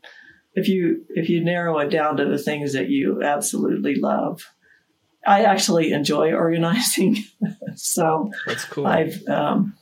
if 0.53 0.67
you 0.67 1.05
if 1.09 1.29
you 1.29 1.43
narrow 1.43 1.79
it 1.79 1.89
down 1.89 2.17
to 2.17 2.25
the 2.25 2.37
things 2.37 2.73
that 2.73 2.89
you 2.89 3.23
absolutely 3.23 3.95
love 3.95 4.41
i 5.25 5.43
actually 5.43 5.91
enjoy 5.91 6.33
organizing. 6.33 7.17
So 7.75 8.29
that's 8.45 8.65
cool. 8.65 8.87
I've 8.87 9.25
um, 9.27 9.73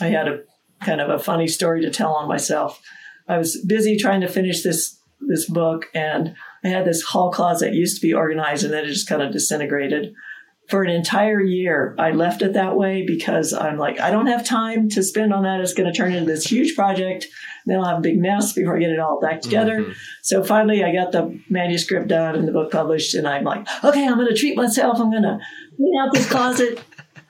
i 0.00 0.06
had 0.06 0.26
a 0.26 0.40
kind 0.82 1.00
of 1.00 1.10
a 1.10 1.22
funny 1.22 1.46
story 1.46 1.82
to 1.82 1.90
tell 1.90 2.12
on 2.14 2.26
myself. 2.26 2.80
I 3.28 3.38
was 3.38 3.62
busy 3.64 3.96
trying 3.96 4.22
to 4.22 4.28
finish 4.28 4.62
this 4.62 4.98
this 5.20 5.48
book 5.48 5.86
and 5.94 6.34
i 6.64 6.68
had 6.68 6.84
this 6.84 7.02
hall 7.02 7.30
closet 7.30 7.72
used 7.72 7.96
to 7.96 8.06
be 8.06 8.12
organized 8.12 8.64
and 8.64 8.72
then 8.72 8.84
it 8.84 8.88
just 8.88 9.08
kind 9.08 9.22
of 9.22 9.32
disintegrated 9.32 10.12
for 10.68 10.82
an 10.82 10.90
entire 10.90 11.42
year, 11.42 11.94
I 11.98 12.12
left 12.12 12.40
it 12.40 12.54
that 12.54 12.76
way 12.76 13.04
because 13.06 13.52
I'm 13.52 13.76
like, 13.76 14.00
I 14.00 14.10
don't 14.10 14.28
have 14.28 14.46
time 14.46 14.88
to 14.90 15.02
spend 15.02 15.34
on 15.34 15.42
that. 15.42 15.60
It's 15.60 15.74
going 15.74 15.92
to 15.92 15.96
turn 15.96 16.12
into 16.12 16.30
this 16.30 16.46
huge 16.46 16.74
project. 16.74 17.26
Then 17.66 17.78
I'll 17.78 17.84
have 17.84 17.98
a 17.98 18.02
big 18.02 18.18
mess 18.18 18.52
before 18.54 18.76
I 18.76 18.80
get 18.80 18.90
it 18.90 18.98
all 18.98 19.20
back 19.20 19.42
together. 19.42 19.80
Mm-hmm. 19.80 19.92
So 20.22 20.42
finally, 20.42 20.82
I 20.82 20.92
got 20.92 21.12
the 21.12 21.38
manuscript 21.50 22.08
done 22.08 22.34
and 22.34 22.48
the 22.48 22.52
book 22.52 22.72
published, 22.72 23.14
and 23.14 23.28
I'm 23.28 23.44
like, 23.44 23.66
okay, 23.84 24.06
I'm 24.06 24.16
going 24.16 24.28
to 24.28 24.36
treat 24.36 24.56
myself. 24.56 24.98
I'm 24.98 25.10
going 25.10 25.22
to 25.22 25.38
clean 25.76 25.98
out 26.00 26.12
this 26.14 26.30
closet. 26.30 26.82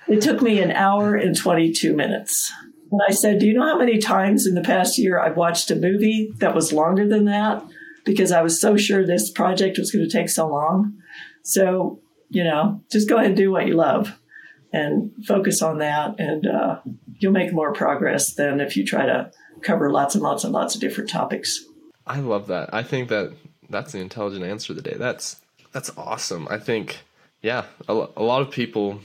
it 0.09 0.20
took 0.20 0.41
me 0.41 0.61
an 0.61 0.70
hour 0.70 1.16
and 1.16 1.37
22 1.37 1.95
minutes. 1.95 2.53
And 2.93 3.01
I 3.09 3.12
said, 3.12 3.41
Do 3.41 3.47
you 3.47 3.55
know 3.55 3.66
how 3.66 3.78
many 3.78 3.99
times 3.99 4.47
in 4.47 4.55
the 4.55 4.62
past 4.62 4.97
year 4.99 5.18
I've 5.18 5.37
watched 5.37 5.70
a 5.72 5.76
movie 5.76 6.32
that 6.39 6.55
was 6.55 6.72
longer 6.72 7.09
than 7.09 7.24
that? 7.24 7.64
Because 8.05 8.30
I 8.30 8.43
was 8.43 8.61
so 8.61 8.76
sure 8.76 9.05
this 9.05 9.30
project 9.30 9.78
was 9.78 9.91
going 9.91 10.09
to 10.09 10.12
take 10.12 10.28
so 10.28 10.47
long. 10.47 10.99
So 11.43 12.01
you 12.30 12.44
know, 12.44 12.82
just 12.90 13.08
go 13.08 13.16
ahead 13.16 13.28
and 13.28 13.36
do 13.36 13.50
what 13.50 13.66
you 13.66 13.74
love 13.74 14.18
and 14.72 15.12
focus 15.26 15.62
on 15.62 15.78
that, 15.78 16.18
and 16.18 16.46
uh, 16.46 16.80
you'll 17.18 17.32
make 17.32 17.52
more 17.52 17.72
progress 17.72 18.34
than 18.34 18.60
if 18.60 18.76
you 18.76 18.84
try 18.84 19.06
to 19.06 19.30
cover 19.62 19.90
lots 19.90 20.14
and 20.14 20.22
lots 20.22 20.42
and 20.44 20.52
lots 20.52 20.74
of 20.74 20.80
different 20.80 21.08
topics. 21.08 21.64
I 22.06 22.20
love 22.20 22.48
that. 22.48 22.74
I 22.74 22.82
think 22.82 23.08
that 23.08 23.32
that's 23.70 23.92
the 23.92 24.00
intelligent 24.00 24.44
answer 24.44 24.72
of 24.72 24.76
the 24.76 24.82
day. 24.82 24.96
That's 24.98 25.40
that's 25.72 25.90
awesome. 25.96 26.46
I 26.50 26.58
think, 26.58 26.98
yeah, 27.40 27.64
a, 27.88 27.92
a 28.16 28.22
lot 28.22 28.42
of 28.42 28.50
people, 28.50 29.00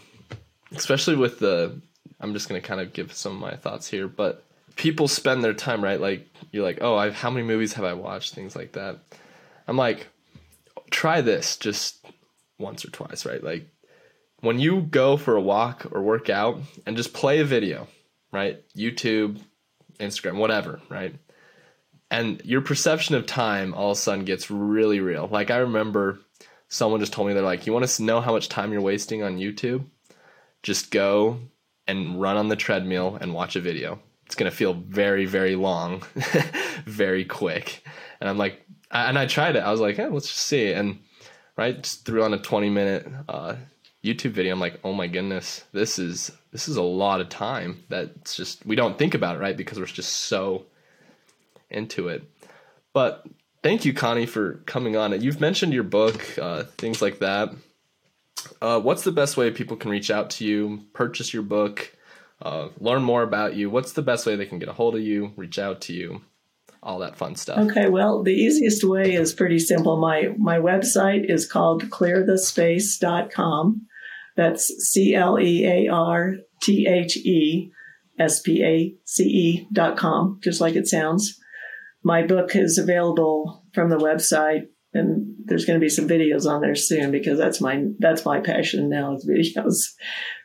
especially 0.72 1.15
with 1.15 1.39
the, 1.39 1.80
I'm 2.20 2.34
just 2.34 2.49
gonna 2.49 2.61
kind 2.61 2.82
of 2.82 2.93
give 2.93 3.13
some 3.13 3.34
of 3.34 3.39
my 3.39 3.55
thoughts 3.55 3.88
here, 3.88 4.07
but 4.07 4.43
people 4.76 5.07
spend 5.07 5.43
their 5.43 5.53
time 5.53 5.84
right. 5.84 5.99
Like 5.99 6.28
you're 6.51 6.63
like, 6.63 6.80
oh, 6.82 6.95
I've 6.95 7.13
how 7.13 7.30
many 7.30 7.45
movies 7.45 7.74
have 7.74 7.86
I 7.86 7.93
watched? 7.93 8.34
Things 8.34 8.55
like 8.55 8.74
that. 8.74 8.97
I'm 9.67 9.78
like, 9.78 10.07
try 10.89 11.22
this. 11.22 11.57
Just 11.57 12.05
once 12.60 12.86
or 12.86 12.91
twice, 12.91 13.26
right? 13.26 13.43
Like 13.43 13.68
when 14.41 14.60
you 14.60 14.82
go 14.82 15.18
for 15.18 15.36
a 15.36 15.41
walk 15.41 15.88
or 15.91 16.01
work 16.01 16.30
out 16.30 16.60
and 16.86 16.95
just 16.97 17.14
play 17.14 17.39
a 17.39 17.45
video, 17.45 17.88
right? 18.32 18.64
YouTube, 18.76 19.39
Instagram, 19.99 20.38
whatever, 20.38 20.80
right? 20.89 21.16
And 22.12 22.41
your 22.43 22.62
perception 22.62 23.16
of 23.16 23.26
time 23.26 23.74
all 23.74 23.91
of 23.91 23.97
a 23.97 23.99
sudden 23.99 24.26
gets 24.26 24.49
really 24.49 24.99
real. 24.99 25.28
Like 25.28 25.51
I 25.51 25.57
remember 25.57 26.20
someone 26.68 26.99
just 26.99 27.14
told 27.14 27.28
me 27.28 27.34
they're 27.34 27.43
like, 27.43 27.68
"You 27.68 27.74
want 27.74 27.88
to 27.88 28.03
know 28.03 28.22
how 28.22 28.32
much 28.32 28.49
time 28.49 28.72
you're 28.72 28.82
wasting 28.82 29.24
on 29.24 29.38
YouTube? 29.38 29.86
Just 30.64 30.91
go 30.91 31.39
and 31.88 32.20
run 32.20 32.38
on 32.38 32.47
the 32.47 32.55
treadmill 32.55 33.18
and 33.20 33.34
watch 33.34 33.55
a 33.55 33.62
video. 33.62 33.99
It's 34.26 34.36
going 34.36 34.49
to 34.49 34.55
feel 34.55 34.74
very 34.74 35.26
very 35.26 35.55
long, 35.55 36.03
very 36.86 37.26
quick." 37.26 37.84
And 38.20 38.30
I'm 38.30 38.38
like 38.38 38.66
and 38.91 39.20
I 39.20 39.28
tried 39.28 39.55
it. 39.55 39.64
I 39.64 39.72
was 39.72 39.82
like, 39.82 39.97
"Yeah, 39.97 40.07
let's 40.07 40.28
just 40.28 40.41
see." 40.41 40.72
And 40.72 40.99
right? 41.60 41.84
Just 41.84 42.05
threw 42.05 42.24
on 42.24 42.34
a 42.34 42.38
20 42.38 42.70
minute 42.70 43.05
uh, 43.28 43.55
YouTube 44.01 44.32
video. 44.32 44.53
I'm 44.53 44.62
like, 44.62 44.80
oh 44.86 44.93
my 44.93 45.07
goodness, 45.07 45.66
this 45.74 45.99
is 45.99 46.32
this 46.51 46.70
is 46.70 46.78
a 46.78 46.82
lot 46.82 47.20
of 47.20 47.28
time. 47.28 47.84
That's 47.89 48.38
just 48.38 48.66
we 48.66 48.78
don't 48.78 48.97
think 48.97 49.14
about 49.14 49.36
it, 49.36 49.39
right? 49.39 49.57
Because 49.57 49.78
we're 49.78 49.86
just 49.86 50.14
so 50.14 50.66
into 51.70 52.07
it. 52.07 52.24
But 52.93 53.28
thank 53.62 53.84
you, 53.84 53.93
Connie, 53.93 54.26
for 54.26 54.53
coming 54.66 54.95
on. 54.95 55.20
You've 55.22 55.41
mentioned 55.41 55.74
your 55.74 55.84
book, 55.84 56.39
uh, 56.39 56.64
things 56.78 57.01
like 57.01 57.20
that. 57.20 57.49
Uh, 58.62 58.80
what's 58.80 59.03
the 59.03 59.12
best 59.12 59.36
way 59.36 59.51
people 59.51 59.76
can 59.76 59.91
reach 59.91 60.10
out 60.10 60.30
to 60.30 60.45
you, 60.45 60.86
purchase 60.93 61.34
your 61.34 61.43
book, 61.43 61.93
uh, 62.41 62.70
learn 62.80 63.03
more 63.03 63.22
about 63.22 63.57
you? 63.57 63.70
What's 63.70 63.91
the 63.91 64.01
best 64.01 64.26
way 64.26 64.38
they 64.38 64.45
can 64.45 64.60
get 64.60 64.70
a 64.70 64.74
hold 64.74 64.95
of 64.95 65.01
you, 65.01 65.34
reach 65.36 65.60
out 65.60 65.82
to 65.82 65.93
you? 65.93 66.22
All 66.82 67.00
that 67.00 67.18
fun 67.18 67.36
stuff. 67.36 67.60
Okay, 67.70 67.90
well, 67.90 68.24
the 68.24 68.34
easiest 68.34 68.84
way 68.84 69.14
is 69.14 69.34
pretty 69.34 69.60
simple. 69.60 70.00
My 70.00 70.30
my 70.38 70.58
website 70.58 71.30
is 71.30 71.50
called 71.50 71.90
clearthespace.com. 71.90 73.86
That's 74.36 74.68
C 74.68 75.16
L 75.16 75.40
E 75.40 75.66
A 75.66 75.88
R 75.92 76.36
T 76.62 76.88
H 76.88 77.18
E 77.18 77.72
S 78.18 78.42
P 78.42 78.64
A 78.64 78.96
C 79.06 79.24
E 79.24 79.68
dot 79.74 79.98
com, 79.98 80.40
just 80.44 80.62
like 80.62 80.76
it 80.76 80.88
sounds. 80.88 81.40
My 82.04 82.26
book 82.26 82.56
is 82.56 82.78
available 82.78 83.66
from 83.74 83.90
the 83.90 83.98
website 83.98 84.68
and 84.94 85.36
there's 85.46 85.66
going 85.66 85.80
to 85.80 85.84
be 85.84 85.90
some 85.90 86.08
videos 86.08 86.50
on 86.50 86.62
there 86.62 86.76
soon 86.76 87.12
because 87.12 87.38
that's 87.38 87.62
my 87.62 87.86
that's 88.00 88.26
my 88.26 88.40
passion 88.40 88.90
now 88.90 89.16
is 89.16 89.28
videos. 89.28 89.94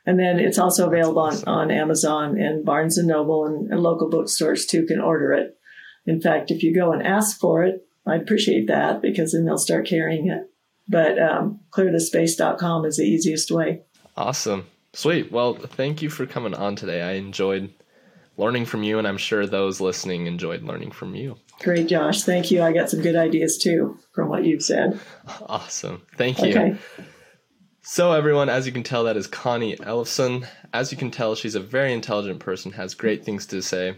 And 0.07 0.18
then 0.18 0.39
it's 0.39 0.59
also 0.59 0.87
available 0.87 1.22
on, 1.22 1.45
on 1.45 1.70
Amazon 1.70 2.39
and 2.39 2.64
Barnes 2.64 2.99
and 2.99 3.09
Noble 3.09 3.47
and, 3.47 3.72
and 3.72 3.80
local 3.80 4.11
bookstores 4.11 4.66
too 4.66 4.85
can 4.87 5.01
order 5.01 5.32
it. 5.32 5.53
In 6.07 6.20
fact, 6.20 6.50
if 6.50 6.62
you 6.62 6.74
go 6.74 6.92
and 6.92 7.02
ask 7.02 7.38
for 7.38 7.64
it, 7.64 7.86
I'd 8.07 8.22
appreciate 8.22 8.66
that 8.68 9.00
because 9.00 9.32
then 9.32 9.44
they'll 9.44 9.59
start 9.59 9.86
carrying 9.86 10.28
it. 10.28 10.50
But 10.88 11.18
um, 11.18 11.61
clearthespace.com 11.70 12.84
is 12.84 12.98
the 12.98 13.05
easiest 13.05 13.50
way. 13.50 13.82
Awesome. 14.16 14.66
Sweet. 14.92 15.32
Well, 15.32 15.55
thank 15.55 16.02
you 16.02 16.11
for 16.11 16.26
coming 16.26 16.55
on 16.55 16.76
today. 16.76 17.02
I 17.02 17.12
enjoyed 17.12 17.72
learning 18.36 18.66
from 18.66 18.82
you, 18.82 18.98
and 18.98 19.09
I'm 19.09 19.16
sure 19.16 19.46
those 19.46 19.80
listening 19.80 20.26
enjoyed 20.26 20.62
learning 20.62 20.90
from 20.90 21.14
you. 21.14 21.36
Great, 21.61 21.88
Josh. 21.88 22.22
Thank 22.22 22.50
you. 22.50 22.62
I 22.62 22.72
got 22.72 22.90
some 22.90 23.00
good 23.00 23.16
ideas 23.16 23.59
too 23.59 23.98
from 24.12 24.28
what 24.28 24.44
you've 24.44 24.62
said. 24.62 24.98
Awesome. 25.46 26.02
Thank 26.16 26.40
you. 26.40 26.50
Okay. 26.50 26.76
So, 27.82 28.12
everyone, 28.12 28.48
as 28.48 28.66
you 28.66 28.72
can 28.72 28.82
tell, 28.82 29.05
that 29.05 29.16
is 29.16 29.26
Connie 29.26 29.78
Ellison. 29.80 30.46
As 30.72 30.90
you 30.90 30.98
can 30.98 31.11
tell, 31.11 31.34
she's 31.34 31.55
a 31.55 31.61
very 31.61 31.92
intelligent 31.92 32.40
person, 32.40 32.72
has 32.72 32.94
great 32.94 33.24
things 33.24 33.46
to 33.46 33.61
say. 33.62 33.96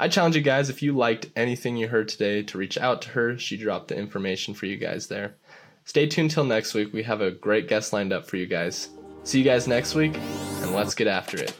I 0.00 0.08
challenge 0.08 0.34
you 0.34 0.42
guys 0.42 0.70
if 0.70 0.82
you 0.82 0.96
liked 0.96 1.26
anything 1.36 1.76
you 1.76 1.86
heard 1.88 2.08
today 2.08 2.42
to 2.44 2.58
reach 2.58 2.78
out 2.78 3.02
to 3.02 3.10
her. 3.10 3.38
She 3.38 3.56
dropped 3.56 3.88
the 3.88 3.96
information 3.96 4.54
for 4.54 4.66
you 4.66 4.76
guys 4.76 5.06
there. 5.06 5.34
Stay 5.84 6.06
tuned 6.06 6.30
till 6.30 6.44
next 6.44 6.74
week. 6.74 6.92
We 6.92 7.02
have 7.02 7.20
a 7.20 7.30
great 7.30 7.68
guest 7.68 7.92
lined 7.92 8.12
up 8.12 8.26
for 8.26 8.36
you 8.36 8.46
guys. 8.46 8.88
See 9.24 9.38
you 9.38 9.44
guys 9.44 9.68
next 9.68 9.94
week, 9.94 10.16
and 10.16 10.74
let's 10.74 10.94
get 10.94 11.08
after 11.08 11.36
it. 11.38 11.50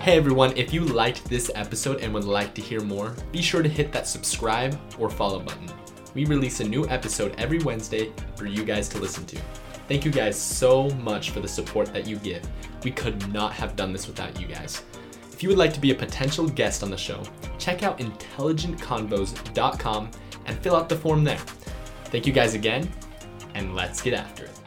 Hey 0.00 0.16
everyone, 0.16 0.56
if 0.56 0.72
you 0.72 0.84
liked 0.84 1.26
this 1.26 1.50
episode 1.54 2.00
and 2.00 2.14
would 2.14 2.24
like 2.24 2.54
to 2.54 2.62
hear 2.62 2.80
more, 2.80 3.14
be 3.30 3.42
sure 3.42 3.62
to 3.62 3.68
hit 3.68 3.92
that 3.92 4.06
subscribe 4.06 4.80
or 4.98 5.10
follow 5.10 5.40
button. 5.40 5.68
We 6.14 6.24
release 6.24 6.60
a 6.60 6.64
new 6.64 6.88
episode 6.88 7.34
every 7.36 7.58
Wednesday 7.58 8.12
for 8.34 8.46
you 8.46 8.64
guys 8.64 8.88
to 8.88 8.98
listen 8.98 9.26
to. 9.26 9.38
Thank 9.86 10.06
you 10.06 10.10
guys 10.10 10.40
so 10.40 10.88
much 10.90 11.30
for 11.30 11.40
the 11.40 11.48
support 11.48 11.92
that 11.92 12.06
you 12.06 12.16
give. 12.16 12.42
We 12.82 12.90
could 12.90 13.30
not 13.32 13.52
have 13.52 13.76
done 13.76 13.92
this 13.92 14.06
without 14.06 14.40
you 14.40 14.46
guys. 14.46 14.82
If 15.38 15.44
you 15.44 15.50
would 15.50 15.58
like 15.58 15.72
to 15.74 15.80
be 15.80 15.92
a 15.92 15.94
potential 15.94 16.48
guest 16.48 16.82
on 16.82 16.90
the 16.90 16.96
show, 16.96 17.22
check 17.60 17.84
out 17.84 18.00
intelligentconvos.com 18.00 20.10
and 20.46 20.58
fill 20.58 20.74
out 20.74 20.88
the 20.88 20.96
form 20.96 21.22
there. 21.22 21.38
Thank 22.06 22.26
you 22.26 22.32
guys 22.32 22.54
again, 22.54 22.90
and 23.54 23.76
let's 23.76 24.02
get 24.02 24.14
after 24.14 24.46
it. 24.46 24.57